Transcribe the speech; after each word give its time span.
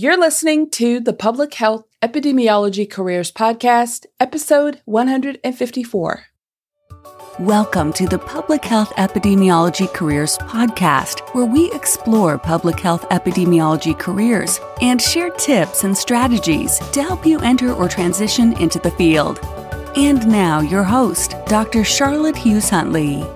You're 0.00 0.16
listening 0.16 0.70
to 0.78 1.00
the 1.00 1.12
Public 1.12 1.52
Health 1.54 1.84
Epidemiology 2.02 2.88
Careers 2.88 3.32
Podcast, 3.32 4.06
episode 4.20 4.80
154. 4.84 6.24
Welcome 7.40 7.92
to 7.94 8.06
the 8.06 8.20
Public 8.20 8.64
Health 8.64 8.92
Epidemiology 8.94 9.92
Careers 9.92 10.38
Podcast, 10.38 11.34
where 11.34 11.46
we 11.46 11.72
explore 11.72 12.38
public 12.38 12.78
health 12.78 13.08
epidemiology 13.08 13.98
careers 13.98 14.60
and 14.80 15.02
share 15.02 15.30
tips 15.30 15.82
and 15.82 15.98
strategies 15.98 16.78
to 16.92 17.02
help 17.02 17.26
you 17.26 17.40
enter 17.40 17.72
or 17.72 17.88
transition 17.88 18.52
into 18.58 18.78
the 18.78 18.92
field. 18.92 19.40
And 19.96 20.24
now, 20.28 20.60
your 20.60 20.84
host, 20.84 21.34
Dr. 21.46 21.82
Charlotte 21.82 22.36
Hughes 22.36 22.70
Huntley. 22.70 23.26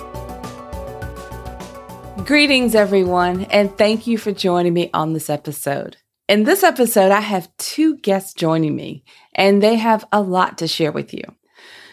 Greetings, 2.25 2.77
everyone, 2.77 3.47
and 3.47 3.77
thank 3.77 4.07
you 4.07 4.17
for 4.17 4.31
joining 4.31 4.75
me 4.75 4.91
on 4.95 5.13
this 5.13 5.29
episode. 5.29 5.97
In 6.33 6.45
this 6.45 6.63
episode, 6.63 7.11
I 7.11 7.21
have 7.21 7.55
two 7.59 7.99
guests 7.99 8.33
joining 8.33 8.75
me, 8.75 9.05
and 9.35 9.63
they 9.63 9.75
have 9.75 10.07
a 10.11 10.23
lot 10.23 10.57
to 10.57 10.67
share 10.67 10.91
with 10.91 11.13
you. 11.13 11.23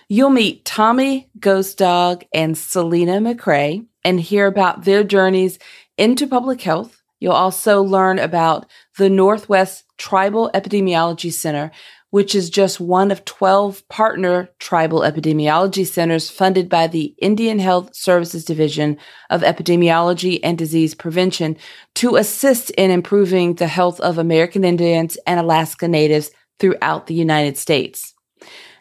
You'll 0.08 0.30
meet 0.30 0.64
Tommy 0.64 1.30
Ghost 1.38 1.78
Dog 1.78 2.24
and 2.34 2.56
Celena 2.56 3.20
McCray 3.20 3.86
and 4.06 4.18
hear 4.18 4.48
about 4.48 4.86
their 4.86 5.04
journeys 5.04 5.60
into 5.98 6.26
public 6.26 6.62
health. 6.62 7.04
You'll 7.20 7.34
also 7.34 7.82
learn 7.82 8.18
about 8.18 8.66
the 8.98 9.10
Northwest 9.10 9.84
Tribal 9.98 10.50
Epidemiology 10.54 11.34
Center, 11.34 11.72
which 12.12 12.34
is 12.34 12.50
just 12.50 12.80
one 12.80 13.12
of 13.12 13.26
12 13.26 13.88
partner 13.88 14.50
tribal 14.60 15.02
epidemiology 15.02 15.86
centers 15.86 16.30
funded 16.30 16.68
by 16.68 16.88
the 16.88 17.14
Indian 17.22 17.60
Health 17.60 17.96
Services 17.96 18.44
Division 18.44 18.98
of 19.30 19.42
Epidemiology 19.42 20.40
and 20.44 20.58
Disease 20.58 20.96
Prevention 20.96 21.58
to 21.96 22.16
assist 22.16 22.72
in 22.72 22.92
improving 22.92 23.56
the 23.56 23.68
health 23.68 24.00
of 24.00 24.18
American 24.18 24.64
Indians 24.64 25.18
and 25.28 25.40
Alaska 25.40 25.88
Natives 25.88 26.32
throughout 26.60 27.08
the 27.08 27.14
United 27.14 27.58
States. 27.58 28.14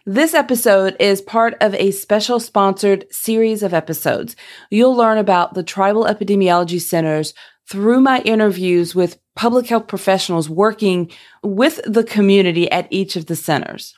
This 0.07 0.33
episode 0.33 0.97
is 0.99 1.21
part 1.21 1.55
of 1.61 1.75
a 1.75 1.91
special 1.91 2.41
sponsored 2.41 3.05
series 3.13 3.63
of 3.63 3.75
episodes. 3.75 4.37
You'll 4.71 4.97
learn 4.97 5.19
about 5.19 5.53
the 5.53 5.63
tribal 5.63 6.05
epidemiology 6.05 6.81
centers 6.81 7.35
through 7.71 8.01
my 8.01 8.21
interviews 8.21 8.95
with 8.95 9.19
public 9.39 9.69
health 9.69 9.87
professionals 9.87 10.51
working 10.51 11.09
with 11.45 11.81
the 11.85 12.03
community 12.03 12.69
at 12.73 12.89
each 12.91 13.15
of 13.15 13.27
the 13.27 13.37
centers. 13.37 13.95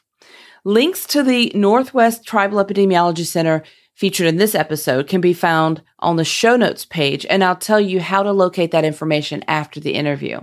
Links 0.67 1.07
to 1.07 1.23
the 1.23 1.51
Northwest 1.55 2.27
Tribal 2.27 2.63
Epidemiology 2.63 3.25
Center 3.25 3.63
featured 3.95 4.27
in 4.27 4.37
this 4.37 4.55
episode 4.55 5.09
can 5.09 5.23
be 5.23 5.33
found 5.33 5.83
on 6.01 6.17
the 6.17 6.27
show 6.27 6.57
notes 6.57 6.85
page, 6.85 7.25
and 7.31 7.43
I'll 7.43 7.57
tell 7.57 7.81
you 7.81 8.01
how 8.01 8.23
to 8.23 8.33
locate 8.33 8.71
that 8.73 8.85
information 8.85 9.43
after 9.49 9.81
the 9.81 9.95
interview. 9.95 10.43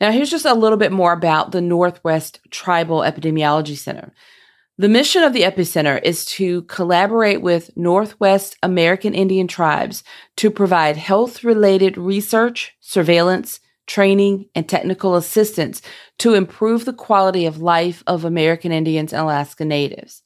Now, 0.00 0.10
here's 0.10 0.30
just 0.30 0.46
a 0.46 0.54
little 0.54 0.78
bit 0.78 0.90
more 0.90 1.12
about 1.12 1.52
the 1.52 1.60
Northwest 1.60 2.40
Tribal 2.50 3.02
Epidemiology 3.02 3.76
Center. 3.76 4.12
The 4.78 4.88
mission 4.88 5.22
of 5.22 5.32
the 5.32 5.42
Epicenter 5.42 6.02
is 6.02 6.24
to 6.24 6.62
collaborate 6.62 7.40
with 7.40 7.70
Northwest 7.76 8.56
American 8.64 9.14
Indian 9.14 9.46
tribes 9.46 10.02
to 10.38 10.50
provide 10.50 10.96
health 10.96 11.44
related 11.44 11.96
research, 11.96 12.74
surveillance, 12.80 13.60
training, 13.92 14.46
and 14.54 14.66
technical 14.66 15.16
assistance 15.16 15.82
to 16.18 16.32
improve 16.32 16.86
the 16.86 16.94
quality 16.94 17.44
of 17.44 17.60
life 17.60 18.02
of 18.06 18.24
American 18.24 18.72
Indians 18.72 19.12
and 19.12 19.20
Alaska 19.20 19.66
Natives. 19.66 20.22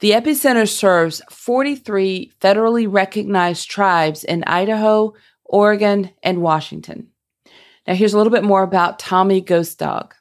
The 0.00 0.10
Epicenter 0.10 0.68
serves 0.68 1.22
43 1.30 2.32
federally 2.40 2.92
recognized 2.92 3.70
tribes 3.70 4.24
in 4.24 4.42
Idaho, 4.44 5.14
Oregon, 5.44 6.10
and 6.24 6.42
Washington. 6.42 7.08
Now, 7.86 7.94
here's 7.94 8.14
a 8.14 8.18
little 8.18 8.32
bit 8.32 8.44
more 8.44 8.64
about 8.64 8.98
Tommy 8.98 9.40
Ghost 9.40 9.78
Dog. 9.78 10.14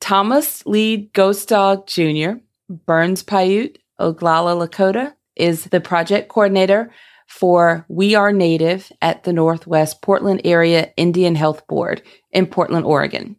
Thomas 0.00 0.64
Lee 0.66 1.10
Ghost 1.14 1.48
Dog 1.48 1.86
Jr. 1.86 2.32
Burns 2.68 3.22
Paiute, 3.22 3.78
Oglala 3.98 4.68
Lakota, 4.68 5.14
is 5.36 5.64
the 5.64 5.80
project 5.80 6.28
coordinator 6.28 6.92
for 7.26 7.84
We 7.88 8.14
Are 8.14 8.32
Native 8.32 8.90
at 9.02 9.24
the 9.24 9.32
Northwest 9.32 10.02
Portland 10.02 10.42
Area 10.44 10.92
Indian 10.96 11.34
Health 11.34 11.66
Board 11.66 12.02
in 12.32 12.46
Portland, 12.46 12.86
Oregon. 12.86 13.36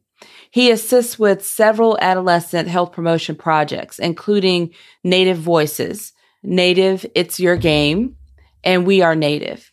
He 0.51 0.71
assists 0.71 1.19
with 1.19 1.45
several 1.45 1.97
adolescent 1.99 2.69
health 2.69 2.93
promotion 2.93 3.35
projects, 3.35 3.99
including 3.99 4.73
Native 5.03 5.37
Voices, 5.37 6.13
Native 6.43 7.05
It's 7.13 7.39
Your 7.39 7.57
Game, 7.57 8.15
and 8.63 8.87
We 8.87 9.01
Are 9.01 9.15
Native. 9.15 9.71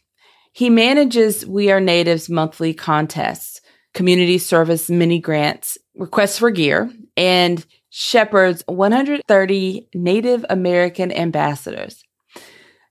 He 0.52 0.70
manages 0.70 1.46
We 1.46 1.70
Are 1.70 1.80
Native's 1.80 2.28
monthly 2.28 2.74
contests, 2.74 3.60
community 3.94 4.38
service 4.38 4.90
mini 4.90 5.18
grants, 5.20 5.78
requests 5.94 6.38
for 6.38 6.50
gear, 6.50 6.90
and 7.16 7.64
shepherds 7.90 8.62
130 8.66 9.88
Native 9.94 10.44
American 10.50 11.12
ambassadors. 11.12 12.01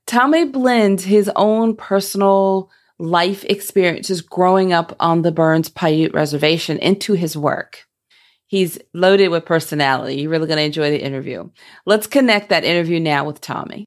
Tommy 0.06 0.44
blends 0.44 1.04
his 1.04 1.30
own 1.36 1.76
personal 1.76 2.70
life 2.98 3.44
experiences 3.44 4.20
growing 4.20 4.72
up 4.72 4.94
on 5.00 5.22
the 5.22 5.32
Burns 5.32 5.68
Paiute 5.68 6.14
Reservation 6.14 6.78
into 6.78 7.14
his 7.14 7.36
work. 7.36 7.86
He's 8.46 8.78
loaded 8.92 9.28
with 9.28 9.46
personality. 9.46 10.16
You're 10.16 10.30
really 10.30 10.46
going 10.46 10.58
to 10.58 10.64
enjoy 10.64 10.90
the 10.90 11.02
interview. 11.02 11.50
Let's 11.86 12.06
connect 12.06 12.50
that 12.50 12.64
interview 12.64 13.00
now 13.00 13.24
with 13.24 13.40
Tommy. 13.40 13.86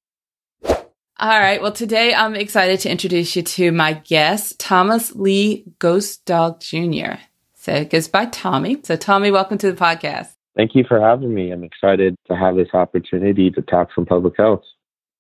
All 1.18 1.40
right. 1.40 1.62
Well, 1.62 1.72
today 1.72 2.14
I'm 2.14 2.36
excited 2.36 2.80
to 2.82 2.90
introduce 2.90 3.36
you 3.36 3.44
to 3.44 3.72
my 3.72 3.94
guest, 3.94 4.60
Thomas 4.60 5.16
Lee 5.16 5.64
Ghost 5.80 6.26
Dog 6.26 6.60
Jr. 6.60 7.20
So 7.54 7.74
it 7.74 7.90
goes 7.90 8.08
by 8.08 8.26
Tommy. 8.26 8.78
So, 8.84 8.98
Tommy, 8.98 9.32
welcome 9.32 9.58
to 9.60 9.72
the 9.72 9.78
podcast. 9.78 10.30
Thank 10.58 10.76
you 10.76 10.84
for 10.88 11.00
having 11.00 11.34
me. 11.34 11.52
I'm 11.52 11.64
excited 11.64 12.16
to 12.28 12.36
have 12.36 12.56
this 12.56 12.68
opportunity 12.74 13.50
to 13.52 13.62
talk 13.62 13.90
some 13.96 14.06
public 14.06 14.34
health. 14.38 14.64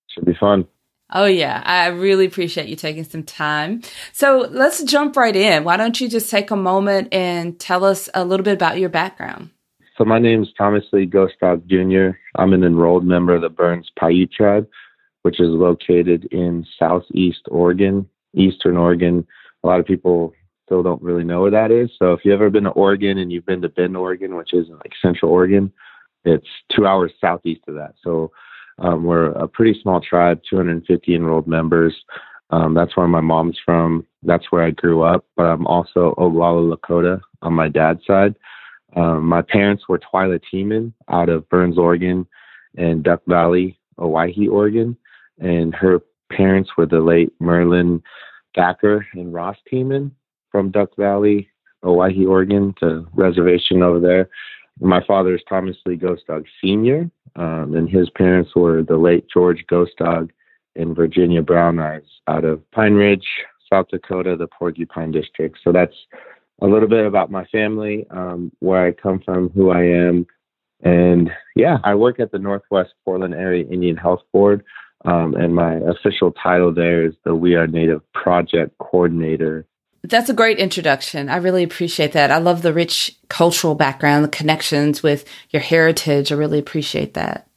Should 0.09 0.25
be 0.25 0.35
fun. 0.39 0.66
Oh, 1.15 1.25
yeah. 1.25 1.63
I 1.65 1.87
really 1.87 2.25
appreciate 2.25 2.67
you 2.67 2.75
taking 2.75 3.05
some 3.05 3.23
time. 3.23 3.81
So 4.11 4.49
let's 4.51 4.83
jump 4.83 5.15
right 5.15 5.35
in. 5.35 5.63
Why 5.63 5.77
don't 5.77 5.99
you 6.01 6.09
just 6.09 6.29
take 6.29 6.51
a 6.51 6.57
moment 6.57 7.13
and 7.13 7.57
tell 7.57 7.85
us 7.85 8.09
a 8.13 8.25
little 8.25 8.43
bit 8.43 8.53
about 8.53 8.79
your 8.79 8.89
background? 8.89 9.49
So, 9.97 10.03
my 10.03 10.19
name 10.19 10.43
is 10.43 10.49
Thomas 10.57 10.83
Lee 10.91 11.05
Ghost 11.05 11.35
Dog 11.39 11.65
Jr. 11.69 12.09
I'm 12.35 12.51
an 12.51 12.65
enrolled 12.65 13.05
member 13.05 13.33
of 13.33 13.41
the 13.41 13.49
Burns 13.49 13.89
Paiute 13.97 14.29
tribe, 14.29 14.67
which 15.21 15.39
is 15.39 15.47
located 15.47 16.25
in 16.31 16.65
southeast 16.77 17.43
Oregon, 17.49 18.05
eastern 18.33 18.75
Oregon. 18.75 19.25
A 19.63 19.67
lot 19.67 19.79
of 19.79 19.85
people 19.85 20.33
still 20.65 20.83
don't 20.83 21.01
really 21.01 21.23
know 21.23 21.43
where 21.43 21.51
that 21.51 21.71
is. 21.71 21.91
So, 21.97 22.11
if 22.11 22.25
you've 22.25 22.33
ever 22.33 22.49
been 22.49 22.65
to 22.65 22.71
Oregon 22.71 23.17
and 23.17 23.31
you've 23.31 23.45
been 23.45 23.61
to 23.61 23.69
Bend, 23.69 23.95
Oregon, 23.95 24.35
which 24.35 24.53
is 24.53 24.67
like 24.67 24.91
central 25.01 25.31
Oregon, 25.31 25.71
it's 26.25 26.49
two 26.75 26.85
hours 26.85 27.13
southeast 27.21 27.61
of 27.69 27.75
that. 27.75 27.93
So, 28.03 28.33
um, 28.80 29.03
we're 29.03 29.28
a 29.31 29.47
pretty 29.47 29.80
small 29.81 30.02
tribe, 30.02 30.41
250 30.50 31.16
enrolled 31.16 31.47
members. 31.47 31.96
Um, 32.52 32.74
that's 32.74 32.96
where 32.96 33.08
my 33.08 33.22
mom's 33.22 33.58
from. 33.63 34.06
That's 34.24 34.46
where 34.52 34.63
I 34.63 34.72
grew 34.72 35.02
up. 35.02 35.25
But 35.36 35.44
I'm 35.44 35.66
also 35.66 36.13
Oglala 36.18 36.75
Lakota 36.75 37.22
on 37.41 37.53
my 37.53 37.69
dad's 37.69 38.06
side. 38.06 38.36
Um, 38.96 39.25
my 39.25 39.41
parents 39.41 39.84
were 39.90 40.00
Twyla 40.00 40.40
Teeman 40.52 40.94
out 41.09 41.30
of 41.30 41.47
Burns, 41.50 41.78
Oregon, 41.78 42.25
and 42.78 43.03
Duck 43.03 43.22
Valley, 43.28 43.78
Owyhee, 43.97 44.47
Oregon. 44.47 44.97
And 45.40 45.74
her 45.75 46.02
parents 46.31 46.72
were 46.78 46.86
the 46.86 47.02
late 47.02 47.34
Merlin 47.40 48.02
Thacker 48.56 49.06
and 49.13 49.34
Ross 49.34 49.57
Teeman 49.72 50.12
from 50.52 50.72
Duck 50.72 50.96
Valley, 50.97 51.50
Owyhee, 51.84 52.25
Oregon, 52.25 52.74
the 52.80 53.06
reservation 53.13 53.84
over 53.84 54.00
there. 54.00 54.30
My 54.80 55.03
father 55.06 55.36
is 55.36 55.42
Thomas 55.47 55.78
Lee 55.86 55.96
Ghost 55.96 56.28
Dog 56.28 56.46
Sr., 56.62 57.09
um, 57.35 57.75
and 57.75 57.90
his 57.90 58.09
parents 58.12 58.56
were 58.56 58.84
the 58.84 58.97
late 58.97 59.25
George 59.31 59.66
Ghost 59.68 59.94
Dog 59.97 60.31
and 60.75 60.96
Virginia 60.96 61.41
Brown 61.41 61.79
Eyes 61.79 62.03
out 62.28 62.46
of 62.46 62.69
Pine 62.72 62.94
Ridge, 62.94 63.28
South 63.72 63.88
Dakota, 63.90 64.35
the 64.35 64.47
Porcupine 64.47 65.12
District. 65.12 65.57
So 65.63 65.72
that's 65.72 65.95
a 66.62 66.68
little 66.68 66.88
bit 66.88 67.06
about 67.06 67.31
my 67.31 67.45
family, 67.45 68.06
um, 68.12 68.51
where 68.59 68.85
I 68.85 68.91
come 68.91 69.22
from, 69.24 69.50
who 69.50 69.71
I 69.71 69.83
am. 69.83 70.25
And 70.81 71.31
yeah, 71.56 71.77
I 71.83 71.95
work 71.95 72.19
at 72.19 72.31
the 72.31 72.39
Northwest 72.39 72.94
Portland 73.04 73.33
Area 73.33 73.65
Indian 73.69 73.98
Health 73.98 74.21
Board, 74.31 74.63
um, 75.06 75.36
and 75.36 75.54
my 75.54 75.75
official 75.75 76.31
title 76.31 76.74
there 76.74 77.06
is 77.06 77.13
the 77.24 77.36
We 77.36 77.56
Are 77.56 77.68
Native 77.68 78.01
Project 78.13 78.77
Coordinator 78.77 79.65
that's 80.10 80.30
a 80.30 80.34
great 80.34 80.60
introduction. 80.60 81.30
I 81.30 81.38
really 81.38 81.63
appreciate 81.63 82.13
that. 82.13 82.31
I 82.31 82.38
love 82.38 82.62
the 82.62 82.74
rich 82.74 83.18
cultural 83.30 83.75
background, 83.75 84.24
the 84.24 84.30
connections 84.30 85.04
with 85.04 85.25
your 85.50 85.62
heritage. 85.62 86.31
I 86.31 86.36
really 86.36 86.60
appreciate 86.60 87.13
that. 87.13 87.48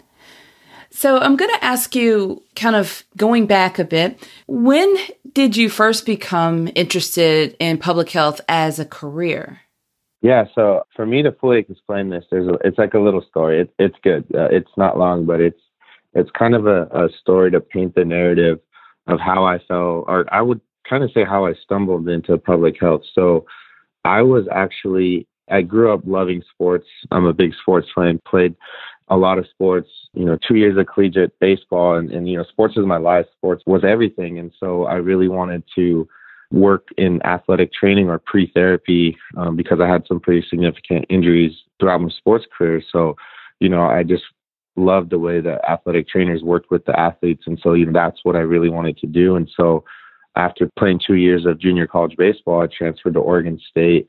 So 0.90 1.18
I'm 1.18 1.36
going 1.36 1.54
to 1.54 1.64
ask 1.64 1.94
you, 1.94 2.42
kind 2.56 2.74
of 2.74 3.04
going 3.16 3.46
back 3.46 3.78
a 3.78 3.84
bit, 3.84 4.26
when 4.46 4.96
did 5.32 5.56
you 5.56 5.68
first 5.68 6.06
become 6.06 6.68
interested 6.74 7.56
in 7.60 7.78
public 7.78 8.10
health 8.10 8.40
as 8.48 8.78
a 8.78 8.84
career? 8.84 9.60
Yeah, 10.22 10.46
so 10.54 10.82
for 10.96 11.06
me 11.06 11.22
to 11.22 11.32
fully 11.32 11.58
explain 11.58 12.10
this, 12.10 12.24
there's 12.30 12.48
a, 12.48 12.54
it's 12.64 12.78
like 12.78 12.94
a 12.94 12.98
little 12.98 13.22
story. 13.28 13.60
It, 13.60 13.74
it's 13.78 13.96
good. 14.02 14.24
Uh, 14.34 14.48
it's 14.50 14.70
not 14.76 14.98
long, 14.98 15.26
but 15.26 15.40
it's 15.40 15.60
it's 16.14 16.30
kind 16.36 16.54
of 16.54 16.66
a, 16.66 16.84
a 16.86 17.08
story 17.20 17.50
to 17.52 17.60
paint 17.60 17.94
the 17.94 18.04
narrative 18.04 18.58
of 19.06 19.20
how 19.20 19.44
I 19.44 19.58
felt, 19.58 20.06
or 20.08 20.26
I 20.32 20.42
would 20.42 20.60
kind 20.88 21.04
of 21.04 21.10
say 21.12 21.24
how 21.24 21.46
I 21.46 21.54
stumbled 21.62 22.08
into 22.08 22.36
public 22.38 22.80
health. 22.80 23.02
So 23.14 23.46
I 24.04 24.22
was 24.22 24.46
actually 24.50 25.26
I 25.50 25.62
grew 25.62 25.92
up 25.92 26.00
loving 26.04 26.42
sports. 26.52 26.86
I'm 27.10 27.24
a 27.24 27.32
big 27.32 27.52
sports 27.60 27.88
fan, 27.94 28.20
played 28.26 28.54
a 29.08 29.16
lot 29.16 29.38
of 29.38 29.46
sports, 29.48 29.88
you 30.12 30.24
know, 30.24 30.38
two 30.46 30.56
years 30.56 30.76
of 30.76 30.86
collegiate 30.86 31.38
baseball 31.40 31.96
and, 31.96 32.10
and, 32.12 32.28
you 32.28 32.36
know, 32.36 32.44
sports 32.44 32.76
is 32.76 32.84
my 32.84 32.98
life. 32.98 33.26
Sports 33.36 33.62
was 33.66 33.82
everything. 33.84 34.38
And 34.38 34.52
so 34.60 34.84
I 34.84 34.94
really 34.94 35.28
wanted 35.28 35.62
to 35.76 36.06
work 36.50 36.88
in 36.96 37.22
athletic 37.24 37.72
training 37.72 38.08
or 38.08 38.18
pre 38.18 38.50
therapy 38.52 39.16
um, 39.36 39.56
because 39.56 39.80
I 39.80 39.88
had 39.88 40.06
some 40.06 40.20
pretty 40.20 40.46
significant 40.48 41.06
injuries 41.08 41.52
throughout 41.78 42.00
my 42.00 42.10
sports 42.10 42.46
career. 42.56 42.82
So, 42.92 43.16
you 43.60 43.68
know, 43.68 43.82
I 43.82 44.02
just 44.02 44.24
loved 44.76 45.10
the 45.10 45.18
way 45.18 45.40
that 45.40 45.68
athletic 45.68 46.08
trainers 46.08 46.42
worked 46.42 46.70
with 46.70 46.84
the 46.84 46.98
athletes. 46.98 47.44
And 47.46 47.58
so, 47.62 47.72
you 47.72 47.86
know, 47.86 47.92
that's 47.92 48.20
what 48.22 48.36
I 48.36 48.40
really 48.40 48.68
wanted 48.68 48.98
to 48.98 49.06
do. 49.06 49.36
And 49.36 49.50
so 49.56 49.84
after 50.36 50.70
playing 50.78 51.00
two 51.04 51.14
years 51.14 51.46
of 51.46 51.60
junior 51.60 51.86
college 51.86 52.16
baseball, 52.16 52.62
I 52.62 52.66
transferred 52.66 53.14
to 53.14 53.20
Oregon 53.20 53.60
State 53.70 54.08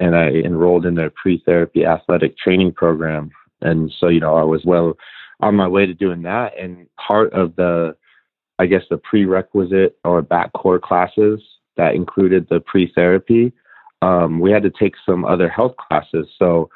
and 0.00 0.14
I 0.14 0.28
enrolled 0.28 0.86
in 0.86 0.94
their 0.94 1.10
pre 1.10 1.42
therapy 1.44 1.84
athletic 1.84 2.36
training 2.38 2.72
program. 2.72 3.30
And 3.62 3.92
so, 3.98 4.08
you 4.08 4.20
know, 4.20 4.36
I 4.36 4.42
was 4.42 4.64
well 4.64 4.94
on 5.40 5.54
my 5.54 5.68
way 5.68 5.86
to 5.86 5.94
doing 5.94 6.22
that. 6.22 6.58
And 6.58 6.86
part 6.96 7.32
of 7.32 7.56
the, 7.56 7.96
I 8.58 8.66
guess, 8.66 8.82
the 8.90 8.98
prerequisite 8.98 9.98
or 10.04 10.22
bacc 10.22 10.52
core 10.52 10.78
classes 10.78 11.40
that 11.76 11.94
included 11.94 12.46
the 12.48 12.60
pre 12.60 12.92
therapy, 12.94 13.52
um, 14.02 14.40
we 14.40 14.50
had 14.50 14.62
to 14.62 14.70
take 14.70 14.94
some 15.04 15.24
other 15.24 15.48
health 15.48 15.74
classes. 15.76 16.26
So 16.38 16.70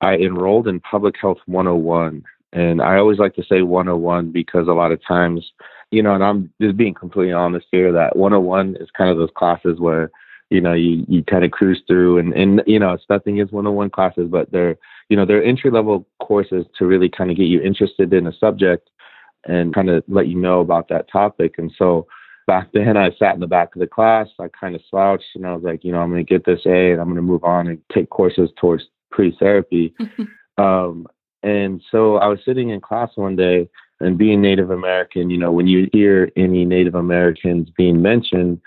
I 0.00 0.16
enrolled 0.16 0.68
in 0.68 0.80
Public 0.80 1.14
Health 1.20 1.38
101. 1.46 2.22
And 2.54 2.82
I 2.82 2.98
always 2.98 3.18
like 3.18 3.34
to 3.36 3.44
say 3.44 3.62
101 3.62 4.30
because 4.30 4.68
a 4.68 4.72
lot 4.72 4.92
of 4.92 5.00
times, 5.06 5.52
you 5.92 6.02
know, 6.02 6.14
and 6.14 6.24
I'm 6.24 6.50
just 6.60 6.76
being 6.76 6.94
completely 6.94 7.34
honest 7.34 7.66
here 7.70 7.92
that 7.92 8.16
101 8.16 8.76
is 8.80 8.88
kind 8.96 9.10
of 9.10 9.18
those 9.18 9.30
classes 9.36 9.78
where, 9.78 10.10
you 10.48 10.60
know, 10.60 10.72
you, 10.72 11.04
you 11.06 11.22
kind 11.22 11.44
of 11.44 11.50
cruise 11.50 11.82
through 11.86 12.18
and, 12.18 12.32
and, 12.32 12.62
you 12.66 12.78
know, 12.78 12.92
it's 12.92 13.04
nothing 13.10 13.34
against 13.34 13.52
101 13.52 13.90
classes, 13.90 14.28
but 14.30 14.50
they're, 14.50 14.76
you 15.10 15.16
know, 15.16 15.26
they're 15.26 15.44
entry 15.44 15.70
level 15.70 16.06
courses 16.18 16.64
to 16.78 16.86
really 16.86 17.10
kind 17.10 17.30
of 17.30 17.36
get 17.36 17.44
you 17.44 17.60
interested 17.60 18.12
in 18.14 18.26
a 18.26 18.32
subject 18.32 18.88
and 19.44 19.74
kind 19.74 19.90
of 19.90 20.02
let 20.08 20.28
you 20.28 20.36
know 20.36 20.60
about 20.60 20.88
that 20.88 21.10
topic. 21.12 21.56
And 21.58 21.70
so, 21.76 22.06
back 22.46 22.68
then 22.72 22.96
I 22.96 23.10
sat 23.18 23.34
in 23.34 23.40
the 23.40 23.46
back 23.46 23.74
of 23.74 23.80
the 23.80 23.86
class. 23.86 24.28
I 24.40 24.48
kind 24.48 24.74
of 24.74 24.80
slouched 24.88 25.24
and 25.34 25.46
I 25.46 25.54
was 25.54 25.62
like, 25.62 25.84
you 25.84 25.92
know, 25.92 26.00
I'm 26.00 26.10
going 26.10 26.24
to 26.24 26.30
get 26.30 26.46
this 26.46 26.64
A 26.64 26.92
and 26.92 27.00
I'm 27.00 27.08
going 27.08 27.16
to 27.16 27.22
move 27.22 27.44
on 27.44 27.68
and 27.68 27.78
take 27.92 28.08
courses 28.08 28.50
towards 28.58 28.84
pre 29.10 29.36
therapy. 29.38 29.94
um, 30.58 31.06
and 31.42 31.82
so 31.90 32.16
I 32.16 32.28
was 32.28 32.38
sitting 32.44 32.70
in 32.70 32.80
class 32.80 33.10
one 33.16 33.36
day 33.36 33.68
and 34.02 34.18
being 34.18 34.40
Native 34.40 34.70
American, 34.70 35.30
you 35.30 35.38
know, 35.38 35.52
when 35.52 35.66
you 35.66 35.88
hear 35.92 36.30
any 36.36 36.64
Native 36.64 36.94
Americans 36.94 37.68
being 37.76 38.02
mentioned, 38.02 38.60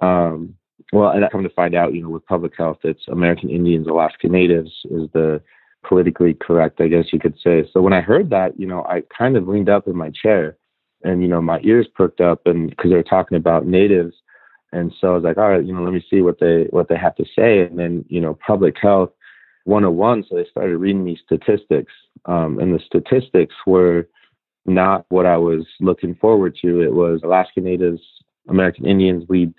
um, 0.00 0.54
well, 0.92 1.10
and 1.10 1.24
I 1.24 1.28
come 1.28 1.44
to 1.44 1.50
find 1.50 1.74
out, 1.74 1.94
you 1.94 2.02
know, 2.02 2.10
with 2.10 2.26
public 2.26 2.52
health, 2.56 2.78
it's 2.84 3.06
American 3.08 3.48
Indians, 3.48 3.86
Alaska 3.86 4.28
Natives 4.28 4.72
is 4.90 5.08
the 5.12 5.40
politically 5.86 6.34
correct, 6.34 6.80
I 6.80 6.88
guess 6.88 7.12
you 7.12 7.18
could 7.18 7.36
say. 7.42 7.68
So 7.72 7.80
when 7.80 7.92
I 7.92 8.00
heard 8.00 8.30
that, 8.30 8.58
you 8.58 8.66
know, 8.66 8.84
I 8.84 9.02
kind 9.16 9.36
of 9.36 9.48
leaned 9.48 9.68
up 9.68 9.86
in 9.86 9.96
my 9.96 10.10
chair 10.10 10.56
and 11.02 11.22
you 11.22 11.28
know 11.28 11.40
my 11.40 11.60
ears 11.62 11.86
perked 11.94 12.20
up 12.20 12.46
and 12.46 12.70
because 12.70 12.90
they 12.90 12.96
were 12.96 13.02
talking 13.02 13.36
about 13.36 13.66
natives 13.66 14.14
and 14.72 14.92
so 15.00 15.08
i 15.08 15.14
was 15.14 15.24
like 15.24 15.38
all 15.38 15.50
right 15.50 15.64
you 15.64 15.74
know 15.74 15.82
let 15.82 15.92
me 15.92 16.04
see 16.10 16.20
what 16.20 16.38
they 16.40 16.66
what 16.70 16.88
they 16.88 16.96
have 16.96 17.14
to 17.14 17.24
say 17.36 17.60
and 17.60 17.78
then 17.78 18.04
you 18.08 18.20
know 18.20 18.38
public 18.46 18.76
health 18.80 19.10
101 19.64 20.24
so 20.28 20.36
they 20.36 20.46
started 20.50 20.76
reading 20.78 21.04
me 21.04 21.18
statistics 21.24 21.92
um, 22.26 22.58
and 22.58 22.74
the 22.74 22.80
statistics 22.84 23.54
were 23.66 24.08
not 24.66 25.04
what 25.08 25.26
i 25.26 25.36
was 25.36 25.66
looking 25.80 26.14
forward 26.16 26.56
to 26.60 26.80
it 26.80 26.92
was 26.92 27.20
alaska 27.22 27.60
natives 27.60 28.00
american 28.48 28.86
indians 28.86 29.24
lead 29.28 29.52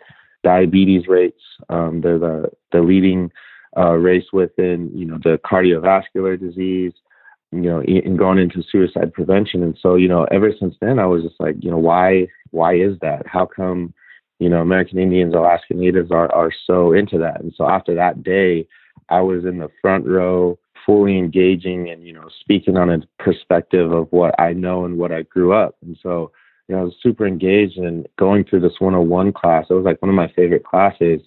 diabetes 0.44 1.08
rates 1.08 1.42
um, 1.70 2.02
they're 2.02 2.20
the 2.20 2.50
the 2.72 2.82
leading 2.82 3.32
uh, 3.78 3.94
race 3.94 4.26
within 4.34 4.90
you 4.94 5.06
know 5.06 5.18
the 5.24 5.40
cardiovascular 5.46 6.40
disease 6.40 6.94
you 7.52 7.62
know, 7.62 7.82
and 7.82 8.18
going 8.18 8.38
into 8.38 8.64
suicide 8.72 9.14
prevention. 9.14 9.62
And 9.62 9.78
so, 9.82 9.96
you 9.96 10.08
know, 10.08 10.24
ever 10.26 10.52
since 10.58 10.76
then, 10.80 11.00
I 11.00 11.06
was 11.06 11.24
just 11.24 11.36
like, 11.40 11.56
you 11.60 11.70
know, 11.70 11.78
why, 11.78 12.28
why 12.52 12.76
is 12.76 12.98
that? 13.02 13.28
How 13.28 13.46
come, 13.46 13.94
you 14.40 14.50
know, 14.50 14.62
American 14.62 14.98
Indians, 14.98 15.36
Alaska 15.36 15.74
Natives 15.74 16.12
are, 16.12 16.34
are 16.34 16.52
so 16.66 16.94
into 16.94 17.18
that? 17.20 17.42
And 17.42 17.54
so 17.56 17.68
after 17.68 17.94
that 17.96 18.24
day, 18.24 18.68
I 19.10 19.20
was 19.20 19.44
in 19.44 19.58
the 19.58 19.70
front 19.82 20.06
row, 20.06 20.58
fully 20.86 21.18
engaging 21.18 21.90
and, 21.90 22.06
you 22.06 22.14
know, 22.14 22.28
speaking 22.40 22.78
on 22.78 22.90
a 22.90 23.00
perspective 23.20 23.92
of 23.92 24.08
what 24.12 24.34
I 24.40 24.54
know 24.54 24.86
and 24.86 24.98
what 24.98 25.12
I 25.12 25.24
grew 25.24 25.54
up. 25.54 25.76
And 25.82 25.98
so, 26.02 26.32
you 26.68 26.76
know, 26.76 26.82
I 26.82 26.86
was 26.86 26.96
super 27.02 27.28
engaged 27.28 27.78
and 27.78 28.08
going 28.18 28.44
through 28.44 28.62
this 28.62 28.80
101 28.80 29.34
class. 29.34 29.66
It 29.70 29.74
was 29.74 29.86
like 29.86 30.02
one 30.02 30.10
of 30.10 30.16
my 30.16 30.32
favorite 30.36 30.64
classes 30.64 31.22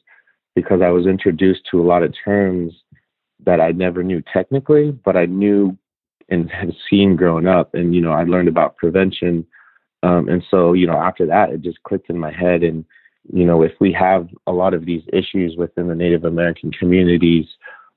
because 0.54 0.80
I 0.82 0.90
was 0.90 1.06
introduced 1.06 1.62
to 1.70 1.80
a 1.80 1.86
lot 1.86 2.02
of 2.02 2.14
terms 2.24 2.72
that 3.44 3.60
I 3.60 3.72
never 3.72 4.02
knew 4.02 4.22
technically, 4.32 4.92
but 4.92 5.16
I 5.16 5.26
knew 5.26 5.76
and 6.28 6.50
had 6.50 6.72
seen 6.88 7.16
growing 7.16 7.46
up. 7.46 7.74
And, 7.74 7.94
you 7.94 8.00
know, 8.00 8.12
I 8.12 8.24
learned 8.24 8.48
about 8.48 8.76
prevention. 8.76 9.46
Um, 10.02 10.28
and 10.28 10.42
so, 10.50 10.72
you 10.72 10.86
know, 10.86 10.96
after 10.96 11.26
that, 11.26 11.50
it 11.50 11.60
just 11.60 11.82
clicked 11.82 12.10
in 12.10 12.18
my 12.18 12.32
head. 12.32 12.62
And, 12.62 12.84
you 13.32 13.44
know, 13.44 13.62
if 13.62 13.72
we 13.80 13.92
have 13.92 14.28
a 14.46 14.52
lot 14.52 14.74
of 14.74 14.86
these 14.86 15.02
issues 15.12 15.56
within 15.56 15.88
the 15.88 15.94
Native 15.94 16.24
American 16.24 16.72
communities, 16.72 17.46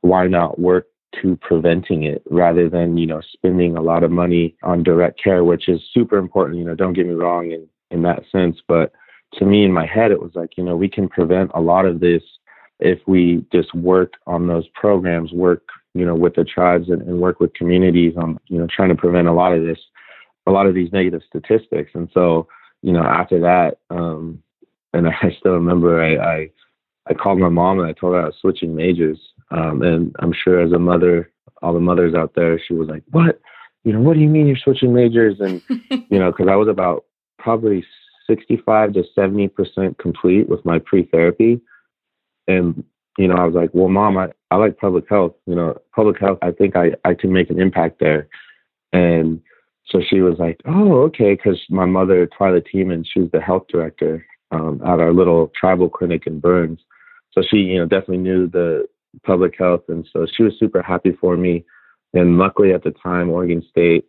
why 0.01 0.27
not 0.27 0.59
work 0.59 0.88
to 1.21 1.38
preventing 1.38 2.04
it 2.04 2.21
rather 2.30 2.69
than, 2.69 2.98
you 2.98 3.07
know, 3.07 3.21
spending 3.33 3.75
a 3.75 3.81
lot 3.81 4.04
of 4.04 4.12
money 4.12 4.56
on 4.63 4.83
direct 4.83 5.21
care, 5.21 5.44
which 5.44 5.68
is 5.69 5.81
super 5.94 6.18
important. 6.18 6.59
You 6.59 6.65
know, 6.65 6.75
don't 6.75 6.94
get 6.94 7.07
me 7.07 7.13
wrong 7.13 7.51
in, 7.51 7.68
in 7.92 8.04
that 8.04 8.24
sense. 8.31 8.57
But 8.68 8.92
to 9.36 9.45
me, 9.45 9.63
in 9.63 9.71
my 9.71 9.86
head, 9.86 10.12
it 10.12 10.21
was 10.21 10.31
like, 10.36 10.57
you 10.57 10.63
know, 10.63 10.75
we 10.75 10.89
can 10.89 11.07
prevent 11.07 11.51
a 11.54 11.62
lot 11.62 11.86
of 11.86 12.00
this 12.00 12.21
if 12.80 13.00
we 13.07 13.45
just 13.51 13.74
work 13.74 14.13
on 14.27 14.48
those 14.48 14.68
programs, 14.75 15.31
work 15.31 15.63
you 15.98 16.06
know, 16.06 16.15
with 16.15 16.36
the 16.36 16.44
tribes 16.44 16.89
and, 16.89 17.01
and 17.01 17.19
work 17.19 17.39
with 17.39 17.54
communities 17.56 18.13
on, 18.18 18.39
you 18.48 18.59
know, 18.59 18.68
trying 18.74 18.89
to 18.89 18.95
prevent 18.95 19.27
a 19.27 19.33
lot 19.33 19.51
of 19.51 19.63
this, 19.63 19.80
a 20.45 20.51
lot 20.51 20.68
of 20.68 20.75
these 20.75 20.92
negative 20.92 21.21
statistics. 21.27 21.92
And 21.95 22.07
so, 22.13 22.48
you 22.83 22.94
know, 22.94 23.01
after 23.01 23.39
that, 23.39 23.80
um, 23.89 24.42
and 24.94 25.07
I 25.24 25.36
still 25.39 25.54
remember 25.54 26.01
I, 26.01 26.15
I, 26.18 26.50
I 27.07 27.13
called 27.15 27.39
my 27.39 27.50
mom 27.50 27.80
and 27.80 27.88
I 27.88 27.94
told 27.94 28.13
her 28.13 28.21
I 28.21 28.25
was 28.25 28.36
switching 28.39 28.75
majors. 28.75 29.19
Um, 29.51 29.81
and 29.81 30.15
I'm 30.19 30.33
sure 30.33 30.59
as 30.61 30.71
a 30.71 30.79
mother, 30.79 31.31
all 31.61 31.73
the 31.73 31.79
mothers 31.79 32.13
out 32.13 32.33
there, 32.35 32.59
she 32.59 32.73
was 32.73 32.88
like, 32.88 33.03
what, 33.11 33.39
you 33.83 33.94
know, 33.94 34.01
what 34.01 34.15
do 34.15 34.19
you 34.19 34.29
mean 34.29 34.47
you're 34.47 34.57
switching 34.57 34.94
majors? 34.94 35.39
And, 35.39 35.61
you 36.09 36.19
know, 36.19 36.31
cause 36.31 36.47
I 36.49 36.55
was 36.55 36.67
about 36.67 37.05
probably 37.39 37.85
65 38.27 38.94
to 38.94 39.03
70% 39.17 39.97
complete 39.97 40.49
with 40.49 40.65
my 40.65 40.79
pre-therapy. 40.79 41.61
And 42.47 42.83
you 43.17 43.27
know, 43.27 43.35
I 43.35 43.45
was 43.45 43.55
like, 43.55 43.71
well, 43.73 43.89
mom, 43.89 44.17
I, 44.17 44.29
I 44.51 44.57
like 44.57 44.77
public 44.77 45.09
health. 45.09 45.33
You 45.47 45.55
know, 45.55 45.77
public 45.94 46.19
health, 46.19 46.38
I 46.41 46.51
think 46.51 46.75
I, 46.75 46.91
I 47.03 47.15
can 47.15 47.33
make 47.33 47.49
an 47.49 47.59
impact 47.59 47.99
there. 47.99 48.27
And 48.94 49.42
so 49.87 50.01
she 50.07 50.21
was 50.21 50.37
like, 50.37 50.61
oh, 50.66 51.01
okay. 51.04 51.35
Cause 51.35 51.59
my 51.69 51.85
mother, 51.85 52.27
Twyla 52.27 52.63
Teeman, 52.71 53.06
she's 53.06 53.31
the 53.31 53.42
health 53.42 53.66
director 53.69 54.25
um, 54.51 54.81
at 54.85 54.99
our 54.99 55.13
little 55.13 55.51
tribal 55.59 55.89
clinic 55.89 56.27
in 56.27 56.39
Burns. 56.39 56.80
So 57.31 57.42
she, 57.42 57.57
you 57.57 57.80
know, 57.80 57.85
definitely 57.85 58.19
knew 58.19 58.47
the 58.47 58.85
public 59.23 59.56
health. 59.57 59.81
And 59.87 60.07
so 60.11 60.26
she 60.31 60.44
was 60.44 60.54
super 60.59 60.81
happy 60.81 61.18
for 61.19 61.37
me. 61.37 61.66
And 62.14 62.37
luckily 62.37 62.73
at 62.73 62.83
the 62.83 62.92
time, 62.92 63.30
Oregon 63.30 63.64
State, 63.69 64.06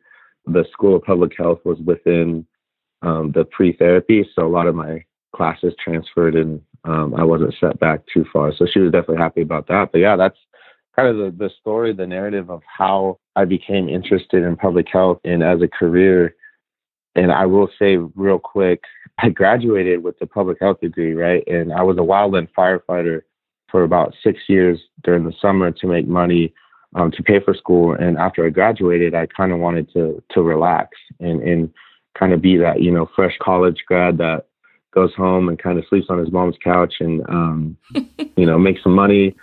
the 0.47 0.65
School 0.73 0.97
of 0.97 1.03
Public 1.03 1.33
Health 1.37 1.61
was 1.65 1.79
within 1.81 2.47
um, 3.03 3.33
the 3.33 3.45
pre 3.45 3.73
therapy. 3.73 4.29
So 4.35 4.47
a 4.47 4.49
lot 4.49 4.67
of 4.67 4.75
my 4.75 5.05
classes 5.35 5.75
transferred 5.83 6.35
and 6.35 6.61
um, 6.85 7.15
I 7.15 7.25
wasn't 7.25 7.55
set 7.61 7.79
back 7.79 8.01
too 8.13 8.25
far. 8.33 8.53
So 8.55 8.67
she 8.67 8.81
was 8.81 8.93
definitely 8.93 9.19
happy 9.19 9.43
about 9.43 9.67
that. 9.69 9.91
But 9.93 9.99
yeah, 9.99 10.17
that's 10.17 10.39
kind 10.97 11.09
of 11.09 11.17
the, 11.17 11.45
the 11.45 11.51
story, 11.61 11.93
the 11.93 12.07
narrative 12.07 12.51
of 12.51 12.63
how 12.67 13.19
I 13.37 13.45
became 13.45 13.89
interested 13.89 14.43
in 14.43 14.57
public 14.57 14.89
health 14.91 15.21
and 15.25 15.43
as 15.43 15.61
a 15.61 15.69
career. 15.69 16.35
And 17.15 17.33
I 17.33 17.47
will 17.47 17.69
say 17.79 17.97
real 17.97 18.39
quick, 18.39 18.83
I 19.19 19.29
graduated 19.31 20.03
with 20.03 20.19
the 20.19 20.27
public 20.27 20.59
health 20.61 20.81
degree, 20.81 21.15
right? 21.15 21.43
And 21.47 21.73
I 21.73 21.83
was 21.83 21.99
a 21.99 22.01
wildland 22.01 22.49
firefighter 22.57 23.23
for 23.71 23.83
about 23.83 24.15
six 24.23 24.41
years 24.49 24.79
during 25.05 25.25
the 25.25 25.35
summer 25.41 25.71
to 25.71 25.87
make 25.87 26.07
money 26.07 26.53
um, 26.95 27.11
to 27.13 27.23
pay 27.23 27.41
for 27.41 27.55
school. 27.55 27.93
And 27.93 28.17
after 28.17 28.47
I 28.47 28.51
graduated, 28.51 29.15
I 29.15 29.27
kind 29.27 29.53
of 29.53 29.59
wanted 29.59 29.93
to 29.93 30.23
to 30.33 30.43
relax 30.43 30.97
and 31.21 31.43
and 31.43 31.73
kind 32.19 32.33
of 32.33 32.43
be 32.43 32.57
that 32.57 32.83
you 32.83 32.91
know 32.91 33.09
fresh 33.15 33.37
college 33.41 33.85
grad 33.87 34.19
that 34.19 34.47
goes 34.95 35.15
home 35.15 35.49
and 35.49 35.59
kind 35.59 35.79
of 35.79 35.85
sleeps 35.89 36.07
on 36.09 36.19
his 36.19 36.33
mom's 36.33 36.57
couch 36.65 36.95
and 37.01 37.23
um, 37.29 37.77
you 38.37 38.47
know 38.47 38.59
makes 38.59 38.83
some 38.83 38.95
money 38.95 39.35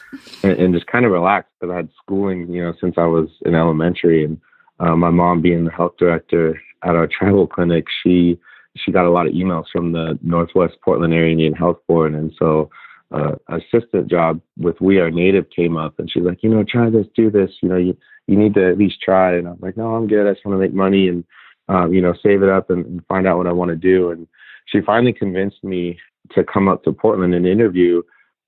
and, 0.44 0.54
and 0.54 0.74
just 0.74 0.88
kind 0.88 1.06
of 1.06 1.12
relax 1.12 1.48
because 1.60 1.72
I 1.72 1.78
had 1.78 1.90
schooling 2.02 2.52
you 2.52 2.64
know 2.64 2.74
since 2.82 2.96
I 2.98 3.06
was 3.06 3.30
in 3.46 3.56
elementary. 3.56 4.26
And 4.26 4.40
uh, 4.80 4.96
my 4.96 5.10
mom 5.10 5.42
being 5.42 5.66
the 5.66 5.72
health 5.72 5.94
director 5.98 6.60
at 6.84 6.96
our 6.96 7.08
tribal 7.12 7.48
clinic 7.48 7.86
she 8.04 8.40
she 8.78 8.92
got 8.92 9.06
a 9.06 9.12
lot 9.12 9.28
of 9.28 9.34
emails 9.34 9.66
from 9.72 9.92
the 9.92 10.20
Northwest 10.22 10.76
Portland 10.84 11.14
Area 11.14 11.32
Indian 11.32 11.54
Health 11.54 11.78
Board. 11.88 12.14
And 12.14 12.34
so 12.38 12.70
uh, 13.12 13.36
assistant 13.50 14.10
job 14.10 14.42
with 14.58 14.80
We 14.82 15.00
Are 15.00 15.12
Native 15.12 15.50
came 15.50 15.78
up 15.78 16.00
and 16.00 16.10
she's 16.10 16.24
like 16.24 16.42
you 16.42 16.50
know 16.50 16.64
try 16.64 16.90
this 16.90 17.08
do 17.16 17.30
this 17.30 17.52
you 17.62 17.70
know 17.70 17.78
you 17.78 17.96
you 18.28 18.36
need 18.36 18.54
to 18.56 18.70
at 18.70 18.78
least 18.78 19.02
try 19.02 19.36
and 19.36 19.48
I'm 19.48 19.58
like 19.62 19.78
no 19.78 19.96
I'm 19.96 20.08
good 20.08 20.28
I 20.28 20.34
just 20.34 20.46
want 20.46 20.56
to 20.56 20.60
make 20.60 20.74
money 20.74 21.08
and 21.08 21.24
um, 21.70 21.94
you 21.94 22.02
know 22.02 22.14
save 22.24 22.44
it 22.44 22.50
up 22.50 22.70
and, 22.70 22.86
and 22.86 23.06
find 23.08 23.28
out 23.28 23.38
what 23.38 23.48
I 23.48 23.52
want 23.52 23.70
to 23.70 23.76
do 23.76 24.12
and 24.12 24.28
she 24.66 24.82
finally 24.82 25.14
convinced 25.14 25.64
me 25.64 25.98
to 26.32 26.44
come 26.44 26.68
up 26.68 26.84
to 26.84 26.92
Portland 26.92 27.34
and 27.34 27.48
interview 27.48 28.02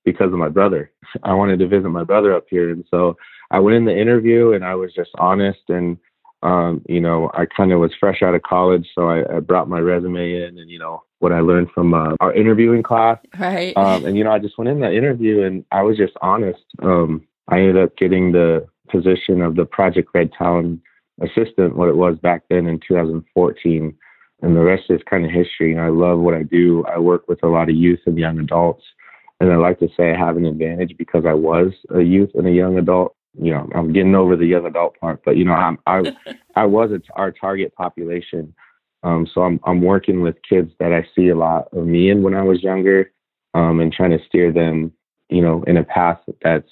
because 0.04 0.32
of 0.32 0.38
my 0.38 0.48
brother. 0.48 0.90
I 1.22 1.34
wanted 1.34 1.58
to 1.60 1.68
visit 1.68 1.88
my 1.88 2.04
brother 2.04 2.34
up 2.34 2.46
here. 2.48 2.70
And 2.70 2.84
so 2.90 3.16
I 3.50 3.58
went 3.60 3.76
in 3.76 3.84
the 3.84 3.98
interview 3.98 4.52
and 4.52 4.64
I 4.64 4.74
was 4.74 4.92
just 4.94 5.10
honest 5.18 5.60
and 5.68 5.96
um, 6.42 6.82
you 6.88 7.00
know, 7.00 7.30
I 7.34 7.46
kind 7.46 7.72
of 7.72 7.80
was 7.80 7.90
fresh 7.98 8.22
out 8.22 8.34
of 8.34 8.42
college, 8.42 8.86
so 8.94 9.08
I, 9.08 9.36
I, 9.36 9.40
brought 9.40 9.68
my 9.68 9.80
resume 9.80 10.34
in 10.34 10.58
and, 10.58 10.70
you 10.70 10.78
know, 10.78 11.02
what 11.18 11.32
I 11.32 11.40
learned 11.40 11.70
from 11.74 11.94
uh, 11.94 12.14
our 12.20 12.32
interviewing 12.32 12.84
class. 12.84 13.18
Right. 13.38 13.76
Um, 13.76 14.04
and, 14.04 14.16
you 14.16 14.22
know, 14.22 14.30
I 14.30 14.38
just 14.38 14.56
went 14.56 14.68
in 14.68 14.78
that 14.80 14.92
interview 14.92 15.42
and 15.42 15.64
I 15.72 15.82
was 15.82 15.96
just 15.96 16.12
honest. 16.22 16.62
Um, 16.80 17.26
I 17.48 17.58
ended 17.58 17.78
up 17.78 17.96
getting 17.96 18.30
the 18.30 18.66
position 18.88 19.42
of 19.42 19.56
the 19.56 19.64
Project 19.64 20.10
Red 20.14 20.30
Talon 20.32 20.80
assistant, 21.20 21.76
what 21.76 21.88
it 21.88 21.96
was 21.96 22.16
back 22.18 22.44
then 22.48 22.66
in 22.66 22.78
2014. 22.86 23.96
And 24.40 24.56
the 24.56 24.60
rest 24.60 24.84
is 24.90 25.00
kind 25.10 25.24
of 25.24 25.32
history. 25.32 25.72
And 25.72 25.80
I 25.80 25.88
love 25.88 26.20
what 26.20 26.34
I 26.34 26.44
do. 26.44 26.84
I 26.84 26.98
work 26.98 27.26
with 27.26 27.42
a 27.42 27.48
lot 27.48 27.68
of 27.68 27.74
youth 27.74 28.00
and 28.06 28.16
young 28.16 28.38
adults. 28.38 28.84
And 29.40 29.52
I 29.52 29.56
like 29.56 29.80
to 29.80 29.88
say 29.96 30.12
I 30.12 30.18
have 30.18 30.36
an 30.36 30.46
advantage 30.46 30.94
because 30.96 31.24
I 31.26 31.34
was 31.34 31.72
a 31.92 32.02
youth 32.02 32.30
and 32.34 32.46
a 32.46 32.52
young 32.52 32.78
adult 32.78 33.16
you 33.34 33.52
know, 33.52 33.68
I'm 33.74 33.92
getting 33.92 34.14
over 34.14 34.36
the 34.36 34.46
young 34.46 34.66
adult 34.66 34.98
part, 34.98 35.22
but 35.24 35.36
you 35.36 35.44
know, 35.44 35.52
I'm, 35.52 35.78
I, 35.86 36.16
I 36.56 36.66
was 36.66 36.90
our 37.14 37.32
target 37.32 37.74
population. 37.74 38.54
Um, 39.02 39.28
so 39.32 39.42
I'm, 39.42 39.60
I'm 39.64 39.80
working 39.80 40.22
with 40.22 40.36
kids 40.48 40.72
that 40.80 40.92
I 40.92 41.06
see 41.14 41.28
a 41.28 41.36
lot 41.36 41.68
of 41.72 41.86
me 41.86 42.10
in 42.10 42.22
when 42.22 42.34
I 42.34 42.42
was 42.42 42.62
younger, 42.62 43.12
um, 43.54 43.80
and 43.80 43.92
trying 43.92 44.10
to 44.10 44.24
steer 44.26 44.52
them, 44.52 44.92
you 45.28 45.40
know, 45.40 45.62
in 45.66 45.76
a 45.76 45.84
path 45.84 46.18
that's 46.42 46.70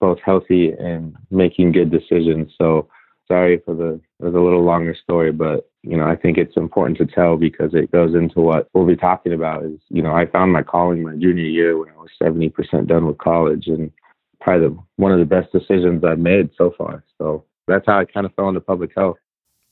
both 0.00 0.18
healthy 0.24 0.70
and 0.72 1.16
making 1.30 1.72
good 1.72 1.90
decisions. 1.90 2.52
So 2.56 2.88
sorry 3.26 3.60
for 3.64 3.74
the, 3.74 4.00
for 4.20 4.30
the 4.30 4.40
little 4.40 4.64
longer 4.64 4.94
story, 4.94 5.32
but 5.32 5.68
you 5.86 5.96
know, 5.96 6.04
I 6.04 6.16
think 6.16 6.36
it's 6.36 6.56
important 6.56 6.98
to 6.98 7.06
tell 7.06 7.36
because 7.36 7.72
it 7.72 7.92
goes 7.92 8.14
into 8.14 8.40
what 8.40 8.68
we'll 8.74 8.86
be 8.86 8.96
talking 8.96 9.32
about 9.32 9.64
is, 9.64 9.78
you 9.88 10.02
know, 10.02 10.12
I 10.12 10.26
found 10.26 10.52
my 10.52 10.62
calling 10.62 11.02
my 11.02 11.12
junior 11.12 11.44
year 11.44 11.78
when 11.78 11.88
I 11.90 11.96
was 11.96 12.10
70% 12.20 12.88
done 12.88 13.06
with 13.06 13.18
college 13.18 13.68
and 13.68 13.92
probably 14.40 14.68
the, 14.68 14.78
one 14.96 15.12
of 15.12 15.18
the 15.18 15.24
best 15.24 15.52
decisions 15.52 16.04
I've 16.04 16.18
made 16.18 16.50
so 16.56 16.72
far. 16.76 17.04
So 17.18 17.44
that's 17.66 17.86
how 17.86 17.98
I 17.98 18.04
kind 18.04 18.26
of 18.26 18.34
fell 18.34 18.48
into 18.48 18.60
public 18.60 18.92
health. 18.96 19.16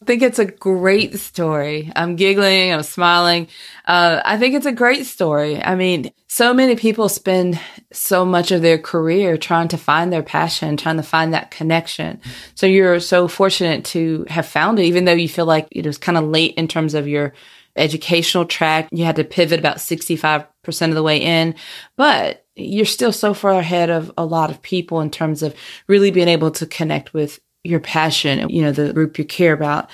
I 0.02 0.06
think 0.06 0.22
it's 0.22 0.40
a 0.40 0.44
great 0.44 1.18
story. 1.18 1.90
I'm 1.96 2.16
giggling, 2.16 2.74
I'm 2.74 2.82
smiling. 2.82 3.48
Uh, 3.86 4.20
I 4.24 4.36
think 4.36 4.54
it's 4.54 4.66
a 4.66 4.72
great 4.72 5.06
story. 5.06 5.62
I 5.62 5.76
mean, 5.76 6.10
so 6.26 6.52
many 6.52 6.76
people 6.76 7.08
spend 7.08 7.58
so 7.92 8.24
much 8.24 8.50
of 8.50 8.60
their 8.60 8.76
career 8.76 9.38
trying 9.38 9.68
to 9.68 9.78
find 9.78 10.12
their 10.12 10.22
passion, 10.22 10.76
trying 10.76 10.96
to 10.96 11.02
find 11.02 11.32
that 11.32 11.52
connection. 11.52 12.20
So 12.54 12.66
you're 12.66 13.00
so 13.00 13.28
fortunate 13.28 13.84
to 13.86 14.26
have 14.28 14.46
found 14.46 14.78
it, 14.78 14.84
even 14.84 15.04
though 15.04 15.12
you 15.12 15.28
feel 15.28 15.46
like 15.46 15.68
it 15.70 15.86
was 15.86 15.96
kind 15.96 16.18
of 16.18 16.24
late 16.24 16.54
in 16.56 16.68
terms 16.68 16.94
of 16.94 17.08
your 17.08 17.32
educational 17.76 18.44
track. 18.44 18.88
You 18.92 19.04
had 19.04 19.16
to 19.16 19.24
pivot 19.24 19.58
about 19.58 19.78
65% 19.78 20.46
of 20.88 20.94
the 20.94 21.02
way 21.02 21.18
in, 21.18 21.54
but 21.96 22.46
you're 22.56 22.86
still 22.86 23.12
so 23.12 23.34
far 23.34 23.52
ahead 23.52 23.90
of 23.90 24.12
a 24.16 24.24
lot 24.24 24.50
of 24.50 24.62
people 24.62 25.00
in 25.00 25.10
terms 25.10 25.42
of 25.42 25.54
really 25.88 26.10
being 26.10 26.28
able 26.28 26.50
to 26.52 26.66
connect 26.66 27.12
with 27.12 27.40
your 27.64 27.80
passion, 27.80 28.48
you 28.48 28.62
know, 28.62 28.72
the 28.72 28.92
group 28.92 29.18
you 29.18 29.24
care 29.24 29.52
about. 29.52 29.90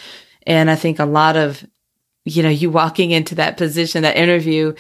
And 0.47 0.71
I 0.71 0.75
think 0.75 0.99
a 0.99 1.07
lot 1.07 1.37
of, 1.37 1.65
you 2.25 2.43
know, 2.43 2.49
you 2.49 2.71
walking 2.71 3.13
into 3.13 3.37
that 3.37 3.57
position, 3.57 4.03
that 4.03 4.17
interview, 4.17 4.75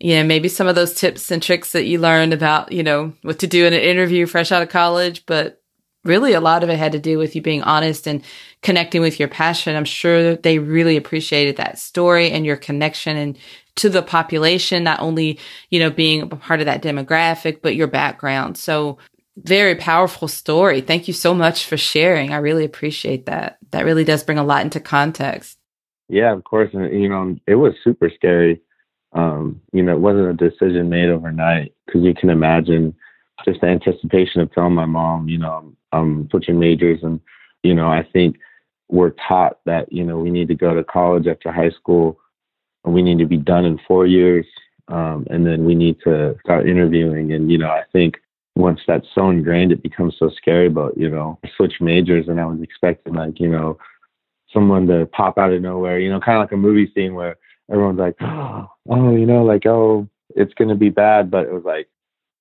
you 0.00 0.14
know, 0.16 0.24
maybe 0.24 0.48
some 0.48 0.66
of 0.66 0.74
those 0.74 0.94
tips 0.94 1.30
and 1.30 1.42
tricks 1.42 1.72
that 1.72 1.84
you 1.84 1.98
learned 1.98 2.32
about, 2.32 2.72
you 2.72 2.82
know, 2.82 3.12
what 3.22 3.38
to 3.40 3.46
do 3.46 3.66
in 3.66 3.74
an 3.74 3.80
interview 3.80 4.26
fresh 4.26 4.50
out 4.50 4.62
of 4.62 4.70
college, 4.70 5.24
but 5.26 5.59
really 6.04 6.32
a 6.32 6.40
lot 6.40 6.62
of 6.62 6.70
it 6.70 6.78
had 6.78 6.92
to 6.92 6.98
do 6.98 7.18
with 7.18 7.36
you 7.36 7.42
being 7.42 7.62
honest 7.62 8.06
and 8.06 8.22
connecting 8.62 9.00
with 9.00 9.18
your 9.18 9.28
passion. 9.28 9.76
I'm 9.76 9.84
sure 9.84 10.36
they 10.36 10.58
really 10.58 10.96
appreciated 10.96 11.56
that 11.56 11.78
story 11.78 12.30
and 12.30 12.46
your 12.46 12.56
connection 12.56 13.16
and 13.16 13.38
to 13.76 13.88
the 13.88 14.02
population, 14.02 14.84
not 14.84 15.00
only, 15.00 15.38
you 15.70 15.78
know, 15.78 15.90
being 15.90 16.22
a 16.22 16.26
part 16.26 16.60
of 16.60 16.66
that 16.66 16.82
demographic, 16.82 17.60
but 17.62 17.76
your 17.76 17.86
background. 17.86 18.58
So 18.58 18.98
very 19.36 19.74
powerful 19.74 20.28
story. 20.28 20.80
Thank 20.80 21.08
you 21.08 21.14
so 21.14 21.34
much 21.34 21.66
for 21.66 21.76
sharing. 21.76 22.32
I 22.32 22.38
really 22.38 22.64
appreciate 22.64 23.26
that. 23.26 23.58
That 23.70 23.84
really 23.84 24.04
does 24.04 24.24
bring 24.24 24.38
a 24.38 24.44
lot 24.44 24.62
into 24.62 24.80
context. 24.80 25.58
Yeah, 26.08 26.32
of 26.32 26.44
course. 26.44 26.70
And, 26.72 26.92
you 27.00 27.08
know, 27.08 27.36
it 27.46 27.54
was 27.54 27.72
super 27.84 28.10
scary. 28.14 28.60
Um, 29.12 29.60
you 29.72 29.82
know, 29.82 29.92
it 29.92 30.00
wasn't 30.00 30.28
a 30.28 30.50
decision 30.50 30.88
made 30.88 31.08
overnight 31.08 31.72
because 31.86 32.02
you 32.02 32.14
can 32.14 32.30
imagine 32.30 32.94
just 33.44 33.60
the 33.60 33.68
anticipation 33.68 34.40
of 34.40 34.52
telling 34.52 34.74
my 34.74 34.86
mom, 34.86 35.28
you 35.28 35.38
know, 35.38 35.72
I'm 35.92 36.28
switching 36.30 36.58
majors. 36.58 37.00
And, 37.02 37.20
you 37.62 37.74
know, 37.74 37.88
I 37.88 38.06
think 38.12 38.36
we're 38.88 39.14
taught 39.28 39.58
that, 39.66 39.92
you 39.92 40.04
know, 40.04 40.18
we 40.18 40.30
need 40.30 40.48
to 40.48 40.54
go 40.54 40.74
to 40.74 40.84
college 40.84 41.26
after 41.26 41.52
high 41.52 41.70
school 41.70 42.18
and 42.84 42.94
we 42.94 43.02
need 43.02 43.18
to 43.18 43.26
be 43.26 43.36
done 43.36 43.64
in 43.64 43.80
four 43.86 44.06
years. 44.06 44.46
Um, 44.88 45.26
and 45.30 45.46
then 45.46 45.64
we 45.64 45.74
need 45.74 46.00
to 46.04 46.36
start 46.44 46.68
interviewing. 46.68 47.32
And, 47.32 47.50
you 47.50 47.58
know, 47.58 47.70
I 47.70 47.84
think 47.92 48.16
once 48.56 48.80
that's 48.86 49.06
so 49.14 49.30
ingrained, 49.30 49.72
it 49.72 49.82
becomes 49.82 50.16
so 50.18 50.30
scary. 50.30 50.68
But, 50.68 50.96
you 50.96 51.08
know, 51.08 51.38
I 51.44 51.50
switched 51.56 51.80
majors 51.80 52.28
and 52.28 52.40
I 52.40 52.44
was 52.46 52.60
expecting, 52.60 53.14
like, 53.14 53.38
you 53.38 53.48
know, 53.48 53.78
someone 54.52 54.86
to 54.88 55.06
pop 55.06 55.38
out 55.38 55.52
of 55.52 55.62
nowhere, 55.62 56.00
you 56.00 56.10
know, 56.10 56.20
kind 56.20 56.38
of 56.38 56.42
like 56.42 56.52
a 56.52 56.56
movie 56.56 56.90
scene 56.92 57.14
where 57.14 57.36
everyone's 57.70 57.98
like, 57.98 58.16
oh, 58.20 58.68
you 58.88 59.26
know, 59.26 59.44
like, 59.44 59.66
oh, 59.66 60.08
it's 60.34 60.54
going 60.54 60.68
to 60.68 60.74
be 60.74 60.90
bad. 60.90 61.30
But 61.30 61.46
it 61.46 61.52
was 61.52 61.64
like, 61.64 61.88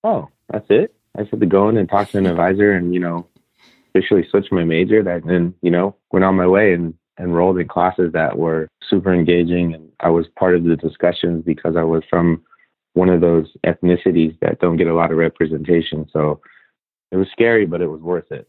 oh, 0.03 0.29
that's 0.51 0.65
it. 0.69 0.95
I 1.15 1.21
just 1.21 1.31
had 1.31 1.39
to 1.41 1.45
go 1.45 1.69
in 1.69 1.77
and 1.77 1.89
talk 1.89 2.09
to 2.09 2.17
an 2.17 2.25
advisor 2.25 2.73
and, 2.73 2.93
you 2.93 2.99
know, 2.99 3.27
officially 3.89 4.25
switch 4.29 4.47
my 4.51 4.63
major 4.63 5.03
that 5.03 5.25
then, 5.25 5.53
you 5.61 5.71
know, 5.71 5.95
went 6.11 6.25
on 6.25 6.35
my 6.35 6.47
way 6.47 6.73
and 6.73 6.93
enrolled 7.19 7.59
in 7.59 7.67
classes 7.67 8.11
that 8.13 8.37
were 8.37 8.67
super 8.89 9.13
engaging 9.13 9.73
and 9.73 9.89
I 9.99 10.09
was 10.09 10.27
part 10.37 10.55
of 10.55 10.63
the 10.63 10.75
discussions 10.75 11.43
because 11.45 11.75
I 11.75 11.83
was 11.83 12.03
from 12.09 12.41
one 12.93 13.09
of 13.09 13.21
those 13.21 13.47
ethnicities 13.65 14.39
that 14.39 14.59
don't 14.59 14.77
get 14.77 14.87
a 14.87 14.95
lot 14.95 15.11
of 15.11 15.17
representation. 15.17 16.07
So 16.11 16.41
it 17.11 17.17
was 17.17 17.27
scary, 17.31 17.65
but 17.65 17.81
it 17.81 17.87
was 17.87 18.01
worth 18.01 18.31
it. 18.31 18.47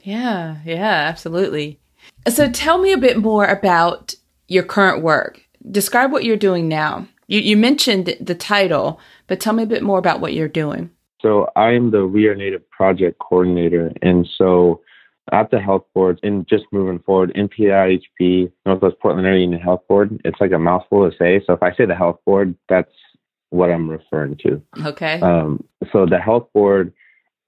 Yeah, 0.00 0.58
yeah, 0.64 1.06
absolutely. 1.08 1.80
So 2.28 2.50
tell 2.50 2.78
me 2.78 2.92
a 2.92 2.98
bit 2.98 3.18
more 3.18 3.46
about 3.46 4.14
your 4.46 4.62
current 4.62 5.02
work. 5.02 5.42
Describe 5.70 6.12
what 6.12 6.24
you're 6.24 6.36
doing 6.36 6.68
now. 6.68 7.06
You, 7.26 7.40
you 7.40 7.56
mentioned 7.56 8.16
the 8.20 8.34
title, 8.34 9.00
but 9.26 9.40
tell 9.40 9.52
me 9.52 9.62
a 9.62 9.66
bit 9.66 9.82
more 9.82 9.98
about 9.98 10.20
what 10.20 10.32
you're 10.32 10.48
doing. 10.48 10.90
So 11.20 11.50
I 11.56 11.72
am 11.72 11.90
the 11.90 12.06
We 12.06 12.26
Are 12.28 12.34
Native 12.34 12.68
project 12.70 13.18
coordinator. 13.18 13.92
And 14.02 14.28
so 14.36 14.80
at 15.32 15.50
the 15.50 15.60
health 15.60 15.84
board 15.94 16.20
and 16.22 16.46
just 16.48 16.64
moving 16.72 17.00
forward, 17.00 17.32
NPIHP, 17.34 18.50
Northwest 18.64 18.96
Portland 19.00 19.26
Area 19.26 19.44
Indian 19.44 19.62
Health 19.62 19.82
Board, 19.88 20.20
it's 20.24 20.40
like 20.40 20.52
a 20.52 20.58
mouthful 20.58 21.10
to 21.10 21.16
say. 21.16 21.42
So 21.46 21.52
if 21.52 21.62
I 21.62 21.74
say 21.74 21.86
the 21.86 21.94
health 21.94 22.18
board, 22.24 22.54
that's 22.68 22.92
what 23.50 23.70
I'm 23.70 23.88
referring 23.88 24.36
to. 24.44 24.62
Okay. 24.84 25.20
Um, 25.20 25.64
so 25.92 26.06
the 26.06 26.18
health 26.18 26.48
board, 26.52 26.92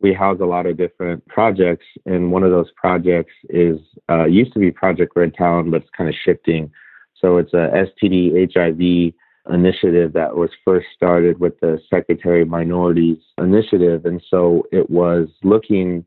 we 0.00 0.14
house 0.14 0.38
a 0.40 0.46
lot 0.46 0.66
of 0.66 0.76
different 0.78 1.26
projects, 1.28 1.84
and 2.06 2.32
one 2.32 2.42
of 2.42 2.50
those 2.50 2.70
projects 2.74 3.34
is 3.50 3.78
uh, 4.08 4.24
used 4.24 4.52
to 4.54 4.58
be 4.58 4.70
Project 4.70 5.12
Red 5.14 5.34
Talon, 5.34 5.70
but 5.70 5.82
it's 5.82 5.90
kind 5.96 6.08
of 6.08 6.16
shifting. 6.24 6.72
So 7.20 7.36
it's 7.36 7.52
a 7.52 7.86
STD 8.02 8.50
HIV 8.54 9.12
initiative 9.48 10.12
that 10.12 10.36
was 10.36 10.50
first 10.64 10.86
started 10.94 11.40
with 11.40 11.58
the 11.60 11.80
Secretary 11.88 12.42
of 12.42 12.48
Minorities 12.48 13.18
Initiative, 13.38 14.04
and 14.04 14.22
so 14.28 14.64
it 14.72 14.90
was 14.90 15.28
looking 15.42 16.04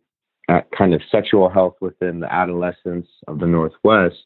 at 0.50 0.70
kind 0.72 0.94
of 0.94 1.02
sexual 1.10 1.50
health 1.50 1.76
within 1.82 2.20
the 2.20 2.32
adolescence 2.32 3.08
of 3.28 3.40
the 3.40 3.48
Northwest. 3.48 4.24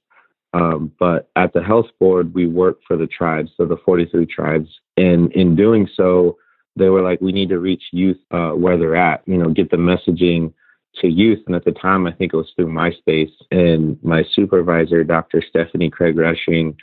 Um, 0.53 0.91
but 0.99 1.29
at 1.35 1.53
the 1.53 1.61
health 1.61 1.87
board, 1.99 2.33
we 2.33 2.47
work 2.47 2.79
for 2.87 2.97
the 2.97 3.07
tribes, 3.07 3.51
so 3.57 3.65
the 3.65 3.77
43 3.85 4.25
tribes. 4.25 4.69
And 4.95 5.31
in 5.33 5.55
doing 5.55 5.87
so, 5.93 6.37
they 6.75 6.89
were 6.89 7.01
like, 7.01 7.21
we 7.21 7.31
need 7.31 7.49
to 7.49 7.59
reach 7.59 7.83
youth 7.91 8.19
uh, 8.31 8.51
where 8.51 8.77
they're 8.77 8.95
at, 8.95 9.21
you 9.25 9.37
know, 9.37 9.49
get 9.49 9.69
the 9.69 9.77
messaging 9.77 10.53
to 11.01 11.07
youth. 11.07 11.39
And 11.47 11.55
at 11.55 11.65
the 11.65 11.71
time, 11.73 12.07
I 12.07 12.11
think 12.11 12.33
it 12.33 12.37
was 12.37 12.51
through 12.55 12.67
MySpace. 12.67 13.31
And 13.51 14.01
my 14.03 14.23
supervisor, 14.33 15.03
Dr. 15.03 15.43
Stephanie 15.47 15.89
Craig 15.89 16.17
Rushing, 16.17 16.75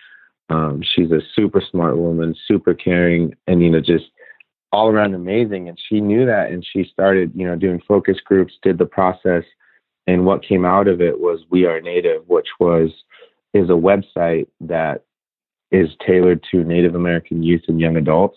um, 0.51 0.83
she's 0.83 1.11
a 1.11 1.21
super 1.35 1.63
smart 1.71 1.97
woman, 1.97 2.35
super 2.47 2.75
caring, 2.75 3.35
and, 3.47 3.63
you 3.63 3.71
know, 3.71 3.81
just 3.81 4.07
all 4.73 4.89
around 4.89 5.15
amazing. 5.15 5.69
And 5.69 5.79
she 5.89 6.01
knew 6.01 6.27
that 6.27 6.51
and 6.51 6.65
she 6.65 6.85
started, 6.85 7.33
you 7.35 7.47
know, 7.47 7.57
doing 7.57 7.81
focus 7.87 8.19
groups, 8.25 8.55
did 8.63 8.79
the 8.79 8.87
process. 8.87 9.45
And 10.07 10.27
what 10.27 10.45
came 10.45 10.65
out 10.65 10.89
of 10.89 11.01
it 11.01 11.19
was 11.19 11.41
We 11.51 11.65
Are 11.65 11.81
Native, 11.81 12.29
which 12.29 12.49
was 12.61 12.91
is 13.55 13.71
a 13.71 13.73
website 13.73 14.49
that 14.61 15.05
is 15.71 15.89
tailored 16.05 16.45
to 16.51 16.65
Native 16.65 16.95
American 16.95 17.43
youth 17.43 17.63
and 17.69 17.81
young 17.81 17.97
adults. 17.97 18.37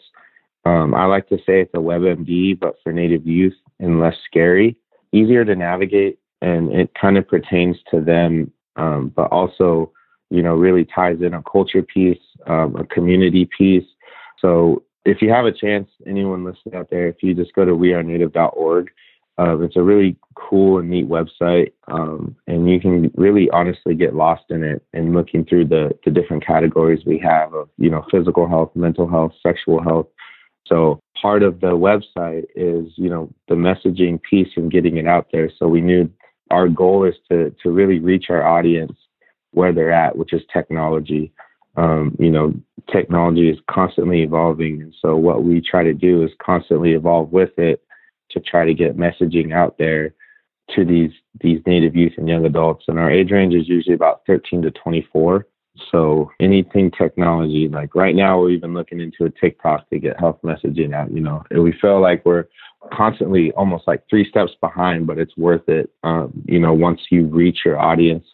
Um, 0.65 0.93
I 0.93 1.05
like 1.05 1.27
to 1.29 1.37
say 1.37 1.61
it's 1.61 1.73
a 1.73 1.77
WebMD, 1.77 2.59
but 2.59 2.75
for 2.83 2.91
Native 2.91 3.25
youth 3.25 3.55
and 3.79 3.99
less 3.99 4.15
scary, 4.25 4.75
easier 5.11 5.43
to 5.45 5.55
navigate, 5.55 6.19
and 6.41 6.71
it 6.71 6.91
kind 6.99 7.17
of 7.17 7.27
pertains 7.27 7.77
to 7.91 8.01
them, 8.01 8.51
um, 8.75 9.11
but 9.15 9.31
also, 9.31 9.91
you 10.29 10.41
know, 10.41 10.55
really 10.55 10.85
ties 10.85 11.21
in 11.21 11.33
a 11.33 11.43
culture 11.43 11.83
piece, 11.83 12.21
um, 12.47 12.75
a 12.75 12.85
community 12.85 13.47
piece. 13.57 13.85
So 14.39 14.83
if 15.05 15.21
you 15.21 15.29
have 15.29 15.45
a 15.45 15.51
chance, 15.51 15.89
anyone 16.05 16.43
listening 16.43 16.75
out 16.75 16.89
there, 16.89 17.07
if 17.07 17.23
you 17.23 17.33
just 17.33 17.53
go 17.53 17.65
to 17.65 17.71
wearenative.org, 17.71 18.89
uh, 19.39 19.59
it's 19.59 19.75
a 19.75 19.83
really 19.83 20.17
cool 20.35 20.79
and 20.79 20.89
neat 20.89 21.07
website, 21.07 21.71
um, 21.87 22.35
and 22.47 22.67
you 22.69 22.79
can 22.79 23.11
really 23.15 23.49
honestly 23.51 23.93
get 23.93 24.15
lost 24.15 24.43
in 24.49 24.63
it 24.63 24.83
and 24.93 25.13
looking 25.13 25.45
through 25.45 25.65
the 25.65 25.91
the 26.05 26.11
different 26.11 26.43
categories 26.43 27.05
we 27.05 27.19
have 27.19 27.53
of 27.53 27.69
you 27.77 27.89
know 27.89 28.03
physical 28.09 28.47
health, 28.47 28.71
mental 28.75 29.07
health, 29.07 29.31
sexual 29.45 29.81
health. 29.81 30.07
So 30.65 30.99
part 31.21 31.43
of 31.43 31.61
the 31.61 31.67
website 31.67 32.45
is 32.55 32.91
you 32.95 33.09
know 33.11 33.31
the 33.47 33.53
messaging 33.53 34.19
piece 34.27 34.49
and 34.55 34.71
getting 34.71 34.97
it 34.97 35.05
out 35.05 35.27
there. 35.31 35.51
So 35.59 35.67
we 35.67 35.81
knew 35.81 36.09
our 36.49 36.67
goal 36.67 37.03
is 37.03 37.15
to 37.29 37.53
to 37.61 37.69
really 37.69 37.99
reach 37.99 38.25
our 38.29 38.43
audience 38.43 38.97
where 39.51 39.73
they're 39.73 39.91
at, 39.91 40.17
which 40.17 40.33
is 40.33 40.41
technology. 40.51 41.31
Um, 41.75 42.15
you 42.19 42.31
know, 42.31 42.53
technology 42.91 43.49
is 43.49 43.59
constantly 43.69 44.23
evolving, 44.23 44.81
and 44.81 44.95
so 45.01 45.15
what 45.15 45.43
we 45.43 45.61
try 45.61 45.83
to 45.83 45.93
do 45.93 46.23
is 46.23 46.31
constantly 46.41 46.93
evolve 46.93 47.31
with 47.31 47.57
it 47.57 47.83
to 48.31 48.39
try 48.39 48.65
to 48.65 48.73
get 48.73 48.97
messaging 48.97 49.53
out 49.53 49.77
there 49.77 50.13
to 50.75 50.83
these 50.83 51.11
these 51.41 51.61
native 51.65 51.95
youth 51.95 52.13
and 52.17 52.27
young 52.27 52.45
adults. 52.45 52.85
And 52.87 52.99
our 52.99 53.11
age 53.11 53.31
range 53.31 53.53
is 53.53 53.69
usually 53.69 53.95
about 53.95 54.21
13 54.27 54.61
to 54.63 54.71
24. 54.71 55.45
So 55.91 56.31
anything 56.39 56.89
technology, 56.89 57.67
like 57.67 57.93
right 57.93 58.15
now, 58.15 58.39
we're 58.39 58.49
even 58.49 58.73
looking 58.73 58.99
into 58.99 59.25
a 59.25 59.29
TikTok 59.29 59.87
to 59.89 59.99
get 59.99 60.19
health 60.19 60.39
messaging 60.43 60.93
out. 60.93 61.11
You 61.11 61.21
know, 61.21 61.43
and 61.51 61.63
we 61.63 61.73
feel 61.79 62.01
like 62.01 62.25
we're 62.25 62.45
constantly 62.91 63.51
almost 63.51 63.87
like 63.87 64.03
three 64.09 64.27
steps 64.27 64.53
behind, 64.59 65.07
but 65.07 65.17
it's 65.17 65.37
worth 65.37 65.67
it. 65.69 65.91
Um, 66.03 66.31
you 66.45 66.59
know, 66.59 66.73
once 66.73 67.01
you 67.11 67.27
reach 67.27 67.59
your 67.63 67.79
audience 67.79 68.25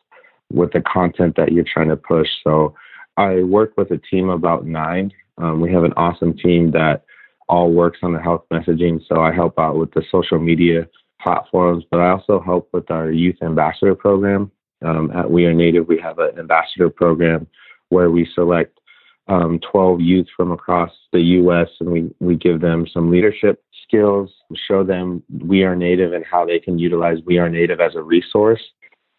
with 0.54 0.72
the 0.72 0.82
content 0.82 1.36
that 1.36 1.52
you're 1.52 1.66
trying 1.66 1.90
to 1.90 1.98
push. 1.98 2.28
So 2.44 2.76
I 3.18 3.44
work 3.44 3.74
with 3.78 3.92
a 3.92 3.98
team 3.98 4.30
about 4.30 4.66
nine. 4.66 5.12
Um, 5.38 5.62
we 5.62 5.72
have 5.74 5.84
an 5.84 5.94
awesome 5.98 6.38
team 6.38 6.72
that 6.72 7.04
all 7.50 7.72
works 7.72 8.00
on 8.04 8.14
the 8.14 8.22
health 8.22 8.46
messaging. 8.52 9.02
So 9.08 9.22
I 9.22 9.34
help 9.34 9.60
out 9.60 9.78
with 9.78 9.92
the 9.94 10.04
social 10.12 10.40
media 10.40 10.88
platforms, 11.22 11.84
but 11.90 12.00
I 12.00 12.10
also 12.12 12.42
help 12.42 12.70
with 12.74 12.90
our 12.92 13.12
youth 13.12 13.38
ambassador 13.42 13.96
program. 13.96 14.52
Um, 14.84 15.12
at 15.12 15.30
We 15.30 15.46
Are 15.46 15.54
Native, 15.54 15.88
we 15.88 16.00
have 16.02 16.20
an 16.20 16.38
ambassador 16.38 16.90
program 16.90 17.48
where 17.90 18.12
we 18.12 18.28
select 18.36 18.80
um, 19.28 19.60
12 19.72 20.02
youth 20.02 20.28
from 20.36 20.52
across 20.52 20.92
the 21.14 21.22
U.S. 21.22 21.70
and 21.80 21.90
we, 21.90 22.14
we 22.20 22.36
give 22.36 22.60
them 22.60 22.86
some 22.94 23.10
leadership 23.10 23.64
skills, 23.88 24.30
show 24.68 24.84
them 24.84 25.24
We 25.30 25.64
Are 25.64 25.76
Native 25.76 26.12
and 26.12 26.26
how 26.26 26.46
they 26.46 26.60
can 26.60 26.78
utilize 26.78 27.20
We 27.26 27.38
Are 27.38 27.50
Native 27.50 27.80
as 27.80 27.96
a 27.96 28.02
resource. 28.02 28.62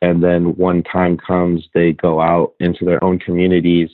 And 0.05 0.23
then 0.23 0.55
when 0.57 0.83
time 0.83 1.17
comes, 1.17 1.67
they 1.73 1.93
go 1.93 2.21
out 2.21 2.53
into 2.61 2.85
their 2.85 3.03
own 3.03 3.19
communities 3.19 3.89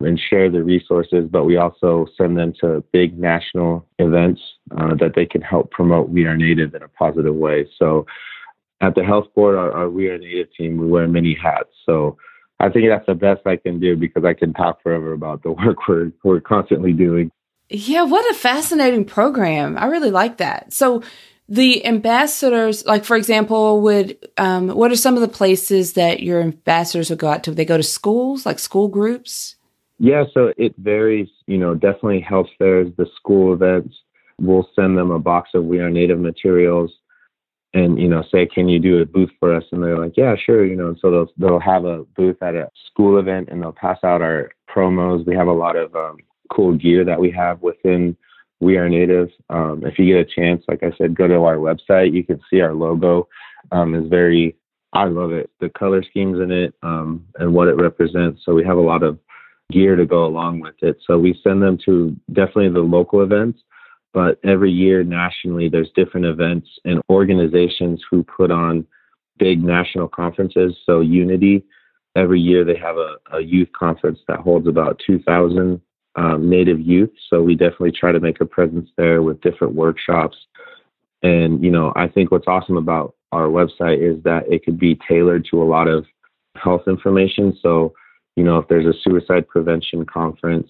and 0.00 0.18
share 0.18 0.50
the 0.50 0.64
resources, 0.64 1.28
but 1.30 1.44
we 1.44 1.56
also 1.56 2.08
send 2.18 2.36
them 2.36 2.52
to 2.60 2.82
big 2.92 3.16
national 3.16 3.86
events 4.00 4.40
uh, 4.76 4.96
that 4.96 5.12
they 5.14 5.24
can 5.24 5.40
help 5.40 5.70
promote 5.70 6.08
We 6.08 6.24
Are 6.24 6.36
Native 6.36 6.74
in 6.74 6.82
a 6.82 6.88
positive 6.88 7.36
way. 7.36 7.68
So 7.78 8.06
at 8.80 8.96
the 8.96 9.04
health 9.04 9.26
board, 9.36 9.54
our, 9.54 9.70
our 9.70 9.88
We 9.88 10.08
Are 10.08 10.18
Native 10.18 10.48
team, 10.58 10.78
we 10.78 10.88
wear 10.88 11.06
many 11.06 11.32
hats. 11.40 11.70
So 11.86 12.16
I 12.58 12.68
think 12.68 12.88
that's 12.88 13.06
the 13.06 13.14
best 13.14 13.46
I 13.46 13.56
can 13.56 13.78
do 13.78 13.96
because 13.96 14.24
I 14.24 14.34
can 14.34 14.52
talk 14.54 14.82
forever 14.82 15.12
about 15.12 15.44
the 15.44 15.52
work 15.64 15.86
we're, 15.86 16.10
we're 16.24 16.40
constantly 16.40 16.92
doing. 16.92 17.30
Yeah, 17.68 18.02
what 18.02 18.28
a 18.32 18.34
fascinating 18.34 19.04
program. 19.04 19.78
I 19.78 19.86
really 19.86 20.10
like 20.10 20.38
that. 20.38 20.72
So 20.72 21.04
the 21.48 21.84
ambassadors, 21.84 22.84
like 22.86 23.04
for 23.04 23.16
example, 23.16 23.80
would 23.82 24.16
um, 24.38 24.68
what 24.68 24.92
are 24.92 24.96
some 24.96 25.14
of 25.14 25.20
the 25.20 25.28
places 25.28 25.94
that 25.94 26.22
your 26.22 26.40
ambassadors 26.40 27.10
would 27.10 27.18
go 27.18 27.28
out 27.28 27.44
to? 27.44 27.50
They 27.50 27.64
go 27.64 27.76
to 27.76 27.82
schools, 27.82 28.46
like 28.46 28.58
school 28.58 28.88
groups? 28.88 29.56
Yeah, 29.98 30.24
so 30.32 30.52
it 30.56 30.74
varies. 30.78 31.28
You 31.46 31.58
know, 31.58 31.74
definitely 31.74 32.20
health 32.20 32.48
fairs, 32.58 32.88
the 32.96 33.06
school 33.16 33.52
events. 33.52 33.94
We'll 34.40 34.68
send 34.74 34.96
them 34.96 35.10
a 35.10 35.18
box 35.18 35.50
of 35.54 35.64
We 35.64 35.80
Are 35.80 35.90
Native 35.90 36.18
materials, 36.18 36.90
and 37.74 38.00
you 38.00 38.08
know, 38.08 38.24
say, 38.30 38.46
"Can 38.46 38.68
you 38.68 38.78
do 38.78 39.00
a 39.00 39.06
booth 39.06 39.30
for 39.38 39.54
us?" 39.54 39.64
And 39.72 39.82
they're 39.82 39.98
like, 39.98 40.16
"Yeah, 40.16 40.34
sure." 40.36 40.64
You 40.64 40.76
know, 40.76 40.88
and 40.88 40.98
so 41.00 41.10
they'll 41.10 41.32
they'll 41.36 41.60
have 41.60 41.84
a 41.84 42.04
booth 42.16 42.42
at 42.42 42.54
a 42.54 42.70
school 42.86 43.18
event, 43.18 43.48
and 43.50 43.62
they'll 43.62 43.72
pass 43.72 43.98
out 44.02 44.22
our 44.22 44.50
promos. 44.74 45.26
We 45.26 45.36
have 45.36 45.48
a 45.48 45.52
lot 45.52 45.76
of 45.76 45.94
um, 45.94 46.18
cool 46.50 46.74
gear 46.74 47.04
that 47.04 47.20
we 47.20 47.30
have 47.32 47.62
within 47.62 48.16
We 48.62 48.76
Are 48.76 48.88
Native. 48.88 49.28
Um, 49.50 49.82
if 49.84 49.98
you 49.98 50.06
get 50.06 50.24
a 50.24 50.40
chance, 50.40 50.62
like 50.68 50.84
I 50.84 50.96
said, 50.96 51.16
go 51.16 51.26
to 51.26 51.34
our 51.34 51.56
website. 51.56 52.14
You 52.14 52.22
can 52.22 52.40
see 52.48 52.60
our 52.60 52.72
logo 52.72 53.28
um, 53.72 53.96
is 53.96 54.08
very. 54.08 54.56
I 54.92 55.06
love 55.06 55.32
it. 55.32 55.50
The 55.60 55.68
color 55.70 56.04
schemes 56.04 56.38
in 56.38 56.52
it 56.52 56.72
um, 56.84 57.26
and 57.40 57.52
what 57.52 57.66
it 57.66 57.74
represents. 57.74 58.42
So 58.44 58.54
we 58.54 58.64
have 58.64 58.76
a 58.76 58.80
lot 58.80 59.02
of 59.02 59.18
gear 59.72 59.96
to 59.96 60.06
go 60.06 60.26
along 60.26 60.60
with 60.60 60.76
it. 60.80 60.98
So 61.04 61.18
we 61.18 61.40
send 61.42 61.60
them 61.60 61.76
to 61.86 62.14
definitely 62.32 62.68
the 62.68 62.80
local 62.80 63.22
events, 63.22 63.58
but 64.12 64.38
every 64.44 64.70
year 64.70 65.02
nationally, 65.02 65.68
there's 65.68 65.90
different 65.96 66.26
events 66.26 66.68
and 66.84 67.02
organizations 67.10 68.04
who 68.08 68.22
put 68.22 68.52
on 68.52 68.86
big 69.38 69.64
national 69.64 70.06
conferences. 70.06 70.76
So 70.86 71.00
Unity, 71.00 71.64
every 72.14 72.38
year 72.38 72.64
they 72.64 72.76
have 72.76 72.96
a, 72.96 73.16
a 73.32 73.40
youth 73.40 73.70
conference 73.76 74.20
that 74.28 74.40
holds 74.40 74.68
about 74.68 75.00
2,000 75.04 75.80
um, 76.16 76.48
Native 76.48 76.80
youth. 76.80 77.10
So 77.28 77.42
we 77.42 77.54
definitely 77.54 77.92
try 77.92 78.12
to 78.12 78.20
make 78.20 78.40
a 78.40 78.46
presence 78.46 78.90
there 78.96 79.22
with 79.22 79.40
different 79.40 79.74
workshops. 79.74 80.36
And, 81.22 81.62
you 81.62 81.70
know, 81.70 81.92
I 81.96 82.08
think 82.08 82.30
what's 82.30 82.48
awesome 82.48 82.76
about 82.76 83.14
our 83.30 83.46
website 83.46 84.02
is 84.02 84.22
that 84.24 84.50
it 84.50 84.64
could 84.64 84.78
be 84.78 84.98
tailored 85.08 85.46
to 85.50 85.62
a 85.62 85.64
lot 85.64 85.88
of 85.88 86.04
health 86.56 86.82
information. 86.86 87.56
So 87.62 87.94
you 88.36 88.44
know, 88.44 88.58
if 88.58 88.68
there's 88.68 88.86
a 88.86 88.98
suicide 89.02 89.46
prevention 89.48 90.06
conference 90.06 90.68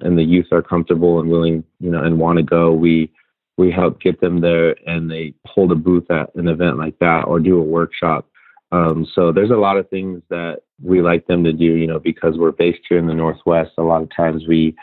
and 0.00 0.16
the 0.16 0.22
youth 0.22 0.46
are 0.52 0.62
comfortable 0.62 1.20
and 1.20 1.30
willing, 1.30 1.64
you 1.80 1.90
know, 1.90 2.02
and 2.02 2.18
want 2.18 2.36
to 2.38 2.42
go, 2.42 2.72
we 2.72 3.10
we 3.58 3.70
help 3.70 4.00
get 4.00 4.20
them 4.20 4.40
there 4.40 4.74
and 4.88 5.10
they 5.10 5.34
hold 5.46 5.70
a 5.70 5.74
booth 5.74 6.10
at 6.10 6.34
an 6.34 6.48
event 6.48 6.78
like 6.78 6.98
that 6.98 7.24
or 7.26 7.40
do 7.40 7.58
a 7.58 7.62
workshop. 7.62 8.26
Um, 8.72 9.06
so 9.14 9.32
there's 9.32 9.50
a 9.50 9.56
lot 9.56 9.76
of 9.76 9.88
things 9.90 10.22
that 10.30 10.60
we 10.82 11.02
like 11.02 11.26
them 11.26 11.44
to 11.44 11.52
do, 11.52 11.64
you 11.64 11.86
know, 11.86 11.98
because 11.98 12.38
we're 12.38 12.52
based 12.52 12.80
here 12.88 12.98
in 12.98 13.06
the 13.06 13.14
Northwest. 13.14 13.72
A 13.78 13.82
lot 13.82 14.02
of 14.02 14.10
times 14.14 14.44
we 14.46 14.76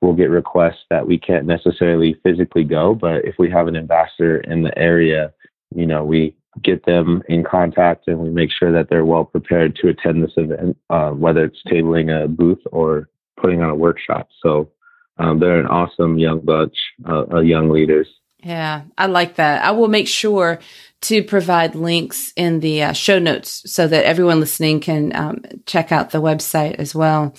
will 0.00 0.14
get 0.14 0.30
requests 0.30 0.84
that 0.90 1.06
we 1.06 1.18
can't 1.18 1.46
necessarily 1.46 2.16
physically 2.22 2.64
go, 2.64 2.94
but 2.94 3.24
if 3.24 3.34
we 3.38 3.50
have 3.50 3.68
an 3.68 3.76
ambassador 3.76 4.38
in 4.38 4.62
the 4.62 4.76
area, 4.78 5.32
you 5.74 5.86
know, 5.86 6.04
we 6.04 6.36
get 6.62 6.84
them 6.86 7.22
in 7.28 7.42
contact 7.42 8.06
and 8.06 8.18
we 8.18 8.30
make 8.30 8.50
sure 8.50 8.72
that 8.72 8.88
they're 8.88 9.04
well 9.04 9.24
prepared 9.24 9.76
to 9.76 9.88
attend 9.88 10.22
this 10.22 10.32
event, 10.36 10.76
uh, 10.90 11.10
whether 11.10 11.44
it's 11.44 11.62
tabling 11.66 12.10
a 12.10 12.28
booth 12.28 12.60
or 12.70 13.08
putting 13.40 13.62
on 13.62 13.70
a 13.70 13.74
workshop. 13.74 14.28
So 14.42 14.70
um, 15.18 15.40
they're 15.40 15.60
an 15.60 15.66
awesome 15.66 16.18
young 16.18 16.40
bunch 16.40 16.76
uh, 17.08 17.24
of 17.24 17.44
young 17.44 17.70
leaders. 17.70 18.08
Yeah, 18.42 18.82
I 18.98 19.06
like 19.06 19.36
that. 19.36 19.64
I 19.64 19.70
will 19.70 19.88
make 19.88 20.06
sure 20.06 20.60
to 21.04 21.22
provide 21.22 21.74
links 21.74 22.32
in 22.34 22.60
the 22.60 22.82
uh, 22.82 22.92
show 22.92 23.18
notes 23.18 23.62
so 23.70 23.86
that 23.86 24.06
everyone 24.06 24.40
listening 24.40 24.80
can 24.80 25.14
um, 25.14 25.42
check 25.66 25.92
out 25.92 26.10
the 26.10 26.20
website 26.20 26.76
as 26.76 26.94
well. 26.94 27.34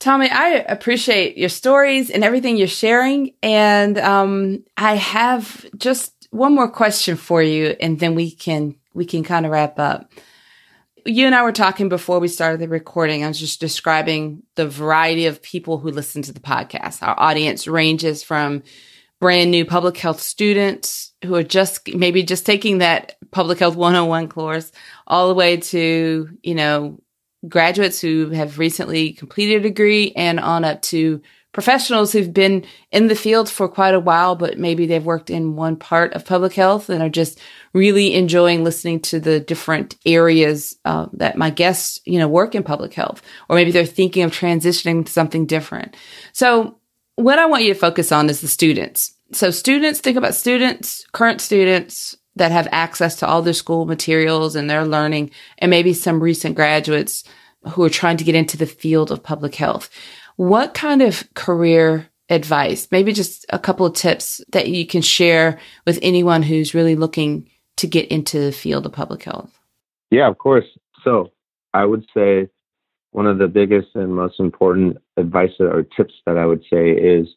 Tommy, 0.00 0.28
I 0.28 0.64
appreciate 0.68 1.38
your 1.38 1.48
stories 1.48 2.10
and 2.10 2.24
everything 2.24 2.56
you're 2.56 2.66
sharing. 2.66 3.34
And 3.42 3.96
um, 3.98 4.64
I 4.76 4.96
have 4.96 5.64
just 5.76 6.12
one 6.30 6.54
more 6.54 6.68
question 6.68 7.16
for 7.16 7.40
you, 7.40 7.76
and 7.80 7.98
then 7.98 8.14
we 8.14 8.30
can 8.30 8.74
we 8.92 9.04
can 9.04 9.22
kind 9.22 9.46
of 9.46 9.52
wrap 9.52 9.78
up. 9.78 10.12
You 11.04 11.26
and 11.26 11.34
I 11.36 11.44
were 11.44 11.52
talking 11.52 11.88
before 11.88 12.18
we 12.18 12.26
started 12.26 12.60
the 12.60 12.68
recording. 12.68 13.22
I 13.22 13.28
was 13.28 13.38
just 13.38 13.60
describing 13.60 14.42
the 14.56 14.68
variety 14.68 15.26
of 15.26 15.40
people 15.40 15.78
who 15.78 15.90
listen 15.90 16.22
to 16.22 16.32
the 16.32 16.40
podcast. 16.40 17.06
Our 17.06 17.18
audience 17.18 17.68
ranges 17.68 18.24
from 18.24 18.64
brand 19.20 19.52
new 19.52 19.64
public 19.64 19.96
health 19.96 20.20
students 20.20 21.05
who 21.24 21.34
are 21.34 21.42
just 21.42 21.94
maybe 21.94 22.22
just 22.22 22.46
taking 22.46 22.78
that 22.78 23.16
public 23.30 23.58
health 23.58 23.76
101 23.76 24.28
course 24.28 24.70
all 25.06 25.28
the 25.28 25.34
way 25.34 25.56
to, 25.56 26.28
you 26.42 26.54
know, 26.54 27.00
graduates 27.48 28.00
who 28.00 28.30
have 28.30 28.58
recently 28.58 29.12
completed 29.12 29.56
a 29.56 29.68
degree 29.68 30.12
and 30.16 30.40
on 30.40 30.64
up 30.64 30.82
to 30.82 31.20
professionals 31.56 32.12
who've 32.12 32.34
been 32.34 32.66
in 32.92 33.06
the 33.06 33.14
field 33.14 33.48
for 33.48 33.66
quite 33.66 33.94
a 33.94 34.00
while, 34.00 34.36
but 34.36 34.58
maybe 34.58 34.84
they've 34.84 35.06
worked 35.06 35.30
in 35.30 35.56
one 35.56 35.74
part 35.74 36.12
of 36.12 36.26
public 36.26 36.52
health 36.52 36.90
and 36.90 37.02
are 37.02 37.08
just 37.08 37.40
really 37.72 38.14
enjoying 38.14 38.62
listening 38.62 39.00
to 39.00 39.18
the 39.18 39.40
different 39.40 39.96
areas 40.04 40.76
uh, 40.84 41.06
that 41.14 41.38
my 41.38 41.48
guests, 41.48 41.98
you 42.04 42.18
know, 42.18 42.28
work 42.28 42.54
in 42.54 42.62
public 42.62 42.92
health, 42.92 43.22
or 43.48 43.56
maybe 43.56 43.70
they're 43.70 43.86
thinking 43.86 44.22
of 44.22 44.32
transitioning 44.32 45.06
to 45.06 45.10
something 45.10 45.46
different. 45.46 45.96
So 46.34 46.78
what 47.14 47.38
I 47.38 47.46
want 47.46 47.64
you 47.64 47.72
to 47.72 47.80
focus 47.80 48.12
on 48.12 48.28
is 48.28 48.42
the 48.42 48.48
students. 48.48 49.15
So 49.32 49.50
students, 49.50 50.00
think 50.00 50.16
about 50.16 50.34
students, 50.34 51.04
current 51.12 51.40
students 51.40 52.16
that 52.36 52.52
have 52.52 52.68
access 52.70 53.16
to 53.16 53.26
all 53.26 53.42
their 53.42 53.52
school 53.52 53.86
materials 53.86 54.54
and 54.54 54.68
their 54.68 54.84
learning, 54.84 55.30
and 55.58 55.70
maybe 55.70 55.92
some 55.92 56.22
recent 56.22 56.54
graduates 56.54 57.24
who 57.70 57.82
are 57.82 57.90
trying 57.90 58.16
to 58.18 58.24
get 58.24 58.34
into 58.34 58.56
the 58.56 58.66
field 58.66 59.10
of 59.10 59.22
public 59.22 59.54
health. 59.54 59.90
What 60.36 60.74
kind 60.74 61.02
of 61.02 61.24
career 61.34 62.08
advice, 62.28 62.88
maybe 62.90 63.12
just 63.12 63.46
a 63.50 63.58
couple 63.58 63.86
of 63.86 63.94
tips 63.94 64.40
that 64.52 64.68
you 64.68 64.86
can 64.86 65.02
share 65.02 65.58
with 65.86 65.98
anyone 66.02 66.42
who's 66.42 66.74
really 66.74 66.94
looking 66.94 67.48
to 67.76 67.86
get 67.86 68.08
into 68.08 68.38
the 68.38 68.52
field 68.52 68.86
of 68.86 68.92
public 68.92 69.22
health? 69.22 69.58
Yeah, 70.10 70.28
of 70.28 70.38
course. 70.38 70.66
So 71.02 71.32
I 71.74 71.84
would 71.84 72.04
say 72.14 72.48
one 73.12 73.26
of 73.26 73.38
the 73.38 73.48
biggest 73.48 73.88
and 73.94 74.14
most 74.14 74.38
important 74.40 74.98
advice 75.16 75.52
or 75.58 75.82
tips 75.96 76.14
that 76.26 76.36
I 76.36 76.46
would 76.46 76.62
say 76.70 76.90
is 76.90 77.28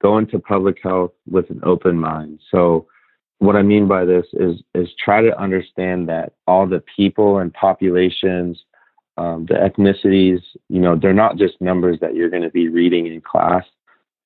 go 0.00 0.18
into 0.18 0.38
public 0.38 0.78
health 0.82 1.12
with 1.28 1.50
an 1.50 1.60
open 1.62 1.98
mind. 1.98 2.40
So 2.50 2.86
what 3.38 3.56
I 3.56 3.62
mean 3.62 3.88
by 3.88 4.04
this 4.04 4.26
is 4.34 4.62
is 4.74 4.88
try 5.02 5.22
to 5.22 5.38
understand 5.40 6.08
that 6.08 6.32
all 6.46 6.66
the 6.66 6.82
people 6.96 7.38
and 7.38 7.52
populations 7.54 8.62
um, 9.20 9.44
the 9.46 9.54
ethnicities, 9.54 10.40
you 10.70 10.80
know, 10.80 10.96
they're 10.96 11.12
not 11.12 11.36
just 11.36 11.60
numbers 11.60 11.98
that 12.00 12.14
you're 12.14 12.30
going 12.30 12.42
to 12.42 12.50
be 12.50 12.68
reading 12.68 13.06
in 13.06 13.20
class. 13.20 13.64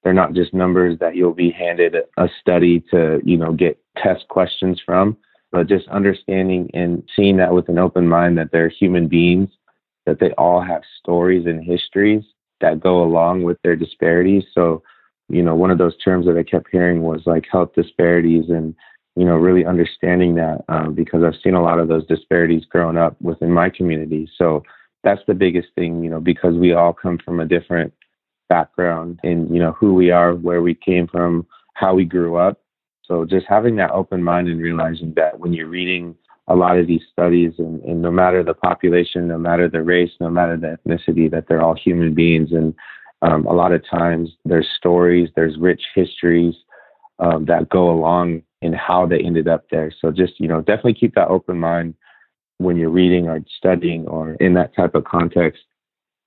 They're 0.04 0.12
not 0.12 0.34
just 0.34 0.54
numbers 0.54 0.98
that 1.00 1.16
you'll 1.16 1.34
be 1.34 1.50
handed 1.50 1.96
a 2.16 2.28
study 2.40 2.80
to, 2.92 3.20
you 3.24 3.36
know, 3.36 3.52
get 3.52 3.78
test 3.96 4.28
questions 4.28 4.80
from. 4.84 5.16
but 5.50 5.66
just 5.68 5.88
understanding 5.88 6.70
and 6.74 7.02
seeing 7.14 7.36
that 7.38 7.52
with 7.52 7.68
an 7.68 7.78
open 7.78 8.08
mind 8.08 8.36
that 8.38 8.50
they're 8.52 8.68
human 8.68 9.08
beings, 9.08 9.48
that 10.06 10.20
they 10.20 10.30
all 10.32 10.60
have 10.60 10.82
stories 11.00 11.46
and 11.46 11.64
histories 11.64 12.22
that 12.60 12.80
go 12.80 13.02
along 13.02 13.42
with 13.42 13.56
their 13.62 13.76
disparities. 13.76 14.44
So, 14.52 14.82
you 15.28 15.42
know, 15.42 15.54
one 15.54 15.70
of 15.70 15.78
those 15.78 15.96
terms 15.98 16.26
that 16.26 16.36
I 16.36 16.42
kept 16.42 16.68
hearing 16.70 17.02
was 17.02 17.22
like 17.26 17.44
health 17.50 17.72
disparities 17.74 18.48
and, 18.48 18.74
you 19.16 19.24
know, 19.24 19.36
really 19.36 19.64
understanding 19.64 20.34
that 20.36 20.64
um, 20.68 20.94
because 20.94 21.22
I've 21.22 21.40
seen 21.42 21.54
a 21.54 21.62
lot 21.62 21.78
of 21.78 21.88
those 21.88 22.06
disparities 22.06 22.64
growing 22.64 22.96
up 22.96 23.20
within 23.20 23.50
my 23.50 23.70
community. 23.70 24.28
So 24.36 24.62
that's 25.02 25.22
the 25.26 25.34
biggest 25.34 25.68
thing, 25.74 26.02
you 26.02 26.10
know, 26.10 26.20
because 26.20 26.54
we 26.54 26.72
all 26.72 26.92
come 26.92 27.18
from 27.24 27.40
a 27.40 27.46
different 27.46 27.92
background 28.48 29.20
and, 29.22 29.52
you 29.52 29.60
know, 29.60 29.72
who 29.72 29.94
we 29.94 30.10
are, 30.10 30.34
where 30.34 30.62
we 30.62 30.74
came 30.74 31.06
from, 31.06 31.46
how 31.74 31.94
we 31.94 32.04
grew 32.04 32.36
up. 32.36 32.60
So 33.04 33.24
just 33.24 33.46
having 33.48 33.76
that 33.76 33.90
open 33.90 34.22
mind 34.22 34.48
and 34.48 34.60
realizing 34.60 35.12
that 35.16 35.38
when 35.38 35.52
you're 35.52 35.68
reading 35.68 36.14
a 36.48 36.54
lot 36.54 36.78
of 36.78 36.86
these 36.86 37.02
studies 37.10 37.54
and, 37.58 37.82
and 37.82 38.02
no 38.02 38.10
matter 38.10 38.42
the 38.42 38.54
population, 38.54 39.28
no 39.28 39.38
matter 39.38 39.68
the 39.68 39.82
race, 39.82 40.10
no 40.20 40.28
matter 40.28 40.56
the 40.56 40.78
ethnicity, 40.78 41.30
that 41.30 41.46
they're 41.48 41.62
all 41.62 41.74
human 41.74 42.14
beings. 42.14 42.52
And 42.52 42.74
um, 43.24 43.46
a 43.46 43.52
lot 43.52 43.72
of 43.72 43.82
times 43.88 44.30
there's 44.44 44.68
stories, 44.76 45.30
there's 45.34 45.56
rich 45.58 45.82
histories 45.94 46.54
um, 47.18 47.46
that 47.46 47.70
go 47.70 47.90
along 47.90 48.42
in 48.60 48.74
how 48.74 49.06
they 49.06 49.20
ended 49.20 49.48
up 49.48 49.64
there. 49.70 49.90
So 50.00 50.10
just, 50.10 50.38
you 50.38 50.46
know, 50.46 50.60
definitely 50.60 50.94
keep 50.94 51.14
that 51.14 51.28
open 51.28 51.58
mind 51.58 51.94
when 52.58 52.76
you're 52.76 52.90
reading 52.90 53.28
or 53.28 53.40
studying 53.56 54.06
or 54.06 54.34
in 54.34 54.52
that 54.54 54.76
type 54.76 54.94
of 54.94 55.04
context. 55.04 55.62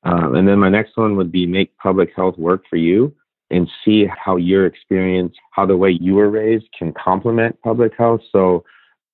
Um, 0.03 0.35
and 0.35 0.47
then 0.47 0.57
my 0.59 0.69
next 0.69 0.97
one 0.97 1.15
would 1.17 1.31
be 1.31 1.45
make 1.45 1.77
public 1.77 2.09
health 2.15 2.37
work 2.37 2.63
for 2.69 2.77
you 2.77 3.13
and 3.51 3.69
see 3.85 4.07
how 4.07 4.35
your 4.35 4.65
experience, 4.65 5.35
how 5.51 5.65
the 5.65 5.77
way 5.77 5.91
you 5.91 6.15
were 6.15 6.29
raised 6.29 6.65
can 6.77 6.93
complement 6.93 7.61
public 7.61 7.93
health. 7.97 8.21
So, 8.31 8.65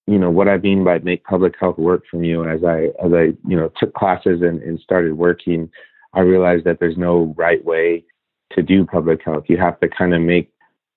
you 0.07 0.17
know, 0.17 0.31
what 0.31 0.47
I 0.47 0.57
mean 0.57 0.83
by 0.83 0.99
make 0.99 1.23
public 1.25 1.55
health 1.59 1.77
work 1.77 2.03
for 2.09 2.23
you 2.23 2.47
as 2.47 2.63
I, 2.63 2.85
as 3.05 3.13
I, 3.13 3.33
you 3.47 3.57
know, 3.57 3.71
took 3.77 3.93
classes 3.93 4.41
and, 4.41 4.61
and 4.61 4.79
started 4.79 5.17
working, 5.17 5.69
I 6.13 6.21
realized 6.21 6.65
that 6.65 6.79
there's 6.79 6.97
no 6.97 7.33
right 7.37 7.63
way 7.63 8.03
to 8.53 8.61
do 8.61 8.85
public 8.85 9.23
health. 9.23 9.45
You 9.47 9.57
have 9.57 9.79
to 9.79 9.87
kind 9.87 10.13
of 10.13 10.21
make, 10.21 10.51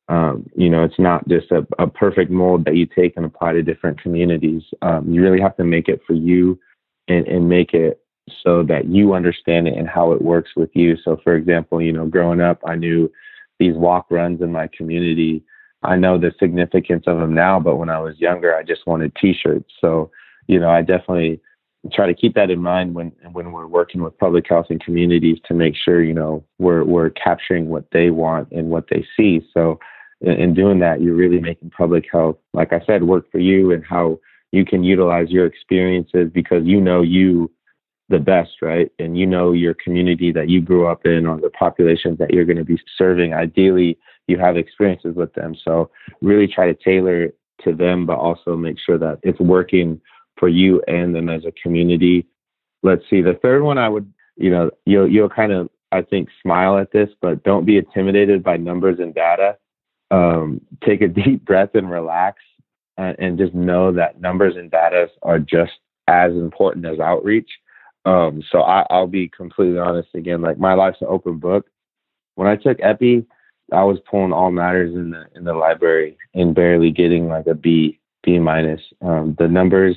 um, 0.09 0.49
you 0.55 0.69
know, 0.69 0.85
it's 0.85 0.99
not 0.99 1.27
just 1.29 1.51
a, 1.51 1.67
a, 1.79 1.87
perfect 1.87 2.31
mold 2.31 2.65
that 2.65 2.77
you 2.77 2.87
take 2.87 3.17
and 3.17 3.25
apply 3.25 3.55
to 3.55 3.63
different 3.63 4.01
communities. 4.01 4.63
Um, 4.83 5.11
you 5.11 5.23
really 5.23 5.41
have 5.41 5.57
to 5.57 5.65
make 5.65 5.89
it 5.89 6.01
for 6.07 6.13
you 6.13 6.59
and, 7.09 7.27
and 7.27 7.49
make 7.49 7.73
it 7.73 8.01
so 8.43 8.63
that 8.65 8.87
you 8.87 9.15
understand 9.15 9.69
it 9.69 9.77
and 9.77 9.89
how 9.89 10.13
it 10.13 10.23
works 10.23 10.51
with 10.57 10.71
you. 10.75 10.97
So, 11.03 11.19
for 11.25 11.35
example, 11.35 11.81
you 11.81 11.93
know, 11.93 12.07
growing 12.07 12.41
up, 12.41 12.61
I 12.67 12.75
knew 12.75 13.11
these 13.59 13.75
walk 13.75 14.07
runs 14.11 14.43
in 14.43 14.53
my 14.53 14.69
community. 14.77 15.43
I 15.83 15.97
know 15.97 16.19
the 16.19 16.33
significance 16.39 17.05
of 17.07 17.19
them 17.19 17.35
now, 17.35 17.61
but 17.61 17.77
when 17.77 17.89
I 17.89 18.01
was 18.01 18.19
younger, 18.19 18.55
I 18.55 18.63
just 18.63 18.87
wanted 18.87 19.15
T-shirts. 19.17 19.73
So, 19.81 20.11
you 20.47 20.59
know, 20.59 20.71
I 20.71 20.83
definitely 20.83 21.41
try 21.93 22.07
to 22.07 22.15
keep 22.15 22.35
that 22.35 22.51
in 22.51 22.61
mind 22.61 22.95
when 22.95 23.13
when 23.33 23.53
we're 23.53 23.67
working 23.67 24.03
with 24.03 24.17
public 24.19 24.47
health 24.49 24.67
and 24.71 24.83
communities 24.83 25.39
to 25.47 25.55
make 25.55 25.75
sure 25.77 26.03
you 26.03 26.15
know 26.15 26.45
we're 26.59 26.85
we're 26.85 27.11
capturing 27.11 27.69
what 27.69 27.85
they 27.93 28.11
want 28.11 28.51
and 28.53 28.71
what 28.71 28.87
they 28.91 29.05
see. 29.17 29.41
So, 29.53 29.79
in, 30.21 30.33
in 30.33 30.55
doing 30.55 30.79
that, 30.81 31.01
you're 31.01 31.15
really 31.15 31.41
making 31.41 31.71
public 31.71 32.07
health, 32.11 32.37
like 32.53 32.73
I 32.73 32.81
said, 32.87 33.05
work 33.05 33.31
for 33.31 33.39
you 33.39 33.73
and 33.73 33.85
how 33.85 34.19
you 34.53 34.65
can 34.65 34.85
utilize 34.85 35.31
your 35.31 35.47
experiences 35.47 36.31
because 36.33 36.65
you 36.65 36.81
know 36.81 37.03
you 37.03 37.51
the 38.09 38.19
best, 38.19 38.63
right? 38.63 38.91
And 38.99 39.19
you 39.19 39.27
know 39.27 39.53
your 39.53 39.75
community 39.75 40.31
that 40.33 40.49
you 40.49 40.61
grew 40.61 40.87
up 40.87 41.05
in 41.05 41.27
or 41.27 41.41
the 41.41 41.51
populations 41.51 42.19
that 42.19 42.33
you're 42.33 42.45
going 42.45 42.57
to 42.57 42.65
be 42.65 42.81
serving. 42.97 43.35
Ideally, 43.35 43.99
you 44.29 44.39
have 44.39 44.57
experiences 44.57 45.17
with 45.17 45.33
them. 45.35 45.57
So 45.65 45.91
really 46.23 46.47
try 46.47 46.67
to 46.67 46.75
tailor 46.75 47.33
to 47.65 47.75
them, 47.75 48.07
but 48.07 48.19
also 48.19 48.57
make 48.57 48.77
sure 48.79 48.99
that 48.99 49.19
it's 49.23 49.41
working 49.41 50.01
for 50.39 50.49
you 50.49 50.83
and 50.87 51.15
them 51.15 51.29
as 51.29 51.45
a 51.45 51.53
community. 51.63 52.27
Let's 52.83 53.03
see. 53.09 53.23
The 53.23 53.39
third 53.43 53.63
one 53.63 53.79
I 53.79 53.89
would, 53.89 54.13
you 54.37 54.51
know, 54.51 54.71
you'll 54.85 55.09
you'll 55.09 55.29
kind 55.29 55.53
of 55.53 55.69
I 55.93 56.03
think 56.03 56.29
smile 56.43 56.79
at 56.79 56.93
this, 56.93 57.09
but 57.21 57.43
don't 57.43 57.65
be 57.65 57.79
intimidated 57.79 58.43
by 58.43 58.57
numbers 58.57 58.99
and 58.99 59.15
data. 59.15 59.57
Um, 60.11 60.61
take 60.85 61.01
a 61.01 61.09
deep 61.25 61.45
breath 61.45 61.75
and 61.75 61.91
relax, 61.91 62.43
uh, 62.99 63.13
and 63.19 63.39
just 63.39 63.55
know 63.55 63.93
that 63.93 64.21
numbers 64.21 64.57
and 64.57 64.71
data 64.71 65.09
are 65.23 65.39
just 65.39 65.73
as 66.09 66.33
important 66.33 66.87
as 66.87 67.01
outreach. 67.01 67.51
Um, 68.05 68.43
so 68.53 68.63
I, 68.63 68.87
I'll 68.89 69.09
be 69.09 69.29
completely 69.29 69.79
honest 69.79 70.09
again. 70.15 70.41
Like 70.41 70.59
my 70.59 70.75
life's 70.75 71.01
an 71.01 71.09
open 71.11 71.39
book. 71.39 71.67
When 72.37 72.47
I 72.47 72.55
took 72.57 72.79
Epi, 72.81 73.27
I 73.73 73.83
was 73.83 73.99
pulling 74.09 74.33
all 74.33 74.53
matters 74.53 74.95
in 74.95 75.11
the 75.11 75.25
in 75.35 75.45
the 75.45 75.55
library 75.55 76.17
and 76.35 76.55
barely 76.55 76.91
getting 76.91 77.29
like 77.29 77.47
a 77.47 77.55
B 77.55 77.99
B 78.23 78.39
minus. 78.39 78.81
Um, 79.01 79.35
the 79.39 79.49
numbers 79.49 79.97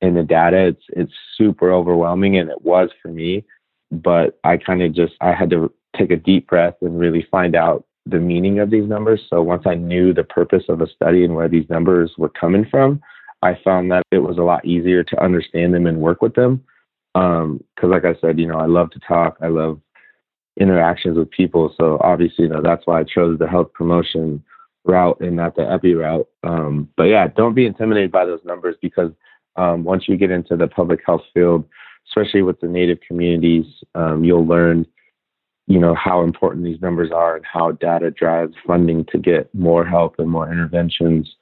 and 0.00 0.16
the 0.16 0.22
data, 0.22 0.68
it's 0.68 0.82
it's 0.88 1.12
super 1.36 1.72
overwhelming, 1.72 2.36
and 2.36 2.50
it 2.50 2.62
was 2.62 2.90
for 3.02 3.08
me. 3.08 3.44
But 3.90 4.38
I 4.44 4.56
kind 4.56 4.82
of 4.82 4.94
just 4.94 5.14
I 5.20 5.32
had 5.32 5.50
to 5.50 5.72
take 5.96 6.10
a 6.10 6.16
deep 6.16 6.48
breath 6.48 6.74
and 6.82 6.98
really 6.98 7.26
find 7.30 7.56
out 7.56 7.84
the 8.04 8.18
meaning 8.18 8.60
of 8.60 8.70
these 8.70 8.88
numbers. 8.88 9.20
So 9.28 9.42
once 9.42 9.64
I 9.66 9.74
knew 9.74 10.12
the 10.12 10.24
purpose 10.24 10.64
of 10.68 10.80
a 10.80 10.86
study 10.86 11.24
and 11.24 11.34
where 11.34 11.48
these 11.48 11.68
numbers 11.68 12.12
were 12.16 12.28
coming 12.28 12.66
from, 12.70 13.00
I 13.42 13.58
found 13.64 13.90
that 13.90 14.04
it 14.12 14.18
was 14.18 14.38
a 14.38 14.42
lot 14.42 14.64
easier 14.64 15.02
to 15.02 15.22
understand 15.22 15.74
them 15.74 15.86
and 15.86 16.00
work 16.00 16.22
with 16.22 16.34
them. 16.34 16.64
Um, 17.14 17.62
cause 17.80 17.90
like 17.90 18.04
I 18.04 18.14
said, 18.20 18.38
you 18.38 18.46
know, 18.46 18.58
I 18.58 18.66
love 18.66 18.90
to 18.90 19.00
talk. 19.00 19.38
I 19.40 19.48
love 19.48 19.80
interactions 20.58 21.16
with 21.16 21.30
people. 21.30 21.74
So 21.76 21.98
obviously, 22.02 22.44
you 22.44 22.50
know, 22.50 22.62
that's 22.62 22.86
why 22.86 23.00
I 23.00 23.04
chose 23.04 23.38
the 23.38 23.48
health 23.48 23.72
promotion 23.72 24.42
route 24.84 25.20
and 25.20 25.36
not 25.36 25.56
the 25.56 25.70
epi 25.70 25.94
route. 25.94 26.28
Um, 26.44 26.88
but 26.96 27.04
yeah, 27.04 27.28
don't 27.28 27.54
be 27.54 27.66
intimidated 27.66 28.12
by 28.12 28.24
those 28.24 28.44
numbers 28.44 28.76
because 28.80 29.10
um, 29.56 29.84
once 29.84 30.04
you 30.08 30.16
get 30.16 30.30
into 30.30 30.56
the 30.56 30.68
public 30.68 31.00
health 31.04 31.22
field, 31.34 31.64
especially 32.08 32.42
with 32.42 32.60
the 32.60 32.68
native 32.68 32.98
communities, 33.06 33.64
um, 33.94 34.24
you'll 34.24 34.46
learn, 34.46 34.86
you 35.66 35.78
know, 35.78 35.94
how 35.94 36.22
important 36.22 36.64
these 36.64 36.80
numbers 36.80 37.10
are 37.12 37.36
and 37.36 37.44
how 37.44 37.72
data 37.72 38.10
drives 38.10 38.54
funding 38.66 39.04
to 39.06 39.18
get 39.18 39.52
more 39.54 39.84
help 39.84 40.16
and 40.18 40.30
more 40.30 40.50
interventions 40.50 41.34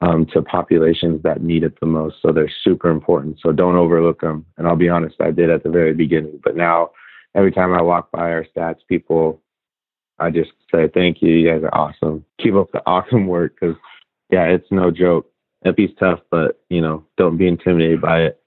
um, 0.00 0.26
to 0.26 0.42
populations 0.42 1.22
that 1.22 1.42
need 1.42 1.62
it 1.62 1.78
the 1.80 1.86
most. 1.86 2.16
So 2.22 2.32
they're 2.32 2.50
super 2.64 2.90
important. 2.90 3.38
So 3.40 3.52
don't 3.52 3.76
overlook 3.76 4.20
them. 4.20 4.44
And 4.58 4.66
I'll 4.66 4.76
be 4.76 4.88
honest, 4.88 5.16
I 5.20 5.30
did 5.30 5.50
at 5.50 5.62
the 5.62 5.70
very 5.70 5.94
beginning, 5.94 6.40
but 6.42 6.56
now 6.56 6.90
every 7.34 7.52
time 7.52 7.72
I 7.72 7.82
walk 7.82 8.10
by 8.10 8.30
our 8.32 8.46
stats, 8.54 8.80
people, 8.88 9.40
I 10.18 10.30
just 10.30 10.50
say 10.72 10.88
thank 10.92 11.22
you. 11.22 11.32
You 11.32 11.50
guys 11.50 11.62
are 11.62 11.74
awesome. 11.74 12.24
Keep 12.40 12.54
up 12.54 12.72
the 12.72 12.82
awesome 12.86 13.26
work 13.26 13.54
because 13.58 13.76
yeah, 14.30 14.44
it's 14.44 14.66
no 14.70 14.90
joke. 14.90 15.31
Epi's 15.64 15.94
tough, 15.98 16.20
but 16.30 16.60
you 16.68 16.80
know, 16.80 17.04
don't 17.16 17.36
be 17.36 17.46
intimidated 17.46 18.00
by 18.00 18.22
it. 18.22 18.42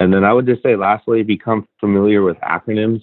And 0.00 0.12
then 0.12 0.24
I 0.24 0.32
would 0.32 0.46
just 0.46 0.62
say, 0.62 0.76
lastly, 0.76 1.22
become 1.22 1.68
familiar 1.80 2.22
with 2.22 2.36
acronyms. 2.38 3.02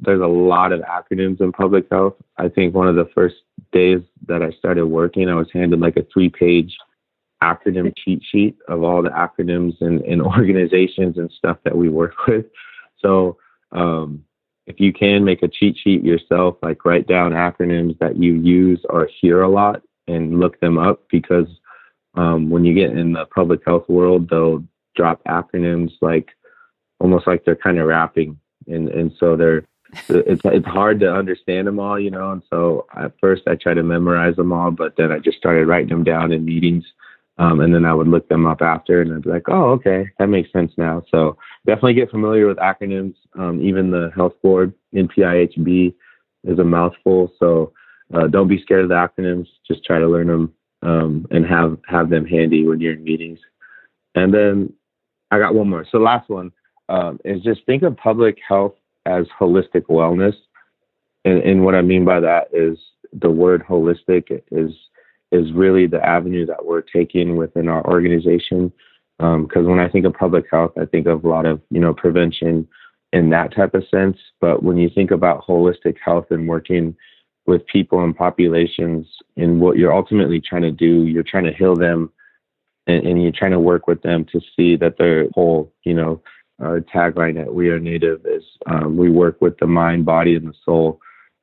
There's 0.00 0.20
a 0.20 0.26
lot 0.26 0.72
of 0.72 0.80
acronyms 0.80 1.40
in 1.40 1.52
public 1.52 1.86
health. 1.90 2.14
I 2.36 2.48
think 2.48 2.74
one 2.74 2.88
of 2.88 2.94
the 2.94 3.10
first 3.14 3.36
days 3.72 4.00
that 4.26 4.42
I 4.42 4.52
started 4.52 4.86
working, 4.86 5.28
I 5.28 5.34
was 5.34 5.48
handed 5.52 5.80
like 5.80 5.96
a 5.96 6.06
three 6.12 6.28
page 6.28 6.76
acronym 7.42 7.92
cheat 7.96 8.22
sheet 8.30 8.56
of 8.68 8.82
all 8.82 9.02
the 9.02 9.10
acronyms 9.10 9.80
and, 9.80 10.00
and 10.02 10.22
organizations 10.36 11.18
and 11.18 11.30
stuff 11.36 11.58
that 11.64 11.76
we 11.76 11.88
work 11.88 12.14
with. 12.26 12.46
So 13.00 13.36
um, 13.72 14.24
if 14.66 14.80
you 14.80 14.92
can 14.92 15.24
make 15.24 15.42
a 15.42 15.48
cheat 15.48 15.76
sheet 15.76 16.04
yourself, 16.04 16.56
like 16.62 16.84
write 16.84 17.06
down 17.06 17.32
acronyms 17.32 17.98
that 17.98 18.16
you 18.16 18.34
use 18.34 18.80
or 18.90 19.08
hear 19.20 19.42
a 19.42 19.48
lot 19.48 19.82
and 20.06 20.40
look 20.40 20.60
them 20.60 20.78
up 20.78 21.02
because 21.10 21.46
um, 22.14 22.50
when 22.50 22.64
you 22.64 22.74
get 22.74 22.96
in 22.96 23.12
the 23.12 23.26
public 23.26 23.60
health 23.64 23.88
world, 23.88 24.28
they'll 24.28 24.64
drop 24.96 25.22
acronyms 25.24 25.92
like 26.00 26.30
almost 27.00 27.26
like 27.26 27.44
they're 27.44 27.56
kind 27.56 27.78
of 27.78 27.86
rapping, 27.86 28.38
and 28.66 28.88
and 28.88 29.12
so 29.18 29.36
they're 29.36 29.64
it's 30.08 30.42
it's 30.44 30.66
hard 30.66 31.00
to 31.00 31.12
understand 31.12 31.66
them 31.66 31.78
all, 31.78 31.98
you 31.98 32.10
know. 32.10 32.32
And 32.32 32.42
so 32.50 32.86
at 32.96 33.12
first 33.20 33.42
I 33.46 33.54
tried 33.54 33.74
to 33.74 33.82
memorize 33.82 34.36
them 34.36 34.52
all, 34.52 34.70
but 34.70 34.96
then 34.96 35.12
I 35.12 35.18
just 35.18 35.38
started 35.38 35.66
writing 35.66 35.88
them 35.88 36.04
down 36.04 36.32
in 36.32 36.44
meetings 36.44 36.84
um, 37.38 37.60
and 37.60 37.72
then 37.72 37.84
I 37.84 37.94
would 37.94 38.08
look 38.08 38.28
them 38.28 38.46
up 38.46 38.62
after 38.62 39.00
and 39.00 39.14
I'd 39.14 39.22
be 39.22 39.30
like, 39.30 39.48
oh, 39.48 39.70
okay, 39.70 40.10
that 40.18 40.28
makes 40.28 40.52
sense 40.52 40.72
now. 40.76 41.04
So 41.08 41.36
definitely 41.66 41.94
get 41.94 42.10
familiar 42.10 42.48
with 42.48 42.58
acronyms. 42.58 43.14
Um, 43.38 43.62
even 43.62 43.90
the 43.90 44.10
health 44.14 44.34
board, 44.42 44.74
NPIHB, 44.94 45.94
is 46.44 46.58
a 46.58 46.64
mouthful. 46.64 47.32
So 47.38 47.72
uh, 48.12 48.26
don't 48.26 48.48
be 48.48 48.60
scared 48.60 48.82
of 48.82 48.88
the 48.88 48.96
acronyms. 48.96 49.46
Just 49.66 49.84
try 49.84 50.00
to 50.00 50.08
learn 50.08 50.26
them 50.26 50.52
um, 50.82 51.26
and 51.30 51.46
have, 51.46 51.78
have 51.86 52.10
them 52.10 52.26
handy 52.26 52.66
when 52.66 52.80
you're 52.80 52.94
in 52.94 53.04
meetings. 53.04 53.38
And 54.14 54.32
then 54.32 54.72
I 55.30 55.38
got 55.38 55.54
one 55.54 55.68
more. 55.68 55.86
So 55.90 55.98
last 55.98 56.28
one 56.28 56.52
um, 56.88 57.20
is 57.24 57.42
just 57.42 57.64
think 57.66 57.82
of 57.82 57.96
public 57.96 58.38
health 58.46 58.74
as 59.06 59.26
holistic 59.38 59.82
wellness. 59.88 60.34
And, 61.24 61.42
and 61.42 61.64
what 61.64 61.74
I 61.74 61.82
mean 61.82 62.04
by 62.04 62.20
that 62.20 62.48
is 62.52 62.78
the 63.12 63.30
word 63.30 63.64
holistic 63.66 64.42
is– 64.50 64.72
is 65.30 65.52
really 65.52 65.86
the 65.86 66.04
avenue 66.04 66.46
that 66.46 66.64
we're 66.64 66.80
taking 66.80 67.36
within 67.36 67.68
our 67.68 67.84
organization. 67.86 68.72
Because 69.18 69.48
um, 69.56 69.66
when 69.66 69.80
I 69.80 69.88
think 69.88 70.06
of 70.06 70.14
public 70.14 70.46
health, 70.50 70.72
I 70.80 70.84
think 70.84 71.06
of 71.06 71.24
a 71.24 71.28
lot 71.28 71.44
of 71.44 71.60
you 71.70 71.80
know 71.80 71.92
prevention 71.92 72.68
in 73.12 73.30
that 73.30 73.54
type 73.54 73.74
of 73.74 73.84
sense. 73.90 74.16
But 74.40 74.62
when 74.62 74.76
you 74.76 74.88
think 74.88 75.10
about 75.10 75.44
holistic 75.44 75.96
health 76.02 76.26
and 76.30 76.48
working 76.48 76.96
with 77.48 77.66
people 77.66 78.04
and 78.04 78.16
populations, 78.16 79.06
and 79.36 79.60
what 79.60 79.78
you're 79.78 79.92
ultimately 79.92 80.40
trying 80.40 80.62
to 80.62 80.70
do, 80.70 81.06
you're 81.06 81.22
trying 81.22 81.44
to 81.44 81.52
heal 81.52 81.74
them 81.74 82.12
and, 82.86 83.06
and 83.06 83.22
you're 83.22 83.32
trying 83.32 83.52
to 83.52 83.58
work 83.58 83.86
with 83.86 84.02
them 84.02 84.24
to 84.32 84.40
see 84.54 84.76
that 84.76 84.98
their 84.98 85.28
whole, 85.30 85.72
you 85.84 85.94
know, 85.94 86.20
our 86.60 86.80
tagline 86.80 87.40
at 87.40 87.54
We 87.54 87.70
Are 87.70 87.78
Native 87.78 88.26
is 88.26 88.42
um, 88.66 88.96
we 88.96 89.10
work 89.10 89.40
with 89.40 89.58
the 89.58 89.66
mind, 89.66 90.04
body, 90.04 90.34
and 90.34 90.48
the 90.48 90.54
soul. 90.64 91.00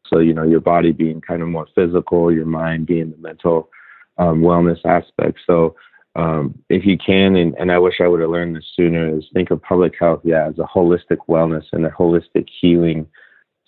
So, 0.07 0.19
you 0.19 0.33
know, 0.33 0.43
your 0.43 0.59
body 0.59 0.91
being 0.91 1.21
kind 1.21 1.41
of 1.41 1.47
more 1.47 1.67
physical, 1.73 2.31
your 2.31 2.45
mind 2.45 2.85
being 2.85 3.11
the 3.11 3.17
mental 3.17 3.69
um, 4.17 4.41
wellness 4.41 4.79
aspect. 4.85 5.39
So, 5.47 5.75
um, 6.15 6.57
if 6.69 6.85
you 6.85 6.97
can, 6.97 7.35
and, 7.35 7.55
and 7.57 7.71
I 7.71 7.79
wish 7.79 7.95
I 7.99 8.07
would 8.07 8.21
have 8.21 8.29
learned 8.29 8.55
this 8.55 8.71
sooner, 8.75 9.17
is 9.17 9.25
think 9.33 9.51
of 9.51 9.61
public 9.61 9.95
health, 9.99 10.21
yeah, 10.23 10.47
as 10.47 10.59
a 10.59 10.63
holistic 10.63 11.17
wellness 11.27 11.65
and 11.73 11.85
a 11.85 11.89
holistic 11.89 12.47
healing 12.61 13.07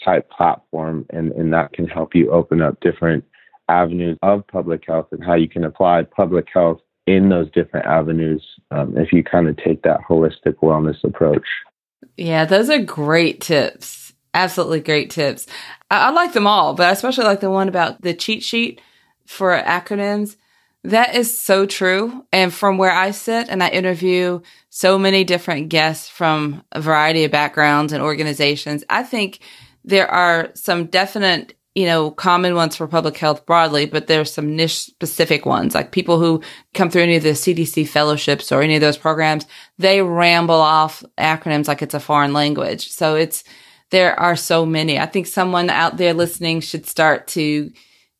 type 0.04 0.30
platform. 0.30 1.06
And, 1.10 1.32
and 1.34 1.54
that 1.54 1.74
can 1.74 1.88
help 1.88 2.16
you 2.16 2.32
open 2.32 2.62
up 2.62 2.80
different 2.82 3.24
avenues 3.70 4.18
of 4.22 4.48
public 4.48 4.84
health 4.88 5.08
and 5.12 5.24
how 5.24 5.36
you 5.36 5.50
can 5.50 5.64
apply 5.64 6.04
public 6.04 6.48
health 6.54 6.80
in 7.06 7.30
those 7.30 7.50
different 7.52 7.86
avenues 7.86 8.44
um, 8.72 8.98
if 8.98 9.12
you 9.14 9.24
kind 9.24 9.48
of 9.48 9.58
take 9.58 9.82
that 9.84 10.00
holistic 10.08 10.56
wellness 10.62 11.02
approach. 11.04 11.48
Yeah, 12.18 12.46
those 12.46 12.70
are 12.70 12.80
great 12.80 13.42
tips. 13.42 14.14
Absolutely 14.34 14.82
great 14.82 15.10
tips. 15.10 15.48
I, 15.90 16.08
I 16.08 16.10
like 16.12 16.34
them 16.34 16.48
all, 16.48 16.74
but 16.74 16.88
I 16.88 16.92
especially 16.92 17.24
like 17.24 17.40
the 17.40 17.50
one 17.50 17.70
about 17.70 18.02
the 18.02 18.14
cheat 18.14 18.44
sheet 18.44 18.82
for 19.26 19.58
acronyms. 19.58 20.36
That 20.84 21.16
is 21.16 21.38
so 21.38 21.66
true. 21.66 22.26
And 22.32 22.54
from 22.54 22.78
where 22.78 22.92
I 22.92 23.12
sit 23.12 23.50
and 23.50 23.64
I 23.64 23.70
interview 23.70 24.42
so 24.70 24.98
many 24.98 25.24
different 25.24 25.70
guests 25.70 26.08
from 26.08 26.64
a 26.72 26.80
variety 26.80 27.24
of 27.24 27.32
backgrounds 27.32 27.94
and 27.94 28.02
organizations, 28.02 28.84
I 28.90 29.04
think 29.04 29.40
there 29.88 30.10
are 30.12 30.52
some 30.54 30.86
definite 30.86 31.58
you 31.78 31.86
know, 31.86 32.10
common 32.10 32.56
ones 32.56 32.76
for 32.76 32.88
public 32.88 33.16
health 33.18 33.46
broadly, 33.46 33.86
but 33.86 34.08
there's 34.08 34.34
some 34.34 34.56
niche 34.56 34.78
specific 34.78 35.46
ones, 35.46 35.76
like 35.76 35.92
people 35.92 36.18
who 36.18 36.42
come 36.74 36.90
through 36.90 37.04
any 37.04 37.18
of 37.18 37.22
the 37.22 37.34
CDC 37.34 37.88
fellowships 37.88 38.52
or 38.52 38.64
any 38.64 38.74
of 38.74 38.82
those 38.82 38.98
programs, 38.98 39.46
they 39.78 40.02
ramble 40.02 40.56
off 40.56 41.04
acronyms 41.20 41.68
like 41.68 41.84
it's 41.84 41.94
a 41.94 42.00
foreign 42.00 42.34
language. 42.34 42.90
So 42.90 43.14
it's, 43.14 43.44
there 43.92 44.20
are 44.20 44.36
so 44.36 44.66
many. 44.66 44.98
I 44.98 45.06
think 45.06 45.28
someone 45.28 45.70
out 45.70 45.98
there 45.98 46.16
listening 46.16 46.62
should 46.62 46.88
start 46.88 47.28
to 47.28 47.70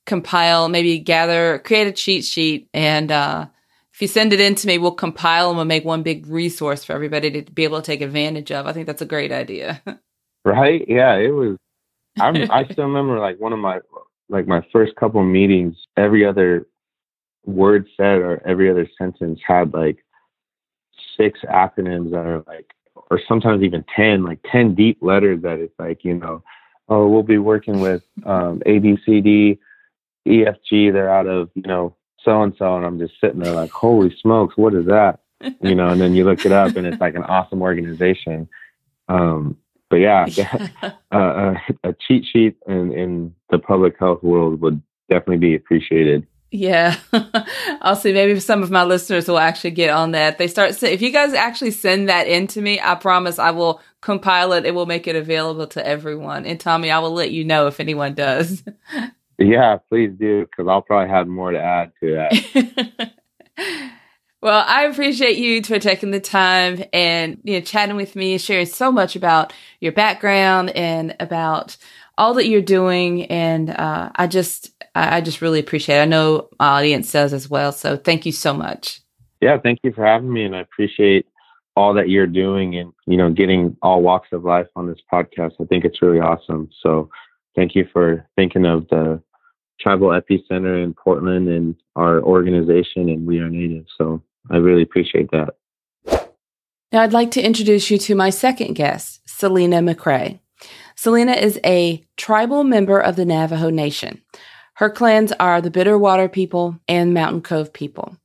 compile, 0.06 0.70
maybe 0.70 1.00
gather, 1.00 1.58
create 1.58 1.88
a 1.88 1.92
cheat 1.92 2.26
sheet 2.26 2.70
and, 2.76 3.12
uh, 3.12 3.48
if 3.92 4.04
you 4.04 4.08
send 4.08 4.34
it 4.34 4.40
in 4.40 4.54
to 4.54 4.68
me, 4.68 4.78
we'll 4.78 4.92
compile 4.92 5.48
and 5.50 5.58
we'll 5.58 5.66
make 5.66 5.84
one 5.84 6.04
big 6.04 6.28
resource 6.28 6.84
for 6.84 6.94
everybody 6.94 7.42
to 7.42 7.52
be 7.52 7.64
able 7.64 7.82
to 7.82 7.86
take 7.86 8.02
advantage 8.02 8.52
of. 8.52 8.68
I 8.68 8.74
think 8.74 8.86
that's 8.86 9.02
a 9.02 9.08
great 9.08 9.32
idea. 9.32 9.82
right? 10.48 10.86
Yeah, 10.88 11.16
it 11.16 11.32
was 11.32 11.58
I'm, 12.20 12.50
I 12.50 12.64
still 12.72 12.86
remember 12.86 13.20
like 13.20 13.40
one 13.40 13.54
of 13.54 13.60
my 13.60 13.80
like 14.30 14.48
my 14.48 14.66
first 14.72 14.96
couple 14.96 15.24
meetings. 15.24 15.76
Every 15.96 16.26
other 16.26 16.68
word 17.46 17.88
said 17.96 18.20
or 18.20 18.42
every 18.46 18.70
other 18.70 18.88
sentence 18.98 19.40
had 19.46 19.74
like 19.74 20.04
six 21.16 21.40
acronyms 21.42 22.12
that 22.12 22.26
are 22.26 22.44
like, 22.48 22.74
or 23.10 23.22
sometimes 23.28 23.64
even 23.64 23.86
ten, 23.96 24.24
like 24.24 24.40
ten 24.52 24.76
deep 24.76 24.98
letters 25.02 25.42
that 25.44 25.60
it's 25.60 25.78
like 25.80 26.04
you 26.04 26.16
know, 26.16 26.44
oh 26.90 27.08
we'll 27.08 27.24
be 27.24 27.38
working 27.38 27.80
with 27.80 28.04
um, 28.26 28.62
A 28.66 28.80
B 28.80 28.98
C 29.06 29.22
D 29.22 29.60
E 30.28 30.46
F 30.46 30.56
G. 30.68 30.90
They're 30.90 31.14
out 31.14 31.28
of 31.28 31.50
you 31.56 31.64
know 31.64 31.96
so 32.24 32.44
and 32.44 32.54
so, 32.58 32.76
and 32.76 32.86
I'm 32.86 33.00
just 33.00 33.14
sitting 33.22 33.40
there 33.40 33.54
like, 33.54 33.72
holy 33.72 34.14
smokes, 34.22 34.58
what 34.58 34.74
is 34.74 34.86
that? 34.88 35.20
You 35.62 35.76
know, 35.76 35.90
and 35.90 36.02
then 36.02 36.16
you 36.16 36.26
look 36.26 36.46
it 36.46 36.52
up, 36.52 36.76
and 36.76 36.86
it's 36.86 37.00
like 37.00 37.16
an 37.16 37.24
awesome 37.24 37.62
organization. 37.62 38.50
Um, 39.08 39.56
but 39.90 39.98
yeah, 39.98 40.26
uh, 41.12 41.16
uh, 41.16 41.54
a 41.84 41.96
cheat 42.08 42.26
sheet 42.26 42.58
in, 42.68 42.92
in 42.94 43.36
the 43.50 43.60
public 43.60 43.96
health 44.00 44.24
world 44.24 44.62
would 44.62 44.82
definitely 45.10 45.38
be 45.38 45.56
appreciated. 45.56 46.26
Yeah, 46.50 46.96
I'll 47.82 47.98
see. 47.98 48.14
Maybe 48.14 48.40
some 48.40 48.64
of 48.64 48.72
my 48.72 48.84
listeners 48.84 49.28
will 49.28 49.38
actually 49.38 49.72
get 49.72 49.90
on 49.90 50.12
that. 50.12 50.38
They 50.38 50.48
start 50.48 50.82
if 50.82 51.02
you 51.02 51.12
guys 51.12 51.34
actually 51.34 51.72
send 51.72 52.08
that 52.08 52.28
in 52.28 52.48
to 52.48 52.62
me, 52.62 52.80
I 52.80 52.96
promise 52.96 53.38
I 53.38 53.52
will 53.52 53.82
compile 54.02 54.54
it. 54.54 54.66
It 54.66 54.74
will 54.74 54.86
make 54.86 55.08
it 55.08 55.16
available 55.18 55.68
to 55.68 55.86
everyone. 55.86 56.46
And 56.46 56.60
Tommy, 56.60 56.90
I 56.90 57.00
will 57.00 57.12
let 57.12 57.32
you 57.32 57.44
know 57.44 57.68
if 57.68 57.80
anyone 57.82 58.14
does. 58.14 58.64
Yeah, 59.38 59.78
please 59.90 60.12
do, 60.18 60.46
because 60.46 60.68
I'll 60.70 60.82
probably 60.82 61.10
have 61.10 61.28
more 61.28 61.52
to 61.52 61.60
add 61.60 61.92
to 62.02 62.16
that. 62.16 63.92
Well, 64.48 64.64
I 64.66 64.86
appreciate 64.86 65.38
you 65.38 65.62
for 65.62 65.78
taking 65.78 66.12
the 66.12 66.22
time 66.22 66.82
and 66.94 67.38
you 67.44 67.56
know 67.56 67.60
chatting 67.60 67.98
with 67.98 68.16
me, 68.16 68.38
sharing 68.38 68.66
so 68.66 68.94
much 68.94 69.18
about 69.18 69.52
your 69.82 69.92
background 69.92 70.70
and 70.70 71.18
about 71.20 71.76
all 72.18 72.34
that 72.36 72.48
you're 72.48 72.62
doing. 72.62 73.26
And 73.26 73.70
uh, 73.70 74.10
I 74.16 74.26
just, 74.28 74.72
I 74.96 75.20
just 75.20 75.42
really 75.42 75.60
appreciate. 75.60 75.98
it. 75.98 76.04
I 76.04 76.06
know 76.06 76.48
my 76.58 76.68
audience 76.80 77.12
does 77.12 77.34
as 77.34 77.50
well. 77.50 77.74
So 77.74 77.98
thank 77.98 78.26
you 78.26 78.32
so 78.32 78.54
much. 78.54 79.02
Yeah, 79.42 79.58
thank 79.62 79.80
you 79.84 79.92
for 79.92 80.06
having 80.06 80.32
me, 80.32 80.46
and 80.46 80.56
I 80.56 80.62
appreciate 80.62 81.26
all 81.76 81.94
that 81.96 82.08
you're 82.08 82.26
doing 82.26 82.78
and 82.78 82.94
you 83.06 83.18
know 83.18 83.30
getting 83.30 83.76
all 83.82 84.02
walks 84.02 84.30
of 84.32 84.46
life 84.46 84.68
on 84.78 84.88
this 84.88 85.02
podcast. 85.12 85.56
I 85.60 85.66
think 85.66 85.84
it's 85.84 86.02
really 86.02 86.22
awesome. 86.22 86.70
So 86.82 87.10
thank 87.54 87.76
you 87.76 87.86
for 87.92 88.26
thinking 88.38 88.66
of 88.66 88.88
the 88.88 89.22
tribal 89.78 90.18
epicenter 90.18 90.82
in 90.82 90.94
Portland 90.94 91.50
and 91.50 91.76
our 91.98 92.22
organization 92.22 93.10
and 93.10 93.28
we 93.28 93.40
are 93.40 93.50
native. 93.50 93.86
So 93.98 94.24
I 94.50 94.58
really 94.58 94.82
appreciate 94.82 95.30
that. 95.32 95.56
Now, 96.92 97.02
I'd 97.02 97.14
like 97.14 97.32
to 97.32 97.42
introduce 97.42 97.92
you 97.92 97.98
to 97.98 98.16
my 98.16 98.30
second 98.30 98.74
guest, 98.74 99.22
Celena 99.28 99.84
McCray. 99.84 100.40
Celena 100.96 101.40
is 101.40 101.60
a 101.64 102.04
tribal 102.16 102.64
member 102.64 103.00
of 103.00 103.16
the 103.16 103.26
Navajo 103.26 103.70
Nation. 103.70 104.22
Her 104.76 104.90
clans 104.90 105.34
are 105.34 105.60
the 105.60 105.72
Bitterwater 105.72 106.32
people 106.32 106.80
and 106.88 107.14
Mountain 107.14 107.42
Cove 107.42 107.74
people. 107.74 108.18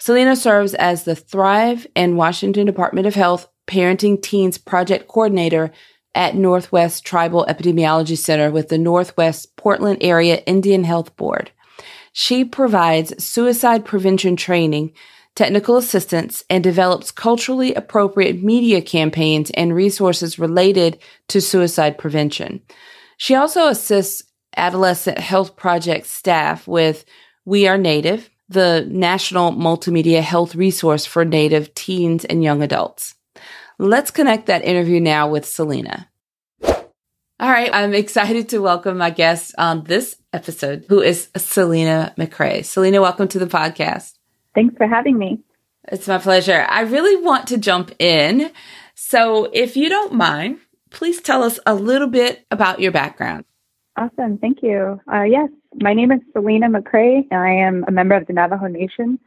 Celena 0.00 0.36
serves 0.36 0.74
as 0.74 1.04
the 1.04 1.14
Thrive 1.14 1.86
and 1.94 2.16
Washington 2.16 2.66
Department 2.66 3.06
of 3.06 3.14
Health 3.14 3.48
Parenting 3.66 4.20
Teens 4.20 4.58
Project 4.58 5.06
Coordinator 5.06 5.70
at 6.14 6.34
Northwest 6.34 7.04
Tribal 7.04 7.46
Epidemiology 7.48 8.18
Center 8.18 8.50
with 8.50 8.68
the 8.68 8.78
Northwest 8.78 9.56
Portland 9.56 9.98
Area 10.00 10.42
Indian 10.46 10.84
Health 10.84 11.16
Board. 11.16 11.52
She 12.12 12.44
provides 12.44 13.22
suicide 13.22 13.84
prevention 13.84 14.36
training 14.36 14.92
technical 15.34 15.76
assistance, 15.76 16.44
and 16.50 16.62
develops 16.62 17.10
culturally 17.10 17.74
appropriate 17.74 18.42
media 18.42 18.82
campaigns 18.82 19.50
and 19.52 19.74
resources 19.74 20.38
related 20.38 20.98
to 21.28 21.40
suicide 21.40 21.98
prevention. 21.98 22.60
She 23.16 23.34
also 23.34 23.68
assists 23.68 24.24
Adolescent 24.56 25.18
Health 25.18 25.56
Project 25.56 26.06
staff 26.06 26.66
with 26.66 27.04
We 27.44 27.66
Are 27.66 27.78
Native, 27.78 28.28
the 28.48 28.86
national 28.90 29.52
multimedia 29.52 30.20
health 30.20 30.54
resource 30.54 31.06
for 31.06 31.24
Native 31.24 31.72
teens 31.74 32.24
and 32.24 32.44
young 32.44 32.62
adults. 32.62 33.14
Let's 33.78 34.10
connect 34.10 34.46
that 34.46 34.64
interview 34.64 35.00
now 35.00 35.28
with 35.28 35.44
Celena. 35.44 36.06
All 36.62 37.50
right, 37.50 37.70
I'm 37.72 37.94
excited 37.94 38.50
to 38.50 38.58
welcome 38.58 38.98
my 38.98 39.10
guest 39.10 39.54
on 39.56 39.84
this 39.84 40.16
episode, 40.32 40.84
who 40.88 41.00
is 41.00 41.28
Celena 41.34 42.14
McCray. 42.16 42.60
Celena, 42.60 43.00
welcome 43.00 43.28
to 43.28 43.38
the 43.38 43.46
podcast. 43.46 44.12
Thanks 44.54 44.76
for 44.76 44.86
having 44.86 45.18
me. 45.18 45.40
It's 45.90 46.06
my 46.06 46.18
pleasure. 46.18 46.66
I 46.68 46.82
really 46.82 47.22
want 47.22 47.48
to 47.48 47.58
jump 47.58 47.90
in. 47.98 48.52
So, 48.94 49.50
if 49.52 49.76
you 49.76 49.88
don't 49.88 50.12
mind, 50.12 50.58
please 50.90 51.20
tell 51.20 51.42
us 51.42 51.58
a 51.66 51.74
little 51.74 52.08
bit 52.08 52.46
about 52.50 52.80
your 52.80 52.92
background. 52.92 53.44
Awesome. 53.96 54.38
Thank 54.38 54.62
you. 54.62 55.00
Uh, 55.12 55.22
yes, 55.22 55.48
my 55.80 55.92
name 55.92 56.12
is 56.12 56.20
Celena 56.34 56.74
McCray, 56.74 57.26
and 57.30 57.40
I 57.40 57.52
am 57.52 57.84
a 57.88 57.90
member 57.90 58.14
of 58.14 58.26
the 58.26 58.32
Navajo 58.32 58.66
Nation. 58.66 59.18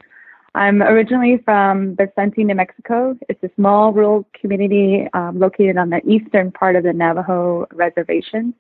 I'm 0.55 0.81
originally 0.81 1.39
from 1.43 1.97
Vicente, 1.97 2.43
New 2.43 2.55
Mexico. 2.55 3.17
It's 3.27 3.43
a 3.43 3.49
small 3.55 3.91
rural 3.91 4.25
community 4.39 5.05
um, 5.13 5.37
located 5.37 5.77
on 5.77 5.89
the 5.89 6.01
eastern 6.07 6.51
part 6.51 6.77
of 6.77 6.83
the 6.83 6.93
Navajo 6.93 7.67
reservation. 7.73 8.53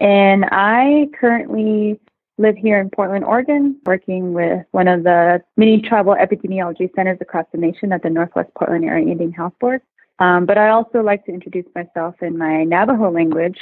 And 0.00 0.46
I 0.50 1.08
currently 1.18 2.00
live 2.38 2.56
here 2.56 2.78
in 2.80 2.90
Portland, 2.90 3.24
Oregon, 3.24 3.76
working 3.86 4.32
with 4.34 4.64
one 4.72 4.88
of 4.88 5.04
the 5.04 5.42
many 5.56 5.80
tribal 5.80 6.14
epidemiology 6.14 6.94
centers 6.94 7.18
across 7.20 7.46
the 7.52 7.58
nation 7.58 7.92
at 7.92 8.02
the 8.02 8.10
Northwest 8.10 8.50
Portland 8.56 8.84
Area 8.84 9.06
Indian 9.10 9.32
Health 9.32 9.54
Board. 9.60 9.80
Um, 10.18 10.46
but 10.46 10.58
I 10.58 10.68
also 10.70 11.00
like 11.00 11.24
to 11.26 11.32
introduce 11.32 11.66
myself 11.74 12.14
in 12.22 12.36
my 12.38 12.64
Navajo 12.64 13.10
language. 13.10 13.58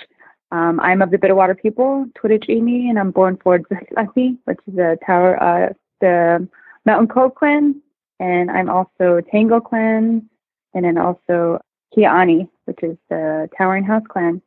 Um, 0.53 0.79
I'm 0.81 1.03
of 1.03 1.11
the 1.11 1.19
Bitterwater 1.19 1.61
people, 1.61 2.07
Twitich 2.17 2.49
and 2.49 2.99
I'm 2.99 3.11
born 3.11 3.39
for 3.43 3.61
Zaki, 3.95 4.39
which 4.45 4.59
is 4.69 4.75
the 4.75 4.99
tower, 5.05 5.43
uh, 5.43 5.73
the 6.01 6.49
Mountain 6.85 7.09
Cove 7.09 7.35
clan, 7.35 7.81
and 8.21 8.51
I'm 8.51 8.71
also 8.71 9.21
Tango 9.33 9.59
clan, 9.61 10.29
and 10.75 10.85
then 10.85 10.99
also 10.99 11.61
Kiani, 11.97 12.49
which 12.67 12.83
is 12.83 12.97
the 13.09 13.49
Towering 13.57 13.85
House 13.85 14.05
clan. 14.09 14.43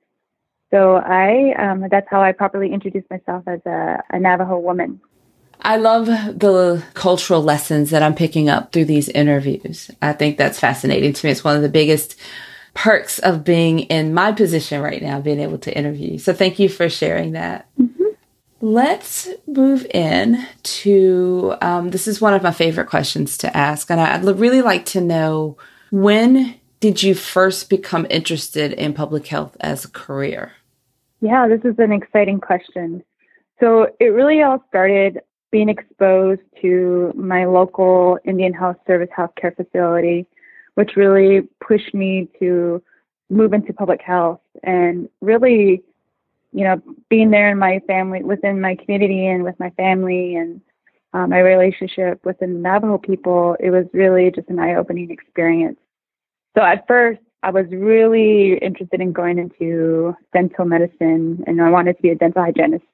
So 0.72 0.96
I, 0.96 1.54
um, 1.58 1.86
that's 1.90 2.08
how 2.10 2.22
I 2.22 2.34
properly 2.34 2.74
introduce 2.74 3.04
myself 3.10 3.44
as 3.48 3.60
a, 3.66 4.04
a 4.10 4.20
Navajo 4.20 4.60
woman. 4.60 5.00
I 5.62 5.78
love 5.78 6.06
the 6.06 6.84
cultural 6.94 7.42
lessons 7.42 7.90
that 7.90 8.04
I'm 8.04 8.16
picking 8.16 8.50
up 8.50 8.72
through 8.72 8.86
these 8.86 9.10
interviews. 9.10 9.90
I 10.02 10.14
think 10.14 10.38
that's 10.38 10.60
fascinating 10.60 11.14
to 11.14 11.26
me. 11.26 11.32
It's 11.32 11.44
one 11.44 11.56
of 11.56 11.62
the 11.62 11.70
biggest 11.70 12.16
perks 12.74 13.18
of 13.20 13.44
being 13.44 13.80
in 13.80 14.14
my 14.14 14.32
position 14.32 14.82
right 14.82 15.02
now, 15.02 15.20
being 15.20 15.40
able 15.40 15.58
to 15.58 15.76
interview. 15.76 16.20
So 16.20 16.32
thank 16.32 16.60
you 16.60 16.70
for 16.70 16.90
sharing 16.90 17.32
that. 17.32 17.68
Mm-hmm. 17.80 18.04
Let's 18.62 19.30
move 19.48 19.86
in 19.94 20.46
to 20.64 21.56
um, 21.62 21.90
this 21.90 22.08
is 22.08 22.22
one 22.22 22.34
of 22.34 22.44
my 22.44 22.52
favorite 22.52 22.88
questions 22.88 23.38
to 23.40 23.58
ask, 23.58 23.90
and 23.90 24.00
I'd 24.00 24.24
really 24.24 24.62
like 24.62 24.86
to 24.88 25.02
know 25.02 25.58
when 25.92 26.56
did 26.80 27.02
you 27.02 27.16
first 27.16 27.70
become 27.70 28.06
interested 28.10 28.74
in 28.74 28.94
public 28.94 29.28
health 29.28 29.58
as 29.60 29.86
a 29.86 29.90
career? 29.90 30.54
Yeah, 31.22 31.48
this 31.48 31.62
is 31.64 31.78
an 31.80 31.92
exciting 31.92 32.40
question. 32.40 33.04
So 33.60 33.88
it 34.00 34.06
really 34.06 34.42
all 34.42 34.64
started 34.70 35.22
being 35.52 35.70
exposed 35.70 36.42
to 36.62 37.12
my 37.16 37.46
local 37.46 38.20
Indian 38.26 38.54
Health 38.54 38.78
Service 38.86 39.10
healthcare 39.18 39.56
facility, 39.56 40.28
which 40.76 40.96
really 40.96 41.48
pushed 41.66 41.94
me 41.94 42.30
to 42.40 42.84
move 43.30 43.54
into 43.54 43.74
public 43.74 44.02
health 44.02 44.42
and 44.64 45.10
really 45.22 45.84
you 46.58 46.64
know, 46.64 46.82
being 47.10 47.30
there 47.30 47.52
in 47.52 47.60
my 47.60 47.80
family, 47.88 48.24
within 48.24 48.62
my 48.62 48.76
community 48.76 49.28
and 49.28 49.44
with 49.44 49.60
my 49.60 49.70
family 49.72 50.36
and 50.36 50.62
uh, 51.14 51.28
my 51.28 51.40
relationship 51.40 52.24
with 52.26 52.40
the 52.40 52.48
Navajo 52.48 52.98
people, 52.98 53.56
it 53.60 53.70
was 53.70 53.86
really 53.94 54.32
just 54.32 54.50
an 54.50 54.60
eye 54.60 54.76
opening 54.76 55.12
experience. 55.12 55.78
So 56.56 56.64
at 56.64 56.88
first, 56.88 57.20
I 57.44 57.52
was 57.52 57.66
really 57.70 58.58
interested 58.58 59.00
in 59.00 59.14
going 59.14 59.38
into 59.38 60.16
dental 60.34 60.66
medicine 60.66 61.44
and 61.46 61.62
I 61.62 61.70
wanted 61.70 61.98
to 61.98 62.02
be 62.02 62.10
a 62.10 62.16
dental 62.16 62.44
hygienist. 62.44 62.86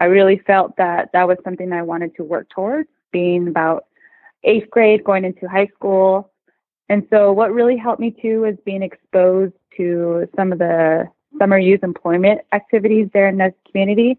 I 0.00 0.04
really 0.06 0.38
felt 0.46 0.76
that 0.76 1.10
that 1.12 1.26
was 1.28 1.38
something 1.44 1.72
I 1.72 1.82
wanted 1.82 2.14
to 2.16 2.24
work 2.24 2.48
towards, 2.50 2.88
being 3.12 3.48
about 3.48 3.86
eighth 4.44 4.70
grade, 4.70 5.04
going 5.04 5.24
into 5.24 5.48
high 5.48 5.68
school. 5.74 6.30
And 6.88 7.06
so, 7.10 7.32
what 7.32 7.52
really 7.52 7.76
helped 7.76 8.00
me 8.00 8.10
too 8.10 8.42
was 8.42 8.56
being 8.64 8.82
exposed 8.82 9.54
to 9.76 10.28
some 10.36 10.52
of 10.52 10.58
the 10.58 11.08
summer 11.38 11.58
youth 11.58 11.82
employment 11.82 12.42
activities 12.52 13.08
there 13.12 13.28
in 13.28 13.38
the 13.38 13.54
community, 13.70 14.18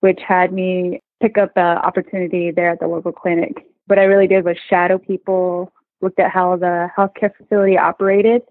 which 0.00 0.20
had 0.26 0.52
me 0.52 1.00
pick 1.20 1.38
up 1.38 1.54
the 1.54 1.60
opportunity 1.60 2.50
there 2.50 2.70
at 2.70 2.80
the 2.80 2.88
local 2.88 3.12
clinic. 3.12 3.66
What 3.86 3.98
I 3.98 4.04
really 4.04 4.26
did 4.26 4.44
was 4.44 4.56
shadow 4.68 4.98
people, 4.98 5.72
looked 6.00 6.18
at 6.18 6.30
how 6.30 6.56
the 6.56 6.88
healthcare 6.96 7.34
facility 7.36 7.76
operated. 7.76 8.42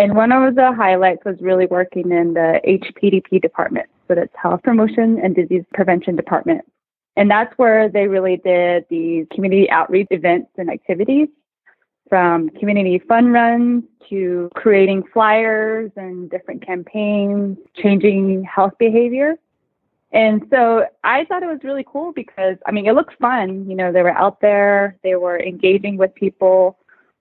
And 0.00 0.16
one 0.16 0.32
of 0.32 0.54
the 0.54 0.72
highlights 0.72 1.26
was 1.26 1.36
really 1.42 1.66
working 1.66 2.10
in 2.10 2.32
the 2.32 2.58
HPDP 2.66 3.42
department, 3.42 3.86
so 4.08 4.14
that's 4.14 4.32
Health 4.34 4.62
Promotion 4.62 5.20
and 5.22 5.36
Disease 5.36 5.64
Prevention 5.74 6.16
Department. 6.16 6.62
And 7.16 7.30
that's 7.30 7.52
where 7.58 7.90
they 7.90 8.08
really 8.08 8.38
did 8.38 8.86
the 8.88 9.26
community 9.30 9.68
outreach 9.68 10.06
events 10.10 10.52
and 10.56 10.70
activities 10.70 11.28
from 12.08 12.48
community 12.48 12.98
fun 12.98 13.30
runs 13.30 13.84
to 14.08 14.48
creating 14.54 15.02
flyers 15.12 15.90
and 15.96 16.30
different 16.30 16.64
campaigns, 16.64 17.58
changing 17.76 18.42
health 18.44 18.72
behavior. 18.78 19.34
And 20.12 20.46
so 20.48 20.86
I 21.04 21.26
thought 21.26 21.42
it 21.42 21.46
was 21.46 21.60
really 21.62 21.84
cool 21.86 22.14
because, 22.14 22.56
I 22.66 22.72
mean, 22.72 22.86
it 22.86 22.94
looked 22.94 23.18
fun. 23.20 23.68
You 23.68 23.76
know, 23.76 23.92
they 23.92 24.02
were 24.02 24.16
out 24.16 24.40
there, 24.40 24.96
they 25.04 25.16
were 25.16 25.38
engaging 25.38 25.98
with 25.98 26.14
people. 26.14 26.78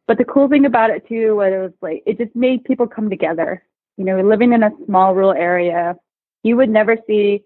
But 0.09 0.17
the 0.17 0.25
cool 0.25 0.49
thing 0.49 0.65
about 0.65 0.89
it 0.89 1.07
too 1.07 1.35
was 1.35 1.53
it 1.53 1.61
was 1.61 1.71
like, 1.81 2.01
it 2.07 2.17
just 2.17 2.35
made 2.35 2.63
people 2.63 2.87
come 2.87 3.09
together. 3.09 3.63
You 3.95 4.05
know, 4.05 4.19
living 4.21 4.53
in 4.53 4.63
a 4.63 4.71
small 4.87 5.13
rural 5.13 5.33
area, 5.33 5.95
you 6.41 6.57
would 6.57 6.69
never 6.69 6.97
see, 7.05 7.43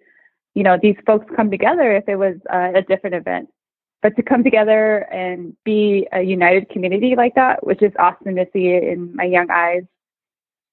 you 0.55 0.63
know, 0.63 0.77
these 0.81 0.95
folks 1.05 1.25
come 1.35 1.51
together 1.51 1.95
if 1.95 2.07
it 2.07 2.15
was 2.15 2.35
uh, 2.51 2.71
a 2.75 2.81
different 2.81 3.15
event 3.17 3.49
but 4.03 4.15
to 4.17 4.21
come 4.21 4.43
together 4.43 5.07
and 5.13 5.55
be 5.63 6.05
a 6.11 6.21
united 6.21 6.69
community 6.69 7.15
like 7.15 7.33
that, 7.35 7.65
which 7.65 7.81
is 7.81 7.93
awesome 7.97 8.35
to 8.35 8.45
see 8.51 8.67
in 8.75 9.15
my 9.15 9.23
young 9.23 9.49
eyes. 9.49 9.83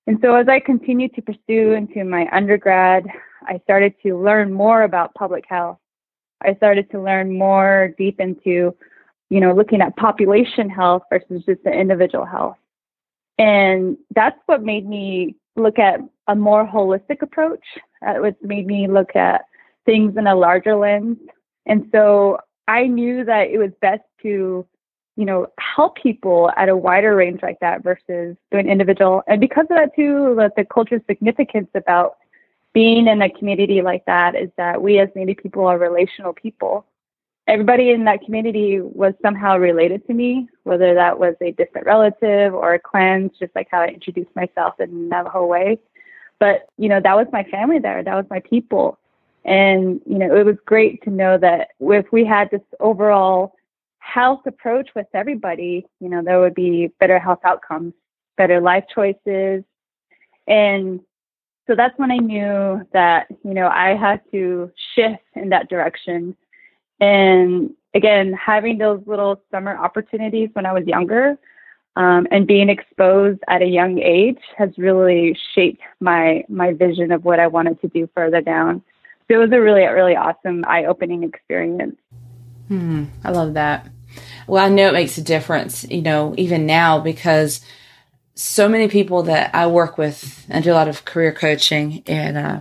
And 0.09 0.19
so 0.21 0.35
as 0.35 0.49
I 0.49 0.59
continued 0.59 1.15
to 1.15 1.23
pursue 1.23 1.73
into 1.73 2.03
my 2.05 2.29
undergrad, 2.33 3.07
I 3.47 3.61
started 3.63 3.95
to 4.03 4.21
learn 4.21 4.53
more 4.53 4.83
about 4.83 5.15
public 5.15 5.45
health. 5.49 5.79
I 6.43 6.55
started 6.57 6.91
to 6.91 7.01
learn 7.01 7.39
more 7.39 7.95
deep 7.97 8.19
into, 8.19 8.75
you 9.31 9.41
know, 9.41 9.55
looking 9.55 9.81
at 9.81 9.97
population 9.97 10.69
health 10.69 11.03
versus 11.11 11.43
just 11.47 11.63
the 11.65 11.73
individual 11.73 12.27
health. 12.27 12.57
And 13.39 13.97
that's 14.15 14.39
what 14.47 14.63
made 14.63 14.87
me 14.87 15.37
look 15.57 15.79
at 15.79 16.01
a 16.29 16.35
more 16.35 16.67
holistic 16.67 17.23
approach. 17.23 17.65
It 18.03 18.21
was 18.21 18.35
made 18.43 18.67
me 18.67 18.87
look 18.87 19.17
at 19.17 19.47
things 19.87 20.17
in 20.17 20.27
a 20.27 20.35
larger 20.35 20.77
lens. 20.77 21.17
And 21.67 21.89
so 21.93 22.39
I 22.69 22.87
knew 22.87 23.25
that 23.25 23.49
it 23.49 23.59
was 23.59 23.71
best 23.81 24.03
to, 24.23 24.67
you 25.17 25.25
know, 25.25 25.47
help 25.59 25.97
people 25.97 26.51
at 26.57 26.69
a 26.69 26.77
wider 26.77 27.15
range 27.17 27.41
like 27.43 27.59
that 27.61 27.83
versus 27.83 28.37
doing 28.51 28.69
individual. 28.69 29.23
And 29.27 29.41
because 29.41 29.67
of 29.71 29.77
that 29.77 29.95
too, 29.95 30.35
that 30.37 30.57
the 30.57 30.65
cultural 30.65 31.01
significance 31.09 31.69
about 31.75 32.17
being 32.73 33.09
in 33.09 33.23
a 33.23 33.31
community 33.31 33.83
like 33.83 34.05
that 34.05 34.35
is 34.35 34.51
that 34.57 34.83
we 34.83 34.99
as 34.99 35.09
Native 35.15 35.39
people 35.39 35.67
are 35.67 35.79
relational 35.79 36.33
people. 36.33 36.87
Everybody 37.47 37.91
in 37.91 38.05
that 38.05 38.23
community 38.23 38.81
was 38.81 39.15
somehow 39.23 39.57
related 39.57 40.07
to 40.07 40.15
me, 40.15 40.49
whether 40.63 40.95
that 40.95 41.19
was 41.19 41.35
a 41.41 41.53
distant 41.53 41.85
relative 41.85 42.55
or 42.55 42.75
a 42.75 42.79
clan, 42.79 43.31
just 43.39 43.55
like 43.57 43.69
how 43.71 43.81
I 43.81 43.89
introduced 43.89 44.35
myself 44.37 44.79
in 44.79 45.09
Navajo 45.09 45.47
way. 45.47 45.81
But, 46.39 46.67
you 46.79 46.89
know, 46.89 47.01
that 47.01 47.17
was 47.17 47.27
my 47.33 47.43
family 47.45 47.79
there. 47.79 48.03
That 48.03 48.15
was 48.15 48.27
my 48.31 48.41
people. 48.41 48.99
And, 49.45 50.01
you 50.07 50.19
know, 50.19 50.35
it 50.35 50.45
was 50.45 50.57
great 50.65 51.03
to 51.05 51.11
know 51.11 51.39
that 51.39 51.69
if 51.81 52.13
we 52.13 52.25
had 52.25 52.51
this 52.51 52.61
overall 52.79 53.55
health 53.99 54.41
approach 54.47 54.91
with 54.95 55.07
everybody, 55.15 55.87
you 56.01 56.09
know, 56.09 56.23
there 56.23 56.41
would 56.41 56.55
be 56.55 56.91
better 57.01 57.19
health 57.19 57.41
outcomes, 57.45 57.95
better 58.37 58.61
life 58.61 58.85
choices. 58.95 59.65
And 60.47 61.01
so 61.67 61.75
that's 61.75 61.99
when 61.99 62.11
I 62.11 62.17
knew 62.17 62.87
that, 62.93 63.29
you 63.45 63.55
know, 63.55 63.69
I 63.69 63.95
had 63.95 64.21
to 64.33 64.73
shift 64.95 65.23
in 65.35 65.51
that 65.51 65.69
direction. 65.69 66.37
And 67.01 67.71
again, 67.95 68.33
having 68.33 68.79
those 68.79 69.03
little 69.07 69.43
summer 69.51 69.77
opportunities 69.77 70.51
when 70.53 70.67
I 70.67 70.73
was 70.73 70.87
younger 70.87 71.39
um, 71.97 72.27
and 72.31 72.47
being 72.47 72.69
exposed 72.69 73.41
at 73.49 73.63
a 73.63 73.67
young 73.67 73.99
age 73.99 74.39
has 74.57 74.71
really 74.79 75.37
shaped 75.55 75.83
my 76.01 76.45
my 76.49 76.73
vision 76.73 77.11
of 77.11 77.25
what 77.25 77.41
I 77.41 77.47
wanted 77.47 77.81
to 77.81 77.89
do 77.89 78.09
further 78.15 78.41
down 78.41 78.83
So 79.29 79.35
it 79.35 79.39
was 79.39 79.53
a 79.53 79.61
really, 79.61 79.85
really 79.85 80.15
awesome, 80.15 80.65
eye 80.67 80.85
opening 80.85 81.25
experience. 81.25 81.97
Hmm, 82.69 83.07
I 83.25 83.31
love 83.31 83.55
that. 83.55 83.89
Well, 84.47 84.65
I 84.65 84.69
know 84.69 84.89
it 84.89 84.93
makes 84.93 85.19
a 85.19 85.23
difference, 85.23 85.85
you 85.85 86.03
know, 86.03 86.35
even 86.37 86.67
now 86.67 87.01
because 87.01 87.61
so 88.35 88.69
many 88.69 88.89
people 88.89 89.23
that 89.25 89.55
I 89.55 89.67
work 89.67 89.99
with 89.99 90.47
and 90.49 90.65
do 90.65 90.73
a 90.73 90.75
lot 90.75 90.89
of 90.89 91.05
career 91.05 91.33
coaching, 91.33 92.03
and 92.07 92.39
uh, 92.39 92.61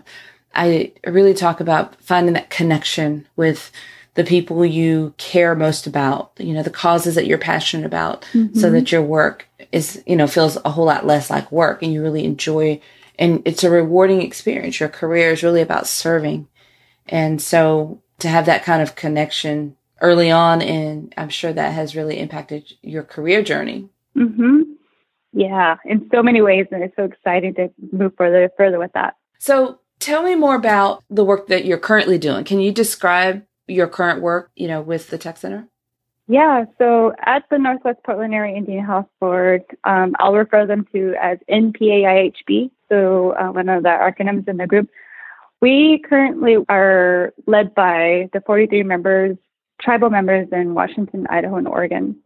I 0.54 0.94
really 1.06 1.34
talk 1.34 1.60
about 1.60 1.96
finding 2.02 2.34
that 2.34 2.50
connection 2.50 3.28
with 3.36 3.72
the 4.16 4.24
people 4.24 4.66
you 4.66 5.14
care 5.18 5.56
most 5.56 5.88
about, 5.88 6.32
you 6.38 6.54
know, 6.54 6.64
the 6.64 6.70
causes 6.70 7.16
that 7.16 7.28
you're 7.28 7.38
passionate 7.38 7.86
about, 7.86 8.24
mm-hmm. 8.34 8.58
so 8.58 8.70
that 8.72 8.92
your 8.92 9.02
work 9.02 9.48
is, 9.72 10.04
you 10.06 10.16
know, 10.16 10.28
feels 10.28 10.58
a 10.66 10.72
whole 10.72 10.86
lot 10.86 11.06
less 11.06 11.30
like 11.30 11.52
work 11.52 11.82
and 11.84 11.94
you 11.94 12.02
really 12.02 12.26
enjoy 12.26 12.80
and 13.18 13.42
it's 13.46 13.66
a 13.66 13.70
rewarding 13.70 14.22
experience. 14.22 14.80
Your 14.80 14.90
career 14.90 15.32
is 15.32 15.44
really 15.44 15.62
about 15.62 15.88
serving 15.88 16.48
and 17.10 17.42
so 17.42 18.02
to 18.20 18.28
have 18.28 18.46
that 18.46 18.64
kind 18.64 18.82
of 18.82 18.96
connection 18.96 19.76
early 20.02 20.32
on, 20.32 20.62
and 20.62 21.14
I'm 21.18 21.30
sure 21.30 21.52
that 21.52 21.74
has 21.74 21.96
really 21.96 22.20
impacted 22.20 22.74
your 22.82 23.04
career 23.04 23.44
journey. 23.44 23.90
Mm-hmm. 24.16 24.62
Yeah, 25.34 25.78
in 25.86 26.10
so 26.12 26.24
many 26.24 26.42
ways, 26.42 26.68
and 26.72 26.84
it's 26.84 26.96
so 26.96 27.04
exciting 27.04 27.56
to 27.56 27.72
move 27.92 28.14
further 28.18 28.50
further 28.58 28.80
with 28.80 28.94
that. 28.94 29.16
So, 29.40 29.80
tell 30.00 30.24
me 30.24 30.36
more 30.36 30.56
about 30.56 31.04
the 31.10 31.24
work 31.24 31.48
that 31.48 31.66
you're 31.66 31.78
currently 31.78 32.18
doing. 32.18 32.46
Can 32.46 32.60
you 32.60 32.72
describe 32.72 33.44
your 33.70 33.88
current 33.88 34.22
work, 34.22 34.52
you 34.56 34.68
know, 34.68 34.82
with 34.82 35.10
the 35.10 35.18
Tech 35.18 35.38
Center? 35.38 35.68
Yeah, 36.28 36.66
so 36.78 37.14
at 37.26 37.46
the 37.50 37.58
Northwest 37.58 38.00
Portland 38.04 38.36
Area 38.36 38.56
Indian 38.56 38.86
Health 38.86 39.08
Board, 39.20 39.64
um, 39.84 40.16
I'll 40.20 40.34
refer 40.34 40.68
them 40.68 40.86
to 40.94 41.16
as 41.20 41.40
NPAIHB, 41.50 42.70
so 42.88 43.32
uh, 43.32 43.52
one 43.52 43.68
of 43.68 43.82
the 43.82 43.90
acronyms 43.90 44.48
in 44.48 44.58
the 44.58 44.68
group. 44.68 44.90
We 45.60 46.04
currently 46.08 46.58
are 46.70 47.34
led 47.48 47.74
by 47.74 48.30
the 48.32 48.42
43 48.42 48.84
members, 48.84 49.38
tribal 49.82 50.12
members 50.12 50.48
in 50.52 50.76
Washington, 50.76 51.26
Idaho, 51.30 51.56
and 51.56 51.68
Oregon. 51.68 52.18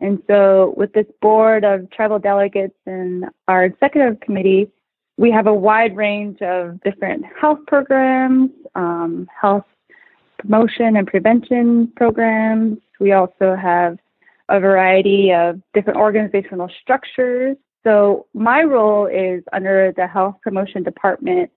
And 0.00 0.20
so, 0.26 0.74
with 0.76 0.92
this 0.92 1.06
board 1.20 1.64
of 1.64 1.90
tribal 1.90 2.18
delegates 2.18 2.76
and 2.86 3.26
our 3.46 3.64
executive 3.64 4.20
committee, 4.20 4.70
we 5.16 5.30
have 5.30 5.46
a 5.46 5.54
wide 5.54 5.96
range 5.96 6.42
of 6.42 6.80
different 6.82 7.24
health 7.40 7.60
programs, 7.66 8.50
um, 8.74 9.28
health 9.40 9.64
promotion 10.38 10.96
and 10.96 11.06
prevention 11.06 11.92
programs. 11.96 12.78
We 13.00 13.12
also 13.12 13.54
have 13.54 13.98
a 14.48 14.60
variety 14.60 15.32
of 15.32 15.60
different 15.74 15.98
organizational 15.98 16.70
structures. 16.82 17.56
So, 17.84 18.26
my 18.34 18.62
role 18.62 19.06
is 19.06 19.42
under 19.52 19.92
the 19.96 20.06
Health 20.06 20.36
Promotion 20.42 20.82
Department 20.82 21.50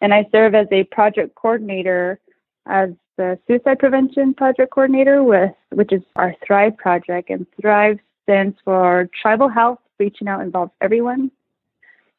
and 0.00 0.14
I 0.14 0.26
serve 0.30 0.54
as 0.54 0.66
a 0.70 0.84
project 0.84 1.34
coordinator 1.34 2.20
as 2.66 2.90
the 3.16 3.38
suicide 3.46 3.78
prevention 3.78 4.34
project 4.34 4.72
coordinator 4.72 5.22
with 5.22 5.52
which 5.70 5.92
is 5.92 6.02
our 6.16 6.34
Thrive 6.46 6.76
project 6.76 7.30
and 7.30 7.46
Thrive 7.60 7.98
stands 8.24 8.56
for 8.64 9.08
Tribal 9.20 9.48
Health 9.48 9.78
Reaching 9.98 10.28
Out 10.28 10.42
involves 10.42 10.72
everyone. 10.80 11.30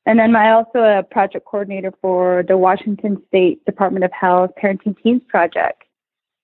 And 0.06 0.20
then 0.20 0.36
I'm 0.36 0.56
also 0.56 0.80
a 0.80 1.04
project 1.04 1.46
coordinator 1.46 1.94
for 2.02 2.44
the 2.48 2.58
Washington 2.58 3.22
State 3.28 3.64
Department 3.66 4.04
of 4.04 4.12
Health 4.12 4.52
Parenting 4.62 4.96
Teens 5.02 5.22
Project. 5.28 5.84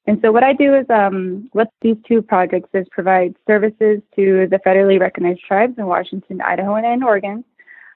And 0.08 0.20
so 0.22 0.32
what 0.32 0.44
I 0.44 0.54
do 0.54 0.76
is 0.76 0.86
um, 0.90 1.50
with 1.54 1.68
these 1.82 1.98
two 2.08 2.22
projects 2.22 2.70
is 2.74 2.86
provide 2.92 3.36
services 3.48 4.02
to 4.16 4.48
the 4.50 4.60
federally 4.66 5.00
recognized 5.00 5.42
tribes 5.42 5.74
in 5.78 5.88
Washington, 5.88 6.42
Idaho, 6.42 6.76
and 6.76 7.04
Oregon 7.04 7.44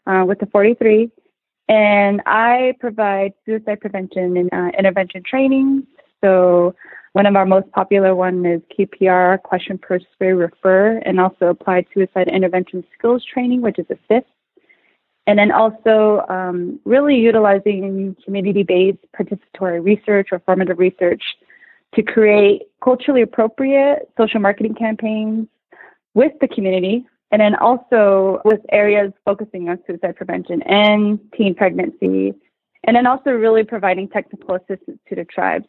uh, 0.07 0.23
with 0.27 0.39
the 0.39 0.47
43. 0.47 1.11
And 1.67 2.21
I 2.25 2.73
provide 2.79 3.33
suicide 3.45 3.79
prevention 3.79 4.37
and 4.37 4.49
uh, 4.51 4.71
intervention 4.77 5.21
training. 5.23 5.85
So 6.21 6.73
one 7.13 7.27
of 7.27 7.35
our 7.35 7.45
most 7.45 7.71
popular 7.71 8.15
one 8.15 8.43
is 8.43 8.61
QPR, 8.77 9.41
question, 9.43 9.77
persuade, 9.77 10.35
refer, 10.35 10.97
and 11.05 11.19
also 11.19 11.47
applied 11.47 11.85
suicide 11.93 12.27
intervention 12.27 12.83
skills 12.97 13.23
training, 13.23 13.61
which 13.61 13.77
is 13.77 13.85
a 13.91 13.97
fifth. 14.07 14.25
And 15.27 15.37
then 15.37 15.51
also 15.51 16.25
um, 16.27 16.79
really 16.85 17.15
utilizing 17.17 18.15
community-based 18.25 19.05
participatory 19.15 19.83
research 19.83 20.29
or 20.31 20.39
formative 20.39 20.79
research 20.79 21.21
to 21.95 22.03
create 22.03 22.63
culturally 22.83 23.21
appropriate 23.21 24.09
social 24.17 24.39
marketing 24.39 24.75
campaigns 24.75 25.47
with 26.13 26.31
the 26.41 26.47
community 26.47 27.05
and 27.31 27.41
then 27.41 27.55
also 27.55 28.41
with 28.45 28.59
areas 28.71 29.11
focusing 29.25 29.69
on 29.69 29.79
suicide 29.85 30.15
prevention 30.15 30.61
and 30.63 31.19
teen 31.37 31.53
pregnancy, 31.53 32.33
and 32.85 32.95
then 32.95 33.05
also 33.05 33.31
really 33.31 33.63
providing 33.63 34.07
technical 34.07 34.55
assistance 34.55 34.99
to 35.07 35.15
the 35.15 35.25
tribes. 35.25 35.65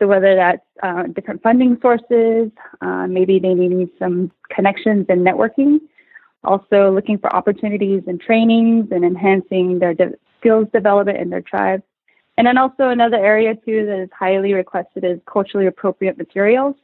So 0.00 0.06
whether 0.06 0.34
that's 0.34 0.62
uh, 0.82 1.04
different 1.14 1.42
funding 1.42 1.78
sources, 1.80 2.50
uh, 2.80 3.06
maybe 3.06 3.38
they 3.38 3.54
need 3.54 3.90
some 3.98 4.30
connections 4.50 5.06
and 5.08 5.26
networking. 5.26 5.78
Also 6.44 6.90
looking 6.92 7.18
for 7.18 7.34
opportunities 7.34 8.02
and 8.06 8.20
trainings 8.20 8.88
and 8.90 9.04
enhancing 9.04 9.80
their 9.80 9.94
de- 9.94 10.14
skills 10.38 10.68
development 10.72 11.18
in 11.18 11.30
their 11.30 11.42
tribes. 11.42 11.82
And 12.38 12.46
then 12.46 12.56
also 12.56 12.88
another 12.88 13.16
area 13.16 13.54
too 13.54 13.84
that 13.84 14.00
is 14.00 14.08
highly 14.18 14.54
requested 14.54 15.04
is 15.04 15.18
culturally 15.30 15.66
appropriate 15.66 16.16
materials. 16.16 16.76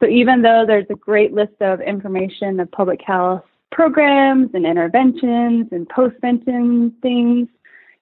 So 0.00 0.08
even 0.08 0.40
though 0.40 0.64
there's 0.66 0.86
a 0.88 0.94
great 0.94 1.34
list 1.34 1.60
of 1.60 1.82
information 1.82 2.58
of 2.60 2.70
public 2.70 3.02
health 3.04 3.42
programs 3.72 4.50
and 4.54 4.64
interventions 4.64 5.66
and 5.72 5.88
postvention 5.88 6.92
things. 7.00 7.48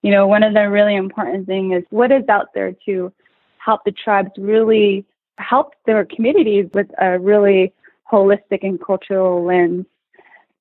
You 0.03 0.11
know, 0.11 0.27
one 0.27 0.43
of 0.43 0.53
the 0.53 0.69
really 0.69 0.97
important 0.97 1.47
things 1.47 1.79
is 1.79 1.85
what 1.91 2.13
is 2.13 2.29
out 2.29 2.49
there 2.55 2.73
to 2.87 3.13
help 3.59 3.85
the 3.85 3.93
tribes 3.93 4.31
really 4.37 5.07
help 5.39 5.75
their 5.87 6.05
communities 6.05 6.67
with 6.75 6.89
a 7.01 7.19
really 7.19 7.73
holistic 8.11 8.63
and 8.63 8.85
cultural 8.85 9.45
lens. 9.45 9.87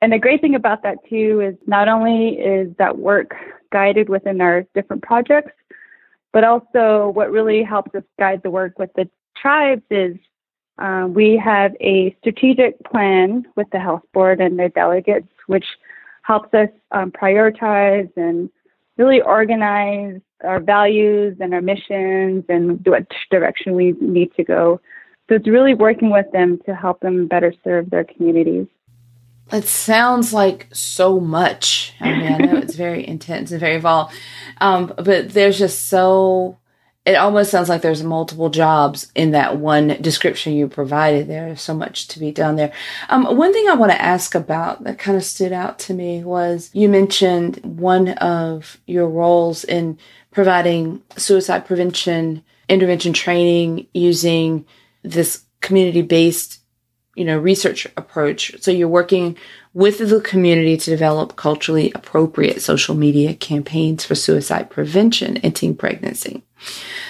And 0.02 0.14
the 0.14 0.20
great 0.20 0.40
thing 0.40 0.56
about 0.56 0.84
that 0.84 0.98
too 1.10 1.42
is 1.42 1.56
not 1.68 1.90
only 1.90 2.40
is 2.40 2.74
that 2.78 2.98
work 2.98 3.36
guided 3.72 4.08
within 4.08 4.40
our 4.40 4.66
different 4.74 5.04
projects, 5.04 5.52
but 6.34 6.44
also 6.44 7.10
what 7.10 7.32
really 7.32 7.64
helps 7.64 7.94
us 7.96 8.04
guide 8.20 8.42
the 8.44 8.50
work 8.52 8.78
with 8.78 8.92
the 8.96 9.10
tribes 9.36 9.84
is 9.90 10.18
uh, 10.78 11.08
we 11.10 11.38
have 11.38 11.76
a 11.82 12.16
strategic 12.20 12.82
plan 12.86 13.46
with 13.56 13.68
the 13.72 13.80
health 13.80 14.04
board 14.14 14.40
and 14.40 14.58
their 14.58 14.70
delegates, 14.70 15.28
which 15.48 15.66
helps 16.22 16.54
us 16.54 16.70
um, 16.92 17.12
prioritize 17.12 18.10
and 18.16 18.50
really 18.98 19.22
organize 19.22 20.22
our 20.44 20.60
values 20.60 21.36
and 21.42 21.54
our 21.54 21.62
missions 21.62 22.46
and 22.48 22.86
what 22.86 23.06
direction 23.30 23.76
we 23.76 23.94
need 24.00 24.34
to 24.36 24.44
go. 24.44 24.80
So 25.28 25.36
it's 25.36 25.48
really 25.48 25.74
working 25.74 26.12
with 26.12 26.32
them 26.32 26.60
to 26.66 26.74
help 26.74 27.02
them 27.02 27.28
better 27.28 27.54
serve 27.64 27.90
their 27.90 28.04
communities. 28.04 28.68
It 29.52 29.66
sounds 29.66 30.34
like 30.34 30.68
so 30.72 31.20
much. 31.20 31.94
I 32.00 32.12
mean, 32.12 32.34
I 32.34 32.38
know 32.38 32.58
it's 32.58 32.76
very 32.76 33.08
intense 33.08 33.52
and 33.52 33.60
very 33.60 33.76
involved, 33.76 34.14
um, 34.62 34.94
but 34.98 35.30
there's 35.30 35.58
just 35.58 35.88
so 35.88 36.58
it 37.06 37.16
almost 37.16 37.50
sounds 37.50 37.70
like 37.70 37.82
there's 37.82 38.04
multiple 38.04 38.50
jobs 38.50 39.12
in 39.16 39.32
that 39.32 39.58
one 39.58 39.98
description 40.00 40.54
you 40.54 40.68
provided. 40.68 41.28
There's 41.28 41.62
so 41.62 41.74
much 41.74 42.08
to 42.10 42.20
be 42.20 42.32
done 42.32 42.56
there. 42.56 42.72
Um, 43.10 43.36
one 43.36 43.52
thing 43.52 43.68
I 43.68 43.74
want 43.74 43.92
to 43.92 44.02
ask 44.02 44.36
about 44.36 44.84
that 44.84 45.00
kind 45.00 45.18
of 45.18 45.24
stood 45.24 45.52
out 45.52 45.80
to 45.80 45.94
me 45.94 46.24
was 46.24 46.70
you 46.74 46.88
mentioned 46.88 47.62
one 47.64 48.10
of 48.10 48.80
your 48.86 49.08
roles 49.08 49.64
in 49.64 49.98
providing 50.32 51.02
suicide 51.18 51.66
prevention 51.66 52.44
intervention 52.68 53.14
training 53.14 53.88
using 53.94 54.66
this 55.02 55.44
community 55.62 56.04
based 56.04 56.59
you 57.20 57.26
know 57.26 57.38
research 57.38 57.86
approach. 57.98 58.56
So 58.62 58.72
you're 58.72 58.88
working 58.88 59.38
with 59.74 59.98
the 60.10 60.22
community 60.22 60.78
to 60.78 60.90
develop 60.90 61.36
culturally 61.36 61.92
appropriate 61.94 62.62
social 62.62 62.96
media 62.96 63.36
campaigns 63.36 64.06
for 64.06 64.16
suicide 64.16 64.70
prevention 64.70 65.38
and 65.38 65.56
teen 65.56 65.76
pregnancy. 65.76 66.44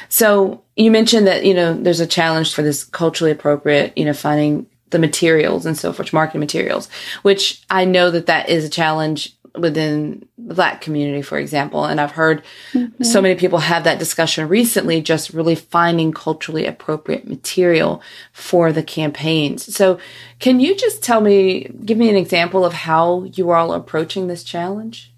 So 0.10 0.64
you 0.76 0.90
mentioned 0.92 1.28
that, 1.28 1.46
you 1.46 1.54
know, 1.54 1.74
there's 1.74 2.00
a 2.00 2.08
challenge 2.08 2.54
for 2.54 2.64
this 2.64 2.84
culturally 2.84 3.32
appropriate, 3.32 3.96
you 3.96 4.06
know, 4.06 4.14
finding 4.14 4.66
the 4.90 5.00
materials 5.00 5.66
and 5.66 5.78
so 5.78 5.94
forth, 5.94 6.12
marketing 6.12 6.40
materials, 6.40 6.90
which 7.22 7.64
I 7.70 7.86
know 7.86 8.10
that 8.10 8.26
that 8.26 8.50
is 8.50 8.66
a 8.66 8.70
challenge 8.70 9.38
within 9.58 10.28
the 10.38 10.54
black 10.54 10.82
community, 10.82 11.22
for 11.22 11.38
example. 11.38 11.86
And 11.86 12.00
I've 12.00 12.12
heard 12.12 12.44
mm-hmm. 12.74 13.04
so 13.04 13.22
many 13.22 13.36
people 13.36 13.60
have 13.60 13.84
that 13.84 14.00
discussion 14.00 14.48
recently, 14.48 15.02
just 15.02 15.34
really 15.34 15.56
finding 15.56 16.12
culturally 16.12 16.66
appropriate 16.66 17.28
material 17.28 18.02
for 18.32 18.72
the 18.72 18.84
campaigns. 18.84 19.76
So 19.76 20.00
can 20.40 20.60
you 20.60 20.76
just 20.76 21.04
tell 21.04 21.22
me, 21.22 21.70
give 21.86 21.98
me 21.98 22.10
an 22.10 22.16
example 22.16 22.66
of 22.66 22.74
how 22.74 23.24
you 23.24 23.50
are 23.50 23.58
all 23.58 23.74
approaching 23.74 24.28
this 24.28 24.44
challenge? 24.44 25.12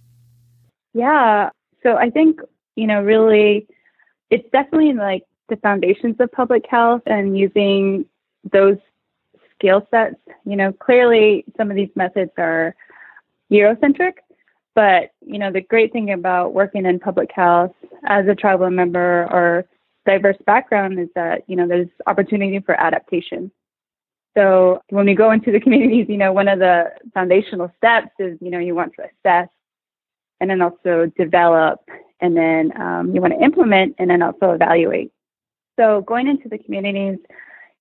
Yeah. 0.93 1.49
So 1.83 1.95
I 1.95 2.09
think, 2.09 2.39
you 2.75 2.87
know, 2.87 3.01
really 3.01 3.67
it's 4.29 4.49
definitely 4.51 4.93
like 4.93 5.23
the 5.49 5.57
foundations 5.57 6.15
of 6.19 6.31
public 6.31 6.65
health 6.69 7.03
and 7.05 7.37
using 7.37 8.05
those 8.51 8.77
skill 9.53 9.85
sets. 9.91 10.15
You 10.45 10.55
know, 10.55 10.71
clearly 10.71 11.45
some 11.57 11.69
of 11.69 11.75
these 11.75 11.91
methods 11.95 12.31
are 12.37 12.75
Eurocentric, 13.51 14.13
but 14.75 15.11
you 15.25 15.39
know, 15.39 15.51
the 15.51 15.61
great 15.61 15.91
thing 15.91 16.11
about 16.11 16.53
working 16.53 16.85
in 16.85 16.99
public 16.99 17.31
health 17.33 17.73
as 18.05 18.27
a 18.27 18.35
tribal 18.35 18.69
member 18.69 19.27
or 19.31 19.65
diverse 20.05 20.37
background 20.45 20.99
is 20.99 21.09
that, 21.15 21.43
you 21.47 21.55
know, 21.55 21.67
there's 21.67 21.89
opportunity 22.07 22.59
for 22.59 22.79
adaptation. 22.79 23.51
So 24.35 24.81
when 24.89 25.05
we 25.05 25.13
go 25.13 25.31
into 25.31 25.51
the 25.51 25.59
communities, 25.65 26.07
you 26.09 26.17
know, 26.17 26.31
one 26.31 26.47
of 26.47 26.59
the 26.59 26.91
foundational 27.13 27.71
steps 27.77 28.11
is, 28.19 28.37
you 28.41 28.49
know, 28.49 28.59
you 28.59 28.75
want 28.75 28.93
to 28.95 29.03
assess 29.03 29.49
and 30.39 30.49
then 30.49 30.61
also 30.61 31.11
develop 31.17 31.81
and 32.19 32.35
then 32.35 32.71
um, 32.79 33.13
you 33.13 33.21
want 33.21 33.33
to 33.33 33.43
implement 33.43 33.95
and 33.99 34.09
then 34.09 34.21
also 34.21 34.51
evaluate. 34.51 35.11
So 35.79 36.01
going 36.01 36.27
into 36.27 36.49
the 36.49 36.57
communities, 36.57 37.17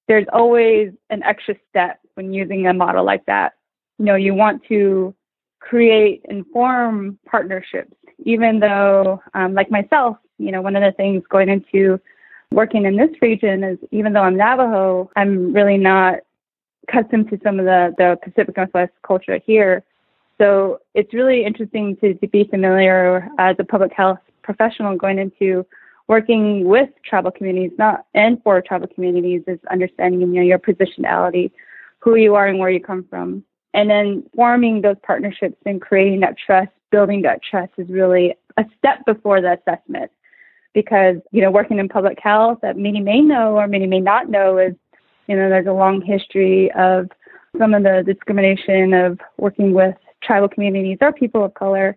there's 0.08 0.26
always 0.32 0.92
an 1.10 1.22
extra 1.22 1.54
step 1.68 2.00
when 2.14 2.32
using 2.32 2.66
a 2.66 2.74
model 2.74 3.04
like 3.04 3.24
that. 3.26 3.52
You 3.98 4.06
know, 4.06 4.14
you 4.14 4.34
want 4.34 4.64
to 4.68 5.14
create 5.60 6.24
and 6.28 6.44
form 6.52 7.18
partnerships, 7.26 7.94
even 8.24 8.60
though, 8.60 9.22
um, 9.34 9.54
like 9.54 9.70
myself, 9.70 10.16
you 10.38 10.50
know, 10.50 10.62
one 10.62 10.74
of 10.74 10.82
the 10.82 10.92
things 10.96 11.22
going 11.28 11.48
into 11.48 12.00
working 12.50 12.84
in 12.84 12.96
this 12.96 13.10
region 13.22 13.62
is 13.62 13.78
even 13.92 14.12
though 14.12 14.22
I'm 14.22 14.36
Navajo, 14.36 15.10
I'm 15.16 15.52
really 15.52 15.76
not 15.76 16.20
accustomed 16.88 17.30
to 17.30 17.38
some 17.44 17.60
of 17.60 17.66
the, 17.66 17.94
the 17.98 18.18
Pacific 18.22 18.56
Northwest 18.56 18.92
culture 19.06 19.38
here. 19.46 19.84
So 20.38 20.80
it's 20.94 21.12
really 21.12 21.44
interesting 21.44 21.96
to, 21.98 22.14
to 22.14 22.26
be 22.26 22.44
familiar 22.44 23.28
as 23.38 23.56
a 23.58 23.64
public 23.64 23.92
health 23.92 24.18
professional 24.42 24.96
going 24.96 25.18
into 25.18 25.66
working 26.08 26.64
with 26.64 26.88
tribal 27.04 27.30
communities, 27.30 27.70
not 27.78 28.06
and 28.14 28.42
for 28.42 28.60
tribal 28.60 28.88
communities, 28.88 29.42
is 29.46 29.60
understanding 29.70 30.20
you 30.20 30.26
know 30.26 30.42
your 30.42 30.58
positionality, 30.58 31.52
who 32.00 32.16
you 32.16 32.34
are 32.34 32.48
and 32.48 32.58
where 32.58 32.70
you 32.70 32.80
come 32.80 33.04
from, 33.08 33.44
and 33.74 33.90
then 33.90 34.24
forming 34.34 34.82
those 34.82 34.96
partnerships 35.02 35.56
and 35.66 35.80
creating 35.80 36.20
that 36.20 36.36
trust, 36.38 36.70
building 36.90 37.22
that 37.22 37.40
trust 37.42 37.72
is 37.78 37.88
really 37.88 38.34
a 38.56 38.64
step 38.78 39.04
before 39.06 39.40
the 39.40 39.58
assessment. 39.58 40.10
Because 40.72 41.16
you 41.32 41.42
know, 41.42 41.50
working 41.50 41.78
in 41.78 41.88
public 41.88 42.18
health, 42.20 42.58
that 42.62 42.76
many 42.76 43.00
may 43.00 43.20
know 43.20 43.56
or 43.56 43.66
many 43.66 43.86
may 43.86 44.00
not 44.00 44.28
know 44.28 44.58
is, 44.58 44.74
you 45.26 45.36
know, 45.36 45.48
there's 45.48 45.66
a 45.66 45.72
long 45.72 46.00
history 46.00 46.70
of 46.72 47.08
some 47.58 47.74
of 47.74 47.82
the 47.82 48.04
discrimination 48.06 48.92
of 48.94 49.18
working 49.36 49.72
with 49.72 49.96
tribal 50.22 50.48
communities 50.48 50.98
or 51.00 51.12
people 51.12 51.44
of 51.44 51.54
color 51.54 51.96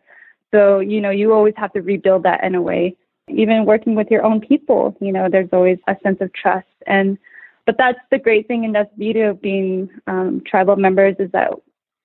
so, 0.53 0.79
you 0.79 1.01
know, 1.01 1.09
you 1.09 1.33
always 1.33 1.55
have 1.57 1.73
to 1.73 1.81
rebuild 1.81 2.23
that 2.23 2.43
in 2.43 2.53
a 2.53 2.61
way. 2.61 2.95
Even 3.27 3.65
working 3.65 3.95
with 3.95 4.11
your 4.11 4.23
own 4.23 4.39
people, 4.39 4.95
you 5.01 5.11
know, 5.11 5.27
there's 5.29 5.49
always 5.51 5.79
a 5.87 5.97
sense 6.03 6.19
of 6.21 6.31
trust. 6.33 6.67
And, 6.85 7.17
but 7.65 7.77
that's 7.77 7.99
the 8.11 8.19
great 8.19 8.47
thing 8.47 8.65
and 8.65 8.75
that's 8.75 8.91
the 8.91 8.99
beauty 8.99 9.21
of 9.21 9.41
being 9.41 9.89
um, 10.07 10.41
tribal 10.45 10.75
members 10.75 11.15
is 11.19 11.31
that 11.31 11.51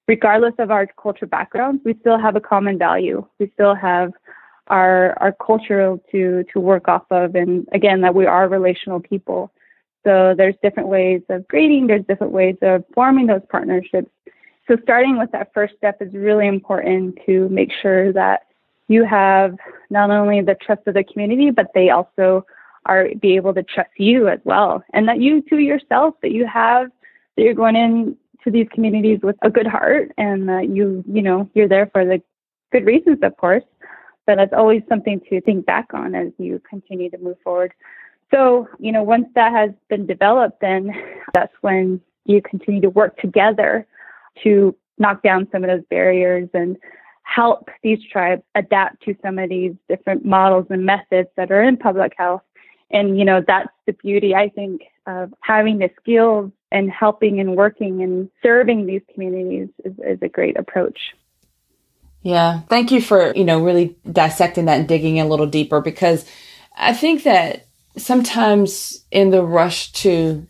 regardless 0.07 0.55
of 0.59 0.71
our 0.71 0.87
cultural 1.01 1.29
backgrounds, 1.29 1.83
we 1.85 1.95
still 2.01 2.19
have 2.19 2.37
a 2.37 2.41
common 2.41 2.79
value. 2.79 3.25
We 3.39 3.51
still 3.55 3.75
have 3.75 4.13
our 4.69 5.17
our 5.21 5.33
culture 5.33 5.97
to 6.13 6.45
to 6.53 6.61
work 6.61 6.89
off 6.89 7.05
of. 7.11 7.35
And 7.35 7.69
again 7.73 8.01
that 8.03 8.15
we 8.15 8.27
are 8.27 8.49
relational 8.49 9.01
people. 9.01 9.53
So 10.05 10.35
there's 10.37 10.55
different 10.63 10.89
ways 10.89 11.23
of 11.29 11.47
grading 11.49 11.89
there's 11.89 12.05
different 12.07 12.33
ways 12.33 12.57
of 12.63 12.85
forming 12.95 13.27
those 13.27 13.43
partnerships. 13.51 14.11
So 14.67 14.77
starting 14.83 15.19
with 15.19 15.33
that 15.33 15.53
first 15.55 15.75
step 15.77 16.01
is 16.01 16.13
really 16.13 16.47
important 16.47 17.19
to 17.27 17.49
make 17.49 17.71
sure 17.83 18.13
that 18.13 18.43
you 18.89 19.05
have 19.05 19.57
not 19.91 20.11
only 20.11 20.41
the 20.41 20.55
trust 20.55 20.87
of 20.87 20.95
the 20.95 21.05
community, 21.05 21.51
but 21.51 21.67
they 21.75 21.91
also 21.91 22.47
are 22.89 23.09
be 23.21 23.37
able 23.37 23.55
to 23.55 23.63
trust 23.63 23.91
you 23.97 24.29
as 24.29 24.41
well. 24.45 24.83
And 24.93 25.09
that 25.09 25.21
you 25.21 25.43
to 25.43 25.59
yourself, 25.59 26.15
that 26.23 26.33
you 26.33 26.47
have, 26.47 26.91
that 27.37 27.43
you're 27.43 27.55
going 27.55 27.77
in 27.77 28.17
to 28.45 28.51
these 28.51 28.67
communities 28.73 29.21
with 29.23 29.37
a 29.43 29.51
good 29.51 29.67
heart 29.67 30.13
and 30.17 30.49
that 30.49 30.69
you, 30.71 31.05
you 31.11 31.23
know, 31.23 31.49
you're 31.55 31.69
there 31.69 31.91
for 31.93 32.05
the 32.05 32.23
good 32.73 32.87
reasons, 32.87 33.19
of 33.23 33.37
course. 33.37 33.65
But 34.27 34.37
that's 34.37 34.53
always 34.53 34.83
something 34.89 35.21
to 35.31 35.41
think 35.41 35.67
back 35.67 35.95
on 35.95 36.15
as 36.15 36.29
you 36.39 36.61
continue 36.69 37.11
to 37.11 37.19
move 37.19 37.37
forward. 37.43 37.73
So, 38.31 38.69
you 38.79 38.93
know, 38.93 39.03
once 39.03 39.27
that 39.35 39.53
has 39.53 39.71
been 39.89 40.07
developed, 40.07 40.61
then 40.61 40.93
that's 41.35 41.53
when 41.63 42.01
you 42.27 42.43
continue 42.43 42.81
to 42.83 42.91
work 42.91 43.17
together 43.19 43.87
to 44.45 44.77
knock 44.99 45.23
down 45.23 45.49
some 45.51 45.65
of 45.65 45.71
those 45.71 45.85
barriers 45.89 46.49
and 46.53 46.77
help 47.23 47.69
these 47.83 47.99
tribes 48.11 48.43
adapt 48.55 49.03
to 49.05 49.15
some 49.23 49.39
of 49.39 49.49
these 49.49 49.73
different 49.89 50.25
models 50.25 50.67
and 50.71 50.85
methods 50.85 51.29
that 51.37 51.51
are 51.51 51.63
in 51.63 51.77
public 51.77 52.13
health. 52.17 52.43
And, 52.91 53.19
you 53.19 53.25
know, 53.25 53.43
that's 53.47 53.69
the 53.87 53.93
beauty, 53.93 54.35
I 54.35 54.49
think, 54.49 54.83
of 55.07 55.33
having 55.41 55.79
the 55.79 55.91
skills 56.01 56.51
and 56.71 56.91
helping 56.91 57.41
and 57.41 57.57
working 57.57 58.03
and 58.03 58.31
serving 58.43 58.87
these 58.87 59.03
communities 59.13 59.69
is, 59.85 59.93
is 60.05 60.19
a 60.23 60.29
great 60.29 60.59
approach. 60.59 60.99
Yeah. 62.23 62.61
Thank 62.69 62.91
you 62.91 63.01
for, 63.01 63.33
you 63.35 63.45
know, 63.45 63.63
really 63.63 63.97
dissecting 64.11 64.67
that 64.67 64.81
and 64.81 64.89
digging 64.89 65.21
a 65.21 65.27
little 65.27 65.47
deeper 65.47 65.81
because 65.81 66.25
I 66.77 66.93
think 66.93 67.23
that 67.23 67.67
sometimes 67.97 69.05
in 69.11 69.31
the 69.31 69.43
rush 69.43 69.93
to 69.93 70.47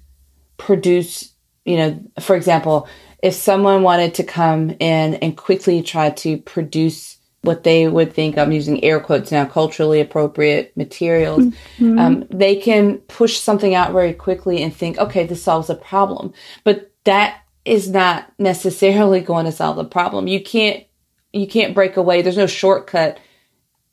produce, 0.56 1.32
you 1.64 1.76
know, 1.76 2.00
for 2.20 2.36
example, 2.36 2.88
if 3.22 3.34
someone 3.34 3.82
wanted 3.82 4.14
to 4.14 4.24
come 4.24 4.70
in 4.70 5.14
and 5.14 5.36
quickly 5.36 5.82
try 5.82 6.10
to 6.10 6.38
produce 6.38 7.17
what 7.42 7.64
they 7.64 7.86
would 7.86 8.12
think 8.12 8.36
I'm 8.36 8.52
using 8.52 8.82
air 8.82 9.00
quotes 9.00 9.30
now 9.30 9.44
culturally 9.44 10.00
appropriate 10.00 10.76
materials, 10.76 11.44
mm-hmm. 11.44 11.98
um, 11.98 12.24
they 12.30 12.56
can 12.56 12.98
push 12.98 13.38
something 13.38 13.74
out 13.74 13.92
very 13.92 14.12
quickly 14.12 14.62
and 14.62 14.74
think, 14.74 14.98
okay, 14.98 15.26
this 15.26 15.42
solves 15.42 15.70
a 15.70 15.74
problem. 15.74 16.32
But 16.64 16.92
that 17.04 17.42
is 17.64 17.88
not 17.88 18.32
necessarily 18.38 19.20
going 19.20 19.44
to 19.44 19.52
solve 19.52 19.76
the 19.76 19.84
problem. 19.84 20.26
You 20.26 20.42
can't 20.42 20.84
you 21.32 21.46
can't 21.46 21.74
break 21.74 21.96
away. 21.96 22.22
There's 22.22 22.38
no 22.38 22.46
shortcut 22.46 23.18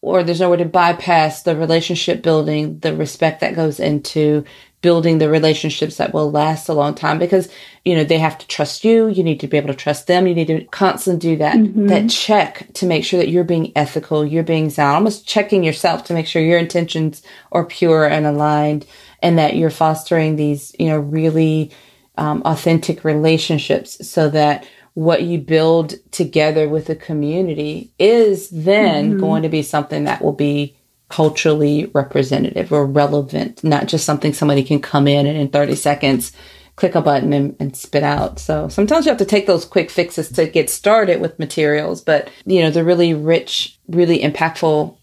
or 0.05 0.21
there's 0.21 0.39
no 0.39 0.51
way 0.51 0.57
to 0.57 0.65
bypass 0.65 1.41
the 1.41 1.55
relationship 1.55 2.21
building, 2.21 2.77
the 2.79 2.95
respect 2.95 3.41
that 3.41 3.55
goes 3.55 3.79
into 3.79 4.45
building 4.81 5.17
the 5.17 5.27
relationships 5.27 5.97
that 5.97 6.13
will 6.13 6.29
last 6.29 6.69
a 6.69 6.73
long 6.73 6.93
time 6.93 7.17
because 7.17 7.49
you 7.83 7.95
know 7.95 8.03
they 8.03 8.19
have 8.19 8.37
to 8.37 8.45
trust 8.45 8.85
you 8.85 9.07
you 9.07 9.23
need 9.23 9.39
to 9.39 9.47
be 9.47 9.57
able 9.57 9.69
to 9.69 9.73
trust 9.73 10.05
them 10.05 10.27
you 10.27 10.35
need 10.35 10.45
to 10.45 10.63
constantly 10.65 11.31
do 11.31 11.37
that 11.37 11.55
mm-hmm. 11.55 11.87
that 11.87 12.07
check 12.07 12.71
to 12.73 12.85
make 12.85 13.03
sure 13.03 13.17
that 13.17 13.29
you're 13.29 13.43
being 13.43 13.71
ethical 13.75 14.23
you're 14.23 14.43
being 14.43 14.69
sound 14.69 14.93
almost 14.93 15.27
checking 15.27 15.63
yourself 15.63 16.03
to 16.03 16.13
make 16.13 16.27
sure 16.27 16.39
your 16.39 16.59
intentions 16.59 17.23
are 17.51 17.65
pure 17.65 18.05
and 18.05 18.27
aligned 18.27 18.85
and 19.23 19.39
that 19.39 19.55
you're 19.55 19.71
fostering 19.71 20.35
these 20.35 20.75
you 20.77 20.85
know 20.85 20.99
really 20.99 21.71
um, 22.19 22.43
authentic 22.45 23.03
relationships 23.03 24.07
so 24.07 24.29
that 24.29 24.67
what 24.95 25.23
you 25.23 25.37
build 25.37 25.93
together 26.11 26.67
with 26.67 26.87
the 26.87 26.95
community 26.95 27.93
is 27.99 28.49
then 28.49 29.11
mm-hmm. 29.11 29.19
going 29.19 29.43
to 29.43 29.49
be 29.49 29.61
something 29.61 30.05
that 30.05 30.21
will 30.21 30.33
be 30.33 30.75
culturally 31.09 31.91
representative 31.93 32.71
or 32.71 32.85
relevant, 32.85 33.63
not 33.63 33.87
just 33.87 34.05
something 34.05 34.33
somebody 34.33 34.63
can 34.63 34.81
come 34.81 35.07
in 35.07 35.27
and 35.27 35.37
in 35.37 35.49
30 35.49 35.75
seconds 35.75 36.31
click 36.77 36.95
a 36.95 37.01
button 37.01 37.31
and, 37.31 37.55
and, 37.59 37.75
spit 37.75 38.03
out. 38.03 38.37
So 38.37 38.67
sometimes 38.67 39.05
you 39.05 39.09
have 39.09 39.19
to 39.19 39.25
take 39.25 39.47
those 39.47 39.63
quick 39.63 39.89
fixes 39.89 40.29
to 40.31 40.45
get 40.45 40.69
started 40.69 41.21
with 41.21 41.39
materials, 41.39 42.01
but 42.01 42.29
you 42.45 42.61
know, 42.61 42.69
the 42.69 42.83
really 42.83 43.13
rich, 43.13 43.79
really 43.87 44.19
impactful 44.19 44.97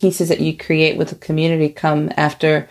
pieces 0.00 0.28
that 0.28 0.40
you 0.40 0.56
create 0.56 0.98
with 0.98 1.08
the 1.08 1.14
community 1.14 1.70
come 1.70 2.12
after 2.18 2.68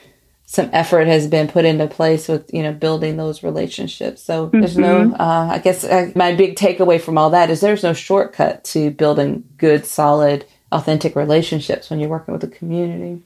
some 0.47 0.69
effort 0.73 1.07
has 1.07 1.27
been 1.27 1.47
put 1.47 1.65
into 1.65 1.87
place 1.87 2.27
with 2.27 2.53
you 2.53 2.63
know 2.63 2.71
building 2.71 3.17
those 3.17 3.43
relationships 3.43 4.21
so 4.21 4.47
mm-hmm. 4.47 4.59
there's 4.59 4.77
no 4.77 5.05
mm-hmm. 5.05 5.21
uh, 5.21 5.47
i 5.47 5.57
guess 5.59 5.83
uh, 5.83 6.11
my 6.15 6.33
big 6.35 6.55
takeaway 6.55 6.99
from 6.99 7.17
all 7.17 7.29
that 7.29 7.49
is 7.49 7.61
there's 7.61 7.83
no 7.83 7.93
shortcut 7.93 8.63
to 8.63 8.91
building 8.91 9.43
good 9.57 9.85
solid 9.85 10.45
authentic 10.75 11.15
relationships 11.15 11.89
when 11.89 11.99
you're 11.99 12.09
working 12.09 12.33
with 12.33 12.43
a 12.43 12.47
community. 12.47 13.21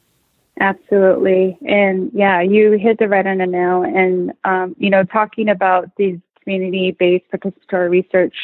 Absolutely. 0.60 1.58
And 1.66 2.12
yeah, 2.14 2.42
you 2.42 2.74
hit 2.74 3.00
the 3.00 3.08
right 3.08 3.26
on 3.26 3.38
the 3.38 3.46
nail. 3.46 3.84
And, 3.84 4.34
um, 4.44 4.76
you 4.78 4.90
know, 4.90 5.04
talking 5.04 5.50
about 5.50 5.90
these 5.98 6.20
community 6.44 6.96
based 6.98 7.26
participatory 7.32 7.90
research 7.90 8.36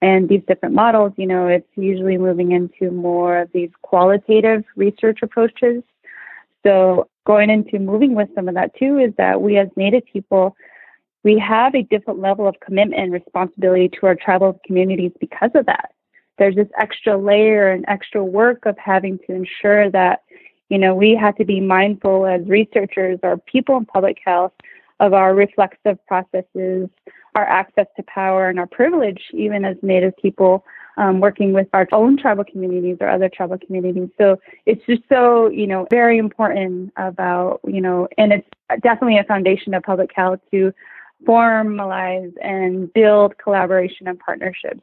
and 0.00 0.28
these 0.28 0.42
different 0.48 0.74
models, 0.74 1.12
you 1.16 1.26
know, 1.26 1.46
it's 1.46 1.68
usually 1.76 2.16
moving 2.16 2.52
into 2.52 2.90
more 2.90 3.42
of 3.42 3.52
these 3.52 3.70
qualitative 3.82 4.64
research 4.76 5.20
approaches. 5.22 5.82
So, 6.64 7.08
going 7.24 7.50
into 7.50 7.78
moving 7.78 8.14
with 8.14 8.28
some 8.34 8.48
of 8.48 8.54
that 8.54 8.74
too 8.76 8.98
is 8.98 9.12
that 9.16 9.40
we 9.40 9.56
as 9.58 9.68
Native 9.76 10.04
people, 10.12 10.56
we 11.24 11.38
have 11.38 11.74
a 11.74 11.82
different 11.82 12.20
level 12.20 12.48
of 12.48 12.58
commitment 12.60 13.00
and 13.00 13.12
responsibility 13.12 13.88
to 13.88 14.06
our 14.06 14.14
tribal 14.14 14.60
communities 14.66 15.12
because 15.20 15.50
of 15.54 15.66
that. 15.66 15.92
There's 16.38 16.56
this 16.56 16.68
extra 16.80 17.16
layer 17.16 17.70
and 17.70 17.84
extra 17.88 18.24
work 18.24 18.66
of 18.66 18.76
having 18.78 19.18
to 19.26 19.34
ensure 19.34 19.90
that, 19.90 20.22
you 20.68 20.78
know, 20.78 20.94
we 20.94 21.14
have 21.14 21.36
to 21.36 21.44
be 21.44 21.60
mindful 21.60 22.26
as 22.26 22.46
researchers 22.46 23.20
or 23.22 23.36
people 23.36 23.76
in 23.76 23.84
public 23.84 24.18
health 24.24 24.52
of 24.98 25.12
our 25.12 25.34
reflexive 25.34 25.98
processes, 26.06 26.88
our 27.34 27.44
access 27.44 27.86
to 27.96 28.02
power, 28.04 28.48
and 28.48 28.58
our 28.58 28.66
privilege, 28.66 29.22
even 29.32 29.64
as 29.64 29.76
Native 29.82 30.16
people 30.16 30.64
um, 30.96 31.20
working 31.20 31.52
with 31.52 31.68
our 31.72 31.88
own 31.92 32.16
tribal 32.16 32.44
communities 32.44 32.98
or 33.00 33.08
other 33.08 33.28
tribal 33.28 33.58
communities. 33.58 34.08
So 34.18 34.38
it's 34.66 34.84
just 34.86 35.02
so, 35.08 35.48
you 35.48 35.66
know, 35.66 35.86
very 35.90 36.18
important 36.18 36.92
about, 36.96 37.60
you 37.66 37.80
know, 37.80 38.08
and 38.18 38.32
it's 38.32 38.48
definitely 38.82 39.18
a 39.18 39.24
foundation 39.24 39.74
of 39.74 39.82
public 39.82 40.10
health 40.14 40.40
to 40.50 40.72
formalize 41.26 42.32
and 42.42 42.92
build 42.92 43.38
collaboration 43.38 44.08
and 44.08 44.18
partnerships 44.18 44.82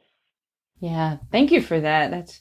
yeah, 0.80 1.18
thank 1.30 1.52
you 1.52 1.60
for 1.60 1.78
that. 1.78 2.10
That's 2.10 2.40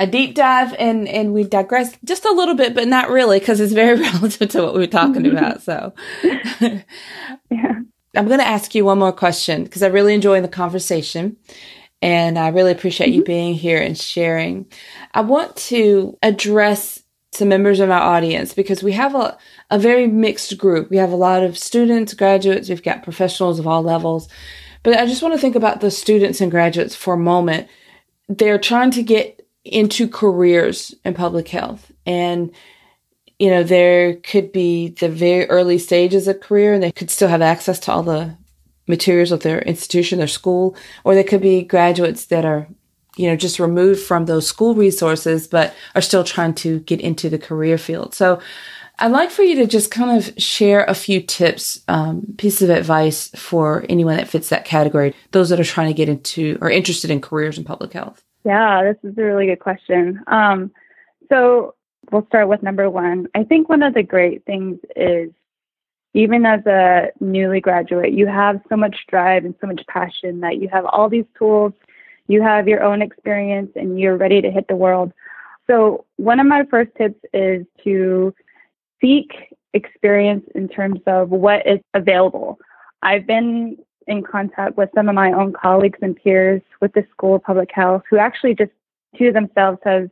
a 0.00 0.06
deep 0.06 0.34
dive 0.34 0.74
and 0.78 1.06
and 1.06 1.32
we 1.32 1.44
digress 1.44 1.96
just 2.04 2.24
a 2.24 2.32
little 2.32 2.56
bit 2.56 2.74
but 2.74 2.88
not 2.88 3.08
really 3.08 3.38
because 3.38 3.60
it's 3.60 3.74
very 3.74 4.00
relative 4.00 4.48
to 4.48 4.62
what 4.62 4.74
we 4.74 4.80
were 4.80 4.86
talking 4.86 5.26
about 5.26 5.62
so 5.62 5.94
yeah 6.24 6.80
i'm 8.16 8.26
going 8.26 8.40
to 8.40 8.46
ask 8.46 8.74
you 8.74 8.84
one 8.84 8.98
more 8.98 9.12
question 9.12 9.62
because 9.62 9.80
i 9.80 9.86
really 9.86 10.12
enjoy 10.12 10.40
the 10.40 10.48
conversation 10.48 11.36
and 12.02 12.38
i 12.38 12.48
really 12.48 12.72
appreciate 12.72 13.08
mm-hmm. 13.08 13.20
you 13.20 13.24
being 13.24 13.54
here 13.54 13.80
and 13.80 13.96
sharing. 13.96 14.66
I 15.14 15.22
want 15.22 15.56
to 15.56 16.18
address 16.22 17.02
some 17.32 17.48
members 17.48 17.80
of 17.80 17.90
our 17.90 18.02
audience 18.02 18.52
because 18.52 18.82
we 18.82 18.92
have 18.92 19.14
a, 19.14 19.38
a 19.70 19.78
very 19.78 20.06
mixed 20.06 20.58
group. 20.58 20.90
We 20.90 20.98
have 20.98 21.12
a 21.12 21.16
lot 21.16 21.42
of 21.42 21.56
students 21.56 22.12
graduates. 22.12 22.68
We've 22.68 22.82
got 22.82 23.02
professionals 23.02 23.58
of 23.58 23.66
all 23.66 23.82
levels. 23.82 24.28
But 24.82 24.98
I 24.98 25.06
just 25.06 25.22
want 25.22 25.32
to 25.34 25.40
think 25.40 25.56
about 25.56 25.80
the 25.80 25.90
students 25.90 26.42
and 26.42 26.50
graduates 26.50 26.94
for 26.94 27.14
a 27.14 27.18
moment. 27.18 27.68
They're 28.28 28.58
trying 28.58 28.90
to 28.92 29.02
get 29.02 29.46
into 29.64 30.08
careers 30.08 30.94
in 31.04 31.14
public 31.14 31.48
health. 31.48 31.90
And 32.04 32.52
you 33.38 33.50
know 33.50 33.64
there 33.64 34.16
could 34.16 34.52
be 34.52 34.90
the 34.90 35.08
very 35.08 35.48
early 35.50 35.78
stages 35.78 36.28
of 36.28 36.40
career 36.40 36.74
and 36.74 36.82
they 36.82 36.92
could 36.92 37.10
still 37.10 37.26
have 37.26 37.42
access 37.42 37.80
to 37.80 37.90
all 37.90 38.04
the 38.04 38.36
materials 38.96 39.32
of 39.32 39.42
their 39.42 39.60
institution 39.62 40.18
their 40.18 40.36
school 40.40 40.76
or 41.04 41.14
they 41.14 41.24
could 41.30 41.40
be 41.40 41.62
graduates 41.62 42.26
that 42.26 42.44
are 42.44 42.62
you 43.16 43.26
know 43.28 43.36
just 43.36 43.58
removed 43.58 44.00
from 44.00 44.26
those 44.26 44.46
school 44.46 44.74
resources 44.74 45.46
but 45.46 45.74
are 45.94 46.08
still 46.10 46.24
trying 46.24 46.54
to 46.54 46.80
get 46.90 47.00
into 47.00 47.28
the 47.30 47.44
career 47.48 47.78
field 47.78 48.14
so 48.14 48.40
I'd 48.98 49.10
like 49.10 49.30
for 49.30 49.42
you 49.42 49.56
to 49.56 49.66
just 49.66 49.90
kind 49.90 50.16
of 50.16 50.40
share 50.40 50.84
a 50.84 50.94
few 50.94 51.20
tips, 51.20 51.80
um, 51.88 52.34
pieces 52.36 52.68
of 52.68 52.76
advice 52.76 53.30
for 53.34 53.84
anyone 53.88 54.16
that 54.16 54.28
fits 54.28 54.50
that 54.50 54.64
category, 54.64 55.14
those 55.32 55.48
that 55.48 55.58
are 55.58 55.64
trying 55.64 55.88
to 55.88 55.94
get 55.94 56.08
into 56.08 56.58
or 56.60 56.70
interested 56.70 57.10
in 57.10 57.20
careers 57.20 57.58
in 57.58 57.64
public 57.64 57.92
health. 57.94 58.22
Yeah, 58.44 58.82
this 58.84 59.10
is 59.10 59.16
a 59.18 59.22
really 59.22 59.46
good 59.46 59.60
question. 59.60 60.22
Um, 60.26 60.70
so 61.28 61.74
we'll 62.10 62.26
start 62.26 62.48
with 62.48 62.62
number 62.62 62.88
one. 62.90 63.26
I 63.34 63.44
think 63.44 63.68
one 63.68 63.82
of 63.82 63.94
the 63.94 64.02
great 64.02 64.44
things 64.44 64.78
is 64.94 65.30
even 66.14 66.44
as 66.44 66.64
a 66.66 67.08
newly 67.20 67.60
graduate, 67.60 68.12
you 68.12 68.26
have 68.26 68.60
so 68.68 68.76
much 68.76 68.96
drive 69.08 69.44
and 69.44 69.54
so 69.60 69.66
much 69.66 69.82
passion 69.88 70.40
that 70.40 70.58
you 70.58 70.68
have 70.68 70.84
all 70.86 71.08
these 71.08 71.24
tools, 71.38 71.72
you 72.28 72.42
have 72.42 72.68
your 72.68 72.82
own 72.82 73.02
experience, 73.02 73.70
and 73.76 73.98
you're 73.98 74.16
ready 74.16 74.40
to 74.42 74.50
hit 74.50 74.68
the 74.68 74.76
world. 74.76 75.12
So, 75.66 76.04
one 76.16 76.40
of 76.40 76.46
my 76.46 76.64
first 76.70 76.90
tips 76.96 77.20
is 77.32 77.64
to 77.84 78.34
seek 79.00 79.32
experience 79.74 80.44
in 80.54 80.68
terms 80.68 81.00
of 81.06 81.30
what 81.30 81.66
is 81.66 81.80
available. 81.94 82.58
I've 83.02 83.26
been 83.26 83.78
in 84.06 84.22
contact 84.22 84.76
with 84.76 84.90
some 84.94 85.08
of 85.08 85.14
my 85.14 85.32
own 85.32 85.52
colleagues 85.52 85.98
and 86.02 86.16
peers 86.16 86.62
with 86.80 86.92
the 86.92 87.06
School 87.12 87.36
of 87.36 87.42
Public 87.42 87.70
Health 87.72 88.02
who 88.10 88.18
actually 88.18 88.54
just 88.54 88.72
to 89.16 89.32
themselves 89.32 89.78
have 89.84 90.10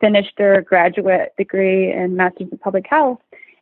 finished 0.00 0.32
their 0.36 0.60
graduate 0.60 1.32
degree 1.38 1.92
in 1.92 2.16
Masters 2.16 2.48
of 2.52 2.60
Public 2.60 2.86
Health, 2.88 3.18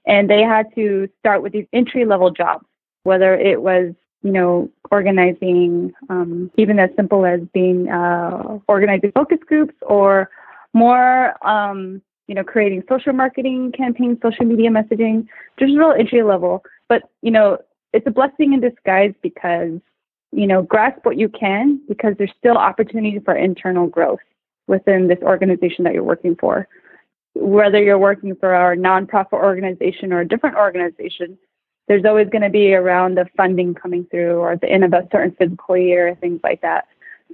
and 0.06 0.28
they 0.28 0.42
had 0.42 0.74
to 0.74 1.08
start 1.18 1.42
with 1.42 1.52
these 1.52 1.66
entry 1.72 2.04
level 2.04 2.30
jobs, 2.30 2.66
whether 3.04 3.34
it 3.34 3.62
was 3.62 3.92
you 4.22 4.32
know 4.32 4.70
organizing, 4.90 5.92
um, 6.08 6.50
even 6.56 6.78
as 6.78 6.90
simple 6.96 7.26
as 7.26 7.40
being 7.52 7.88
uh, 7.88 8.58
organizing 8.68 9.12
focus 9.12 9.38
groups 9.46 9.74
or 9.82 10.30
more, 10.74 11.46
um, 11.46 12.02
you 12.26 12.34
know, 12.34 12.44
creating 12.44 12.82
social 12.88 13.12
marketing 13.12 13.72
campaigns, 13.72 14.18
social 14.22 14.44
media 14.44 14.70
messaging, 14.70 15.26
just 15.58 15.72
real 15.76 15.94
entry 15.98 16.22
level. 16.22 16.62
But, 16.88 17.02
you 17.22 17.30
know, 17.30 17.58
it's 17.92 18.06
a 18.06 18.10
blessing 18.10 18.52
in 18.52 18.60
disguise 18.60 19.14
because, 19.22 19.78
you 20.32 20.46
know, 20.46 20.62
grasp 20.62 21.04
what 21.04 21.16
you 21.16 21.28
can 21.28 21.80
because 21.88 22.14
there's 22.18 22.32
still 22.38 22.56
opportunity 22.56 23.20
for 23.20 23.34
internal 23.34 23.86
growth 23.86 24.20
within 24.66 25.08
this 25.08 25.18
organization 25.22 25.84
that 25.84 25.94
you're 25.94 26.02
working 26.02 26.36
for. 26.36 26.66
Whether 27.34 27.82
you're 27.82 27.98
working 27.98 28.34
for 28.36 28.54
a 28.54 28.76
nonprofit 28.76 29.32
organization 29.32 30.12
or 30.12 30.20
a 30.20 30.28
different 30.28 30.56
organization, 30.56 31.38
there's 31.88 32.04
always 32.04 32.28
going 32.28 32.42
to 32.42 32.50
be 32.50 32.74
around 32.74 33.16
the 33.16 33.26
funding 33.36 33.74
coming 33.74 34.06
through 34.10 34.36
or 34.36 34.56
the 34.56 34.68
end 34.68 34.84
of 34.84 34.92
a 34.92 35.06
certain 35.12 35.32
fiscal 35.32 35.76
year, 35.76 36.16
things 36.20 36.40
like 36.42 36.62
that. 36.62 36.86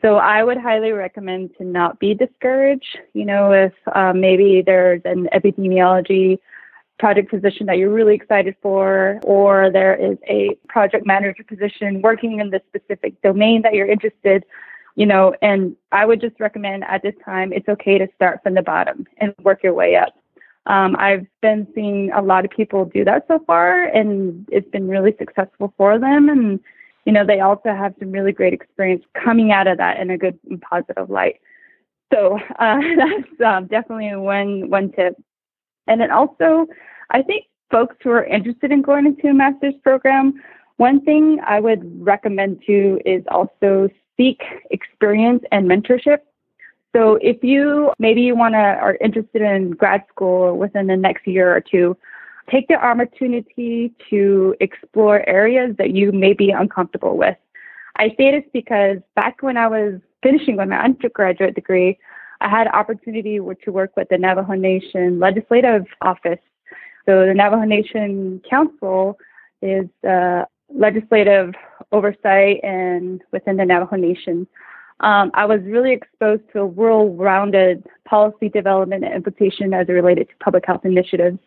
So 0.02 0.16
I 0.16 0.42
would 0.42 0.56
highly 0.56 0.92
recommend 0.92 1.56
to 1.58 1.64
not 1.64 1.98
be 2.00 2.14
discouraged. 2.14 2.98
You 3.12 3.26
know, 3.26 3.52
if 3.52 3.72
um, 3.94 4.20
maybe 4.20 4.62
there's 4.64 5.02
an 5.04 5.28
epidemiology 5.34 6.38
project 6.98 7.30
position 7.30 7.66
that 7.66 7.78
you're 7.78 7.90
really 7.90 8.14
excited 8.14 8.54
for, 8.62 9.20
or 9.24 9.70
there 9.70 9.94
is 9.94 10.18
a 10.28 10.56
project 10.68 11.06
manager 11.06 11.44
position 11.44 12.02
working 12.02 12.40
in 12.40 12.50
the 12.50 12.60
specific 12.68 13.20
domain 13.22 13.62
that 13.62 13.74
you're 13.74 13.86
interested, 13.86 14.44
you 14.96 15.06
know, 15.06 15.34
and 15.42 15.76
I 15.92 16.04
would 16.04 16.20
just 16.20 16.38
recommend 16.40 16.84
at 16.84 17.02
this 17.02 17.14
time 17.24 17.52
it's 17.52 17.68
okay 17.68 17.98
to 17.98 18.08
start 18.14 18.42
from 18.42 18.54
the 18.54 18.62
bottom 18.62 19.06
and 19.18 19.34
work 19.42 19.62
your 19.62 19.74
way 19.74 19.96
up. 19.96 20.14
Um, 20.66 20.94
I've 20.98 21.26
been 21.40 21.66
seeing 21.74 22.12
a 22.12 22.20
lot 22.20 22.44
of 22.44 22.50
people 22.50 22.84
do 22.84 23.04
that 23.04 23.24
so 23.28 23.40
far, 23.46 23.84
and 23.84 24.46
it's 24.52 24.70
been 24.70 24.88
really 24.88 25.14
successful 25.18 25.72
for 25.76 25.98
them. 25.98 26.28
And 26.28 26.60
you 27.06 27.12
know, 27.12 27.24
they 27.24 27.40
also 27.40 27.70
have 27.70 27.94
some 27.98 28.12
really 28.12 28.32
great 28.32 28.52
experience 28.52 29.04
coming 29.14 29.52
out 29.52 29.66
of 29.66 29.78
that 29.78 29.98
in 29.98 30.10
a 30.10 30.18
good 30.18 30.38
and 30.48 30.60
positive 30.60 31.08
light. 31.08 31.40
So 32.12 32.38
uh, 32.58 32.78
that's 32.96 33.40
um, 33.44 33.66
definitely 33.66 34.14
one 34.16 34.68
one 34.68 34.92
tip. 34.92 35.16
And 35.86 36.00
then 36.00 36.10
also, 36.10 36.66
I 37.10 37.22
think 37.22 37.46
folks 37.70 37.96
who 38.02 38.10
are 38.10 38.24
interested 38.24 38.70
in 38.70 38.82
going 38.82 39.06
into 39.06 39.28
a 39.28 39.34
master's 39.34 39.74
program, 39.82 40.34
one 40.76 41.00
thing 41.02 41.40
I 41.46 41.60
would 41.60 41.82
recommend 42.04 42.62
too 42.66 43.00
is 43.04 43.22
also 43.30 43.88
seek 44.20 44.42
experience 44.70 45.42
and 45.50 45.66
mentorship. 45.66 46.18
So 46.94 47.18
if 47.22 47.42
you 47.42 47.92
maybe 47.98 48.20
you 48.20 48.36
want 48.36 48.54
to 48.54 48.58
are 48.58 48.96
interested 49.00 49.40
in 49.40 49.70
grad 49.70 50.04
school 50.10 50.58
within 50.58 50.88
the 50.88 50.96
next 50.96 51.26
year 51.26 51.54
or 51.56 51.60
two, 51.60 51.96
take 52.50 52.68
the 52.68 52.74
opportunity 52.74 53.92
to 54.10 54.54
explore 54.60 55.26
areas 55.28 55.74
that 55.78 55.90
you 55.90 56.12
may 56.12 56.34
be 56.34 56.50
uncomfortable 56.50 57.16
with. 57.16 57.36
I 57.96 58.08
say 58.18 58.32
this 58.32 58.44
because 58.52 58.98
back 59.14 59.42
when 59.42 59.56
I 59.56 59.68
was 59.68 60.00
finishing 60.22 60.56
with 60.56 60.68
my 60.68 60.82
undergraduate 60.82 61.54
degree, 61.54 61.98
I 62.40 62.48
had 62.48 62.66
opportunity 62.68 63.38
to 63.38 63.70
work 63.70 63.92
with 63.96 64.08
the 64.10 64.18
Navajo 64.18 64.54
Nation 64.54 65.18
Legislative 65.18 65.86
Office. 66.02 66.40
So 67.06 67.26
the 67.26 67.34
Navajo 67.34 67.64
Nation 67.64 68.42
Council 68.48 69.18
is 69.62 69.86
uh, 70.06 70.44
legislative 70.74 71.54
oversight 71.92 72.60
and 72.62 73.22
within 73.32 73.56
the 73.56 73.64
Navajo 73.64 73.96
Nation. 73.96 74.46
Um, 75.00 75.30
I 75.34 75.46
was 75.46 75.60
really 75.62 75.92
exposed 75.92 76.42
to 76.52 76.60
a 76.60 76.66
well-rounded 76.66 77.86
policy 78.04 78.48
development 78.48 79.04
and 79.04 79.14
implementation 79.14 79.72
as 79.72 79.88
it 79.88 79.92
related 79.92 80.28
to 80.28 80.34
public 80.44 80.66
health 80.66 80.84
initiatives. 80.84 81.38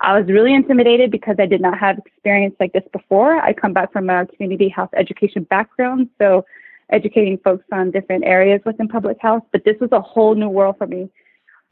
I 0.00 0.18
was 0.18 0.28
really 0.28 0.54
intimidated 0.54 1.10
because 1.10 1.36
I 1.38 1.46
did 1.46 1.60
not 1.60 1.78
have 1.78 1.98
experience 1.98 2.56
like 2.58 2.72
this 2.72 2.84
before. 2.92 3.36
I 3.36 3.52
come 3.52 3.72
back 3.72 3.92
from 3.92 4.10
a 4.10 4.26
community 4.26 4.68
health 4.68 4.90
education 4.96 5.44
background, 5.44 6.08
so 6.18 6.44
educating 6.90 7.38
folks 7.38 7.64
on 7.72 7.90
different 7.90 8.24
areas 8.24 8.60
within 8.64 8.88
public 8.88 9.18
health, 9.20 9.42
but 9.52 9.64
this 9.64 9.76
was 9.80 9.90
a 9.92 10.00
whole 10.00 10.34
new 10.34 10.48
world 10.48 10.76
for 10.78 10.86
me. 10.86 11.08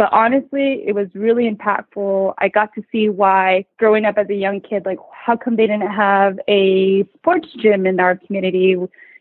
But 0.02 0.12
honestly, 0.12 0.82
it 0.84 0.96
was 0.96 1.06
really 1.14 1.48
impactful. 1.48 2.34
I 2.38 2.48
got 2.48 2.74
to 2.74 2.82
see 2.90 3.08
why 3.08 3.66
growing 3.78 4.04
up 4.04 4.18
as 4.18 4.28
a 4.30 4.34
young 4.34 4.60
kid, 4.60 4.84
like 4.84 4.98
how 5.12 5.36
come 5.36 5.54
they 5.54 5.68
didn't 5.68 5.92
have 5.92 6.40
a 6.48 7.04
sports 7.14 7.46
gym 7.56 7.86
in 7.86 8.00
our 8.00 8.16
community? 8.16 8.74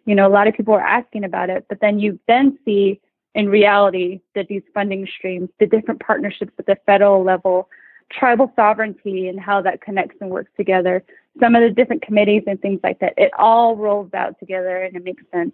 You 0.06 0.16
know, 0.16 0.28
a 0.28 0.34
lot 0.34 0.48
of 0.48 0.56
people 0.56 0.74
are 0.74 0.82
asking 0.82 1.24
about 1.24 1.52
it, 1.52 1.68
but 1.70 1.82
then 1.82 2.00
you 2.00 2.20
then 2.28 2.58
see 2.66 3.00
in 3.36 3.48
reality 3.48 4.22
that 4.34 4.48
these 4.48 4.64
funding 4.74 5.08
streams, 5.20 5.50
the 5.60 5.68
different 5.68 6.00
partnerships 6.00 6.54
at 6.58 6.66
the 6.66 6.78
federal 6.88 7.24
level, 7.24 7.70
tribal 8.12 8.52
sovereignty 8.56 9.28
and 9.28 9.40
how 9.40 9.62
that 9.62 9.82
connects 9.82 10.16
and 10.20 10.32
works 10.32 10.50
together, 10.58 11.04
some 11.40 11.54
of 11.54 11.62
the 11.62 11.70
different 11.70 12.02
committees 12.02 12.42
and 12.48 12.60
things 12.60 12.80
like 12.82 12.98
that, 13.02 13.14
it 13.18 13.30
all 13.38 13.76
rolls 13.76 14.12
out 14.16 14.40
together 14.40 14.78
and 14.78 14.96
it 14.96 15.04
makes 15.04 15.22
sense. 15.32 15.54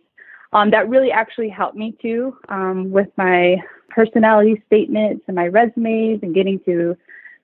Um, 0.54 0.72
that 0.72 0.88
really 0.90 1.12
actually 1.12 1.50
helped 1.50 1.76
me 1.76 1.96
too 2.02 2.38
um, 2.50 2.92
with 2.92 3.10
my 3.18 3.58
personality 3.90 4.62
statements 4.68 5.24
and 5.28 5.36
my 5.36 5.48
resumes 5.48 6.20
and 6.22 6.34
getting 6.34 6.60
to 6.62 6.96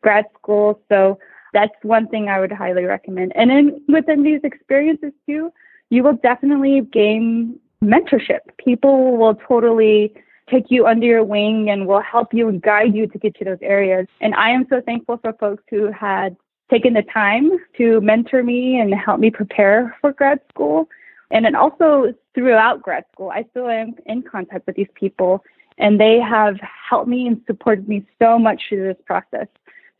grad 0.02 0.26
school. 0.38 0.80
So 0.90 1.20
that's 1.54 1.74
one 1.82 2.08
thing 2.08 2.30
I 2.30 2.40
would 2.40 2.52
highly 2.52 2.84
recommend. 2.84 3.34
And 3.36 3.50
then 3.50 3.82
within 3.88 4.24
these 4.24 4.42
experiences 4.44 5.12
too, 5.26 5.52
you 5.90 6.04
will 6.04 6.18
definitely 6.24 6.82
gain 6.82 7.60
mentorship. 7.84 8.40
People 8.58 9.18
will 9.18 9.36
totally 9.36 10.14
take 10.50 10.66
you 10.70 10.88
under 10.88 11.06
your 11.06 11.24
wing 11.24 11.70
and 11.70 11.88
will 11.88 12.02
help 12.02 12.34
you 12.34 12.48
and 12.50 12.62
guide 12.62 12.96
you 12.96 13.08
to 13.08 13.18
get 13.18 13.36
to 13.36 13.46
those 13.46 13.60
areas. 13.62 14.08
And 14.22 14.34
I 14.36 14.50
am 14.50 14.66
so 14.70 14.82
thankful 14.82 15.18
for 15.18 15.34
folks 15.34 15.64
who 15.70 15.92
had 15.92 16.36
taken 16.70 16.94
the 16.94 17.04
time 17.04 17.52
to 17.78 18.02
mentor 18.02 18.44
me 18.44 18.80
and 18.80 18.94
help 18.94 19.20
me 19.20 19.30
prepare 19.30 19.96
for 20.02 20.12
grad 20.12 20.40
school. 20.50 20.90
And 21.32 21.46
then 21.46 21.56
also 21.56 22.14
throughout 22.34 22.82
grad 22.82 23.06
school, 23.12 23.30
I 23.30 23.46
still 23.52 23.68
am 23.68 23.96
in 24.06 24.24
contact 24.24 24.66
with 24.68 24.76
these 24.76 24.88
people 24.96 25.44
and 25.78 26.00
they 26.00 26.20
have 26.20 26.60
helped 26.60 27.08
me 27.08 27.28
and 27.28 27.42
supported 27.48 27.88
me 27.88 28.06
so 28.20 28.38
much 28.38 28.62
through 28.70 28.88
this 28.88 29.02
process. 29.06 29.48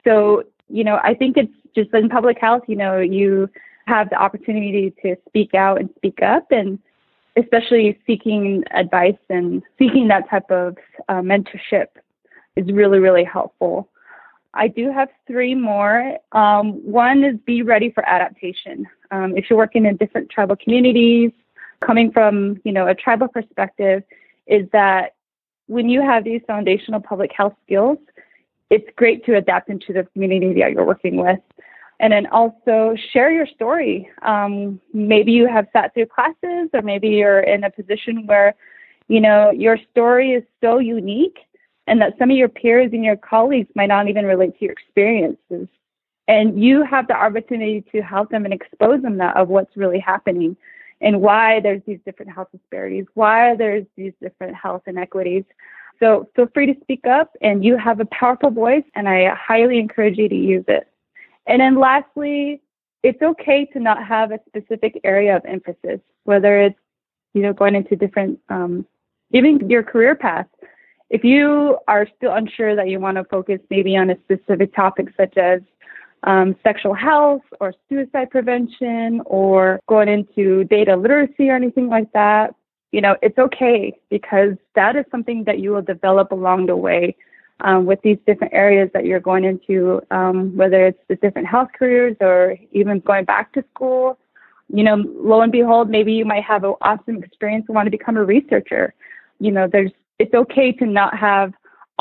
So, 0.04 0.44
you 0.70 0.84
know, 0.84 1.00
I 1.04 1.14
think 1.14 1.38
it's 1.38 1.54
just 1.76 1.94
in 1.94 2.10
public 2.10 2.38
health, 2.40 2.64
you 2.68 2.76
know, 2.76 3.00
you 3.00 3.50
have 3.86 4.10
the 4.10 4.16
opportunity 4.16 4.94
to 5.02 5.16
speak 5.28 5.54
out 5.54 5.80
and 5.80 5.90
speak 5.98 6.22
up 6.22 6.52
and 6.52 6.80
especially 7.36 8.00
seeking 8.06 8.64
advice 8.72 9.18
and 9.30 9.64
seeking 9.80 10.08
that 10.08 10.30
type 10.30 10.50
of 10.52 10.78
uh, 11.10 11.22
mentorship 11.22 11.88
is 12.56 12.72
really, 12.72 13.00
really 13.00 13.24
helpful. 13.24 13.90
I 14.54 14.68
do 14.68 14.92
have 14.92 15.10
three 15.26 15.56
more. 15.56 16.18
Um, 16.32 16.74
one 16.90 17.24
is 17.24 17.38
be 17.46 17.64
ready 17.64 17.90
for 17.90 18.08
adaptation. 18.08 18.88
Um, 19.10 19.36
if 19.36 19.50
you're 19.50 19.58
working 19.58 19.86
in 19.88 19.98
different 19.98 20.30
tribal 20.30 20.56
communities, 20.56 21.32
coming 21.86 22.12
from 22.12 22.60
you 22.64 22.72
know 22.72 22.88
a 22.88 22.96
tribal 22.96 23.28
perspective, 23.28 24.04
is 24.48 24.68
that 24.72 25.16
when 25.68 25.90
you 25.90 26.02
have 26.02 26.24
these 26.24 26.42
foundational 26.48 27.00
public 27.00 27.32
health 27.36 27.54
skills, 27.66 27.98
it's 28.70 28.88
great 28.96 29.26
to 29.26 29.38
adapt 29.38 29.70
into 29.70 29.94
the 29.94 30.04
community 30.14 30.60
that 30.60 30.72
you're 30.72 30.86
working 30.86 31.18
with. 31.18 31.40
And 32.00 32.12
then 32.12 32.28
also 32.28 32.96
share 33.12 33.32
your 33.32 33.48
story. 33.48 34.10
Um, 34.24 34.82
maybe 34.94 35.32
you 35.32 35.48
have 35.48 35.68
sat 35.72 35.94
through 35.94 36.08
classes, 36.08 36.70
or 36.74 36.82
maybe 36.82 37.10
you're 37.10 37.40
in 37.40 37.64
a 37.64 37.70
position 37.70 38.26
where, 38.26 38.56
you 39.08 39.22
know, 39.22 39.52
your 39.52 39.78
story 39.92 40.34
is 40.34 40.44
so 40.60 40.80
unique 40.80 41.38
and 41.88 42.02
that 42.02 42.14
some 42.18 42.32
of 42.32 42.36
your 42.36 42.50
peers 42.50 42.90
and 42.94 43.06
your 43.06 43.16
colleagues 43.16 43.70
might 43.76 43.88
not 43.88 44.10
even 44.10 44.26
relate 44.26 44.58
to 44.58 44.66
your 44.66 44.72
experiences. 44.74 45.68
And 46.28 46.62
you 46.62 46.84
have 46.84 47.08
the 47.08 47.16
opportunity 47.16 47.84
to 47.92 48.02
help 48.02 48.30
them 48.32 48.46
and 48.46 48.54
expose 48.54 49.02
them 49.02 49.18
that 49.18 49.38
of 49.38 49.50
what's 49.50 49.76
really 49.78 50.00
happening 50.00 50.58
and 51.04 51.22
why 51.22 51.60
there's 51.60 51.82
these 51.86 52.00
different 52.06 52.32
health 52.32 52.48
disparities, 52.52 53.06
why 53.14 53.56
there's 53.56 53.86
these 53.96 54.14
different 54.22 54.56
health 54.56 54.82
inequities. 54.88 55.44
So 56.00 56.30
feel 56.36 56.48
free 56.54 56.66
to 56.66 56.80
speak 56.82 57.06
up 57.06 57.36
and 57.42 57.64
you 57.64 57.78
have 57.78 58.00
a 58.00 58.06
powerful 58.06 58.50
voice 58.50 58.86
and 58.96 59.08
I 59.08 59.36
highly 59.36 59.78
encourage 59.80 60.18
you 60.18 60.30
to 60.30 60.36
use 60.36 60.64
it. 60.68 60.88
And 61.46 61.62
then 61.62 61.78
lastly, 61.78 62.62
it's 63.04 63.22
okay 63.22 63.66
to 63.74 63.80
not 63.80 64.04
have 64.06 64.32
a 64.32 64.40
specific 64.48 65.00
area 65.04 65.36
of 65.36 65.44
emphasis, 65.46 66.00
whether 66.24 66.62
it's, 66.62 66.80
you 67.34 67.42
know, 67.42 67.52
going 67.52 67.76
into 67.76 67.98
different, 67.98 68.40
um, 68.48 68.86
even 69.32 69.70
your 69.70 69.84
career 69.84 70.16
path. 70.16 70.48
If 71.10 71.26
you 71.26 71.78
are 71.88 72.08
still 72.16 72.34
unsure 72.34 72.76
that 72.78 72.88
you 72.88 73.00
want 73.00 73.18
to 73.18 73.26
focus 73.26 73.60
maybe 73.70 73.98
on 73.98 74.10
a 74.10 74.18
specific 74.24 74.74
topic 74.74 75.10
such 75.18 75.38
as 75.38 75.62
um, 76.24 76.56
sexual 76.64 76.94
health 76.94 77.42
or 77.60 77.74
suicide 77.90 78.30
prevention 78.32 79.22
or 79.26 79.80
going 79.88 80.08
into 80.08 80.64
data 80.66 80.96
literacy 80.96 81.50
or 81.50 81.56
anything 81.56 81.88
like 81.90 82.12
that, 82.14 82.56
you 82.92 83.02
know, 83.02 83.18
it's 83.22 83.38
okay 83.38 83.94
because 84.10 84.54
that 84.76 84.96
is 84.96 85.06
something 85.12 85.44
that 85.46 85.60
you 85.60 85.72
will 85.72 85.82
develop 85.82 86.32
along 86.32 86.68
the 86.68 86.76
way 86.76 87.16
um, 87.62 87.86
with 87.86 88.00
these 88.04 88.18
different 88.26 88.54
areas 88.54 88.90
that 88.94 89.06
you're 89.06 89.20
going 89.20 89.44
into, 89.44 90.02
um, 90.12 90.56
whether 90.56 90.86
it's 90.86 91.00
the 91.08 91.16
different 91.16 91.48
health 91.48 91.70
careers 91.78 92.16
or 92.22 92.56
even 92.72 93.00
going 93.00 93.26
back 93.26 93.52
to 93.54 93.64
school. 93.74 94.18
You 94.70 94.84
know, 94.84 95.04
lo 95.08 95.42
and 95.42 95.52
behold, 95.52 95.90
maybe 95.90 96.14
you 96.14 96.26
might 96.26 96.44
have 96.44 96.64
an 96.64 96.76
awesome 96.82 97.24
experience 97.24 97.66
and 97.68 97.76
want 97.76 97.88
to 97.88 97.92
become 97.92 98.18
a 98.18 98.24
researcher. 98.24 98.94
You 99.40 99.52
know, 99.52 99.68
there's 99.72 99.92
it's 100.20 100.34
okay 100.34 100.72
to 100.74 100.86
not 100.86 101.18
have 101.18 101.54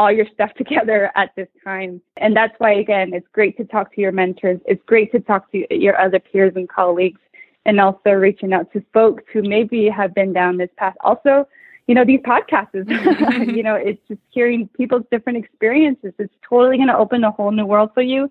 all 0.03 0.13
your 0.13 0.27
stuff 0.33 0.53
together 0.57 1.11
at 1.15 1.31
this 1.37 1.49
time. 1.65 2.01
And 2.17 2.37
that's 2.37 2.55
why, 2.59 2.73
again, 2.73 3.15
it's 3.15 3.27
great 3.33 3.57
to 3.59 3.65
talk 3.65 3.95
to 3.95 4.01
your 4.01 4.13
mentors. 4.13 4.61
It's 4.67 4.83
great 4.87 5.13
to 5.13 5.21
talk 5.21 5.51
to 5.53 5.75
your 5.75 5.99
other 6.01 6.19
peers 6.19 6.53
and 6.57 6.69
colleagues 6.69 7.21
and 7.65 7.81
also 7.81 8.11
reaching 8.11 8.53
out 8.53 8.73
to 8.73 8.85
folks 8.93 9.23
who 9.33 9.43
maybe 9.43 9.89
have 9.89 10.15
been 10.15 10.33
down 10.33 10.57
this 10.57 10.71
path. 10.77 10.95
Also, 11.01 11.47
you 11.87 11.95
know, 11.95 12.05
these 12.05 12.21
podcasts. 12.21 12.73
you 13.57 13.63
know, 13.63 13.77
it's 13.77 14.01
just 14.09 14.21
hearing 14.31 14.69
people's 14.77 15.05
different 15.11 15.39
experiences. 15.39 16.13
It's 16.19 16.35
totally 16.49 16.77
going 16.77 16.89
to 16.89 16.97
open 16.97 17.25
a 17.25 17.31
whole 17.31 17.53
new 17.53 17.67
world 17.67 17.91
for 17.95 18.03
you. 18.03 18.31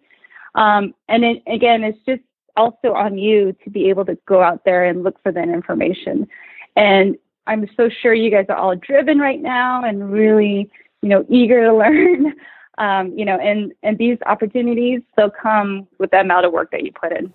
Um, 0.56 0.94
and 1.08 1.24
it, 1.24 1.44
again, 1.48 1.84
it's 1.84 2.00
just 2.06 2.22
also 2.58 2.94
on 2.94 3.18
you 3.18 3.56
to 3.64 3.70
be 3.70 3.90
able 3.90 4.06
to 4.06 4.18
go 4.26 4.42
out 4.42 4.66
there 4.66 4.86
and 4.86 5.04
look 5.04 5.22
for 5.24 5.32
that 5.32 5.48
information. 5.48 6.28
And 6.76 7.18
I'm 7.48 7.68
so 7.76 7.90
sure 7.90 8.14
you 8.14 8.30
guys 8.30 8.46
are 8.50 8.56
all 8.56 8.76
driven 8.76 9.20
right 9.20 9.42
now 9.42 9.84
and 9.84 10.12
really, 10.12 10.70
you 11.02 11.10
know, 11.10 11.26
eager 11.30 11.64
to 11.66 11.74
learn. 11.78 12.34
Um, 12.78 13.18
you 13.18 13.26
know, 13.26 13.38
and 13.38 13.74
and 13.84 13.98
these 13.98 14.18
opportunities 14.26 15.02
they'll 15.16 15.30
come 15.30 15.88
with 16.00 16.12
the 16.12 16.20
amount 16.20 16.46
of 16.46 16.54
work 16.54 16.72
that 16.72 16.84
you 16.84 16.92
put 16.92 17.12
in. 17.12 17.34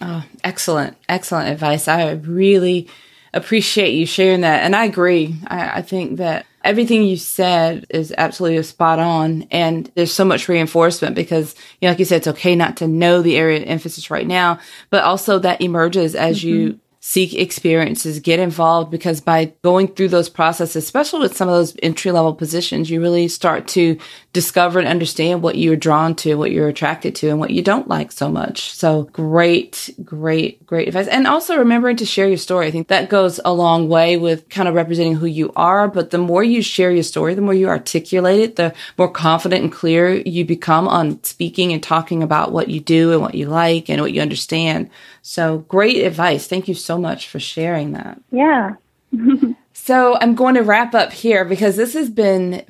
Oh, 0.00 0.24
excellent, 0.44 0.96
excellent 1.08 1.48
advice. 1.48 1.88
I 1.88 2.12
really 2.12 2.88
appreciate 3.34 3.94
you 3.94 4.06
sharing 4.06 4.42
that, 4.42 4.62
and 4.62 4.76
I 4.76 4.84
agree. 4.84 5.36
I, 5.46 5.78
I 5.78 5.82
think 5.82 6.18
that 6.18 6.46
everything 6.64 7.02
you 7.02 7.16
said 7.16 7.86
is 7.90 8.14
absolutely 8.16 8.62
spot 8.62 8.98
on. 8.98 9.46
And 9.50 9.90
there's 9.94 10.12
so 10.12 10.24
much 10.24 10.48
reinforcement 10.48 11.14
because, 11.14 11.54
you 11.80 11.86
know, 11.86 11.92
like 11.92 11.98
you 11.98 12.04
said, 12.04 12.18
it's 12.18 12.28
okay 12.28 12.54
not 12.54 12.76
to 12.78 12.88
know 12.88 13.22
the 13.22 13.36
area 13.36 13.60
of 13.60 13.68
emphasis 13.68 14.10
right 14.10 14.26
now, 14.26 14.58
but 14.90 15.02
also 15.02 15.38
that 15.40 15.60
emerges 15.60 16.14
as 16.14 16.38
mm-hmm. 16.38 16.48
you 16.48 16.80
seek 17.04 17.34
experiences, 17.34 18.20
get 18.20 18.38
involved 18.38 18.88
because 18.88 19.20
by 19.20 19.52
going 19.62 19.88
through 19.88 20.08
those 20.08 20.28
processes, 20.28 20.84
especially 20.84 21.18
with 21.18 21.36
some 21.36 21.48
of 21.48 21.54
those 21.54 21.76
entry 21.82 22.12
level 22.12 22.32
positions, 22.32 22.88
you 22.88 23.00
really 23.00 23.26
start 23.26 23.66
to 23.66 23.98
discover 24.32 24.78
and 24.78 24.88
understand 24.88 25.42
what 25.42 25.56
you're 25.56 25.76
drawn 25.76 26.14
to, 26.14 26.36
what 26.36 26.50
you're 26.50 26.68
attracted 26.68 27.14
to, 27.14 27.28
and 27.28 27.38
what 27.38 27.50
you 27.50 27.60
don't 27.60 27.86
like 27.86 28.10
so 28.10 28.30
much. 28.30 28.72
So 28.72 29.04
great, 29.12 29.90
great, 30.02 30.64
great 30.64 30.88
advice. 30.88 31.06
And 31.06 31.26
also 31.26 31.58
remembering 31.58 31.96
to 31.96 32.06
share 32.06 32.28
your 32.28 32.38
story. 32.38 32.66
I 32.66 32.70
think 32.70 32.88
that 32.88 33.10
goes 33.10 33.40
a 33.44 33.52
long 33.52 33.90
way 33.90 34.16
with 34.16 34.48
kind 34.48 34.68
of 34.68 34.74
representing 34.74 35.16
who 35.16 35.26
you 35.26 35.52
are. 35.54 35.86
But 35.86 36.10
the 36.10 36.18
more 36.18 36.42
you 36.42 36.62
share 36.62 36.90
your 36.90 37.02
story, 37.02 37.34
the 37.34 37.42
more 37.42 37.52
you 37.52 37.68
articulate 37.68 38.40
it, 38.40 38.56
the 38.56 38.74
more 38.96 39.10
confident 39.10 39.64
and 39.64 39.72
clear 39.72 40.14
you 40.14 40.46
become 40.46 40.88
on 40.88 41.22
speaking 41.24 41.72
and 41.72 41.82
talking 41.82 42.22
about 42.22 42.52
what 42.52 42.68
you 42.68 42.80
do 42.80 43.12
and 43.12 43.20
what 43.20 43.34
you 43.34 43.46
like 43.46 43.90
and 43.90 44.00
what 44.00 44.12
you 44.12 44.22
understand. 44.22 44.88
So 45.20 45.58
great 45.58 46.04
advice. 46.04 46.46
Thank 46.46 46.68
you 46.68 46.74
so 46.74 46.96
much 46.96 47.28
for 47.28 47.38
sharing 47.38 47.92
that. 47.92 48.18
Yeah. 48.30 48.76
so 49.74 50.16
I'm 50.18 50.34
going 50.34 50.54
to 50.54 50.62
wrap 50.62 50.94
up 50.94 51.12
here 51.12 51.44
because 51.44 51.76
this 51.76 51.92
has 51.92 52.08
been 52.08 52.64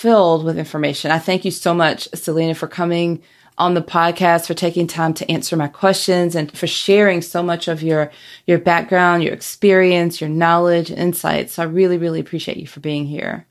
filled 0.00 0.44
with 0.44 0.58
information. 0.58 1.10
I 1.10 1.18
thank 1.18 1.44
you 1.44 1.50
so 1.50 1.74
much, 1.74 2.10
Celena, 2.12 2.56
for 2.56 2.68
coming 2.68 3.22
on 3.58 3.74
the 3.74 3.82
podcast, 3.82 4.46
for 4.46 4.54
taking 4.54 4.86
time 4.86 5.14
to 5.14 5.30
answer 5.30 5.56
my 5.56 5.68
questions 5.68 6.34
and 6.34 6.56
for 6.56 6.66
sharing 6.66 7.22
so 7.22 7.42
much 7.42 7.68
of 7.68 7.82
your, 7.82 8.10
your 8.46 8.58
background, 8.58 9.22
your 9.22 9.32
experience, 9.32 10.20
your 10.20 10.28
knowledge, 10.28 10.90
insights. 10.90 11.54
So 11.54 11.62
I 11.62 11.66
really, 11.66 11.96
really 11.96 12.20
appreciate 12.20 12.58
you 12.58 12.66
for 12.66 12.80
being 12.80 13.06
here. 13.06 13.46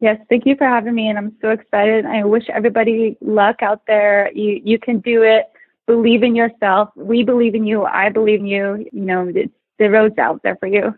Yes, 0.00 0.18
thank 0.28 0.46
you 0.46 0.56
for 0.56 0.66
having 0.66 0.94
me, 0.94 1.08
and 1.08 1.18
I'm 1.18 1.36
so 1.40 1.50
excited. 1.50 2.04
I 2.04 2.24
wish 2.24 2.44
everybody 2.50 3.16
luck 3.20 3.62
out 3.62 3.82
there. 3.86 4.30
You 4.32 4.60
you 4.62 4.78
can 4.78 4.98
do 5.00 5.22
it 5.22 5.44
believe 5.86 6.22
in 6.22 6.34
yourself. 6.34 6.90
We 6.96 7.22
believe 7.22 7.54
in 7.54 7.66
you. 7.66 7.84
I 7.84 8.08
believe 8.08 8.40
in 8.40 8.46
you. 8.46 8.86
You 8.92 9.00
know, 9.00 9.32
the 9.78 9.90
road's 9.90 10.18
out 10.18 10.42
there 10.42 10.56
for 10.56 10.66
you. 10.66 10.96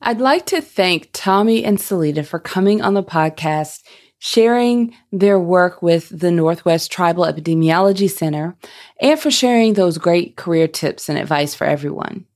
I'd 0.00 0.20
like 0.20 0.46
to 0.46 0.60
thank 0.60 1.10
Tommy 1.12 1.64
and 1.64 1.78
Celena 1.78 2.24
for 2.24 2.38
coming 2.38 2.80
on 2.80 2.94
the 2.94 3.02
podcast, 3.02 3.82
sharing 4.18 4.94
their 5.10 5.40
work 5.40 5.82
with 5.82 6.08
the 6.16 6.30
Northwest 6.30 6.92
Tribal 6.92 7.24
Epidemiology 7.24 8.08
Center, 8.08 8.56
and 9.00 9.18
for 9.18 9.30
sharing 9.30 9.74
those 9.74 9.98
great 9.98 10.36
career 10.36 10.68
tips 10.68 11.08
and 11.08 11.18
advice 11.18 11.54
for 11.54 11.66
everyone. 11.66 12.26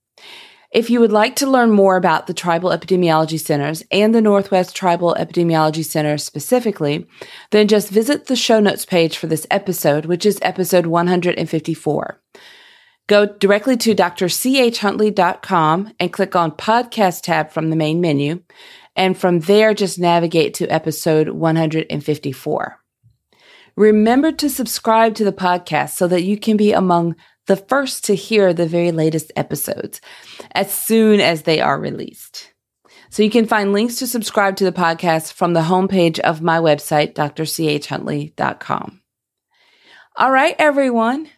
If 0.73 0.91
you 0.91 1.01
would 1.01 1.13
like 1.13 1.37
to 1.37 1.47
learn 1.47 1.71
more 1.71 1.97
about 1.97 2.27
the 2.27 2.35
Tribal 2.35 2.71
Epidemiology 2.71 3.39
Centers 3.39 3.85
and 3.93 4.15
the 4.15 4.23
Northwest 4.23 4.75
Tribal 4.75 5.15
Epidemiology 5.19 5.85
Center 5.85 6.19
specifically, 6.19 7.07
then 7.51 7.69
just 7.69 7.91
visit 7.91 8.27
the 8.27 8.37
show 8.37 8.59
notes 8.59 8.87
page 8.87 9.19
for 9.19 9.27
this 9.29 9.47
episode, 9.51 10.07
which 10.07 10.27
is 10.27 10.39
episode 10.43 10.87
154. 10.87 12.21
Go 13.09 13.27
directly 13.27 13.77
to 13.79 13.95
drchuntley.com 13.95 15.93
and 15.99 16.13
click 16.13 16.37
on 16.37 16.53
podcast 16.53 17.23
tab 17.23 17.51
from 17.51 17.71
the 17.71 17.77
main 17.77 18.01
menu. 18.01 18.43
And 18.95 19.17
from 19.17 19.41
there, 19.41 19.75
just 19.75 19.99
navigate 19.99 20.55
to 20.55 20.69
episode 20.69 21.31
154. 21.31 22.79
Remember 23.77 24.33
to 24.33 24.51
subscribe 24.51 25.15
to 25.15 25.25
the 25.25 25.33
podcast 25.33 25.91
so 25.91 26.07
that 26.09 26.23
you 26.23 26.37
can 26.39 26.57
be 26.57 26.73
among 26.73 27.17
the 27.47 27.57
first 27.57 28.05
to 28.05 28.15
hear 28.15 28.53
the 28.53 28.67
very 28.67 28.93
latest 28.93 29.33
episodes 29.35 30.01
as 30.53 30.73
soon 30.73 31.21
as 31.21 31.43
they 31.43 31.61
are 31.61 31.79
released. 31.79 32.53
So 33.11 33.23
you 33.23 33.31
can 33.31 33.47
find 33.47 33.73
links 33.73 33.97
to 33.97 34.07
subscribe 34.07 34.57
to 34.57 34.65
the 34.65 34.73
podcast 34.73 35.33
from 35.33 35.53
the 35.53 35.61
homepage 35.63 36.19
of 36.21 36.41
my 36.41 36.59
website, 36.59 37.15
drchuntley.com. 37.15 39.01
All 40.17 40.31
right, 40.31 40.55
everyone. 40.59 41.29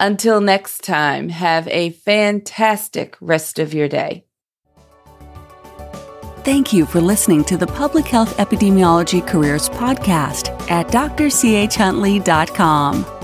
Until 0.00 0.40
next 0.40 0.84
time, 0.84 1.30
have 1.30 1.66
a 1.68 1.90
fantastic 1.90 3.16
rest 3.20 3.58
of 3.58 3.74
your 3.74 3.88
day. 3.88 4.24
Thank 6.44 6.72
you 6.72 6.86
for 6.86 7.00
listening 7.00 7.42
to 7.44 7.58
the 7.58 7.66
Public 7.66 8.06
Health 8.06 8.36
Epidemiology 8.38 9.26
Careers 9.26 9.68
Podcast 9.68 10.48
at 10.70 10.86
drchuntley.com. 10.88 13.17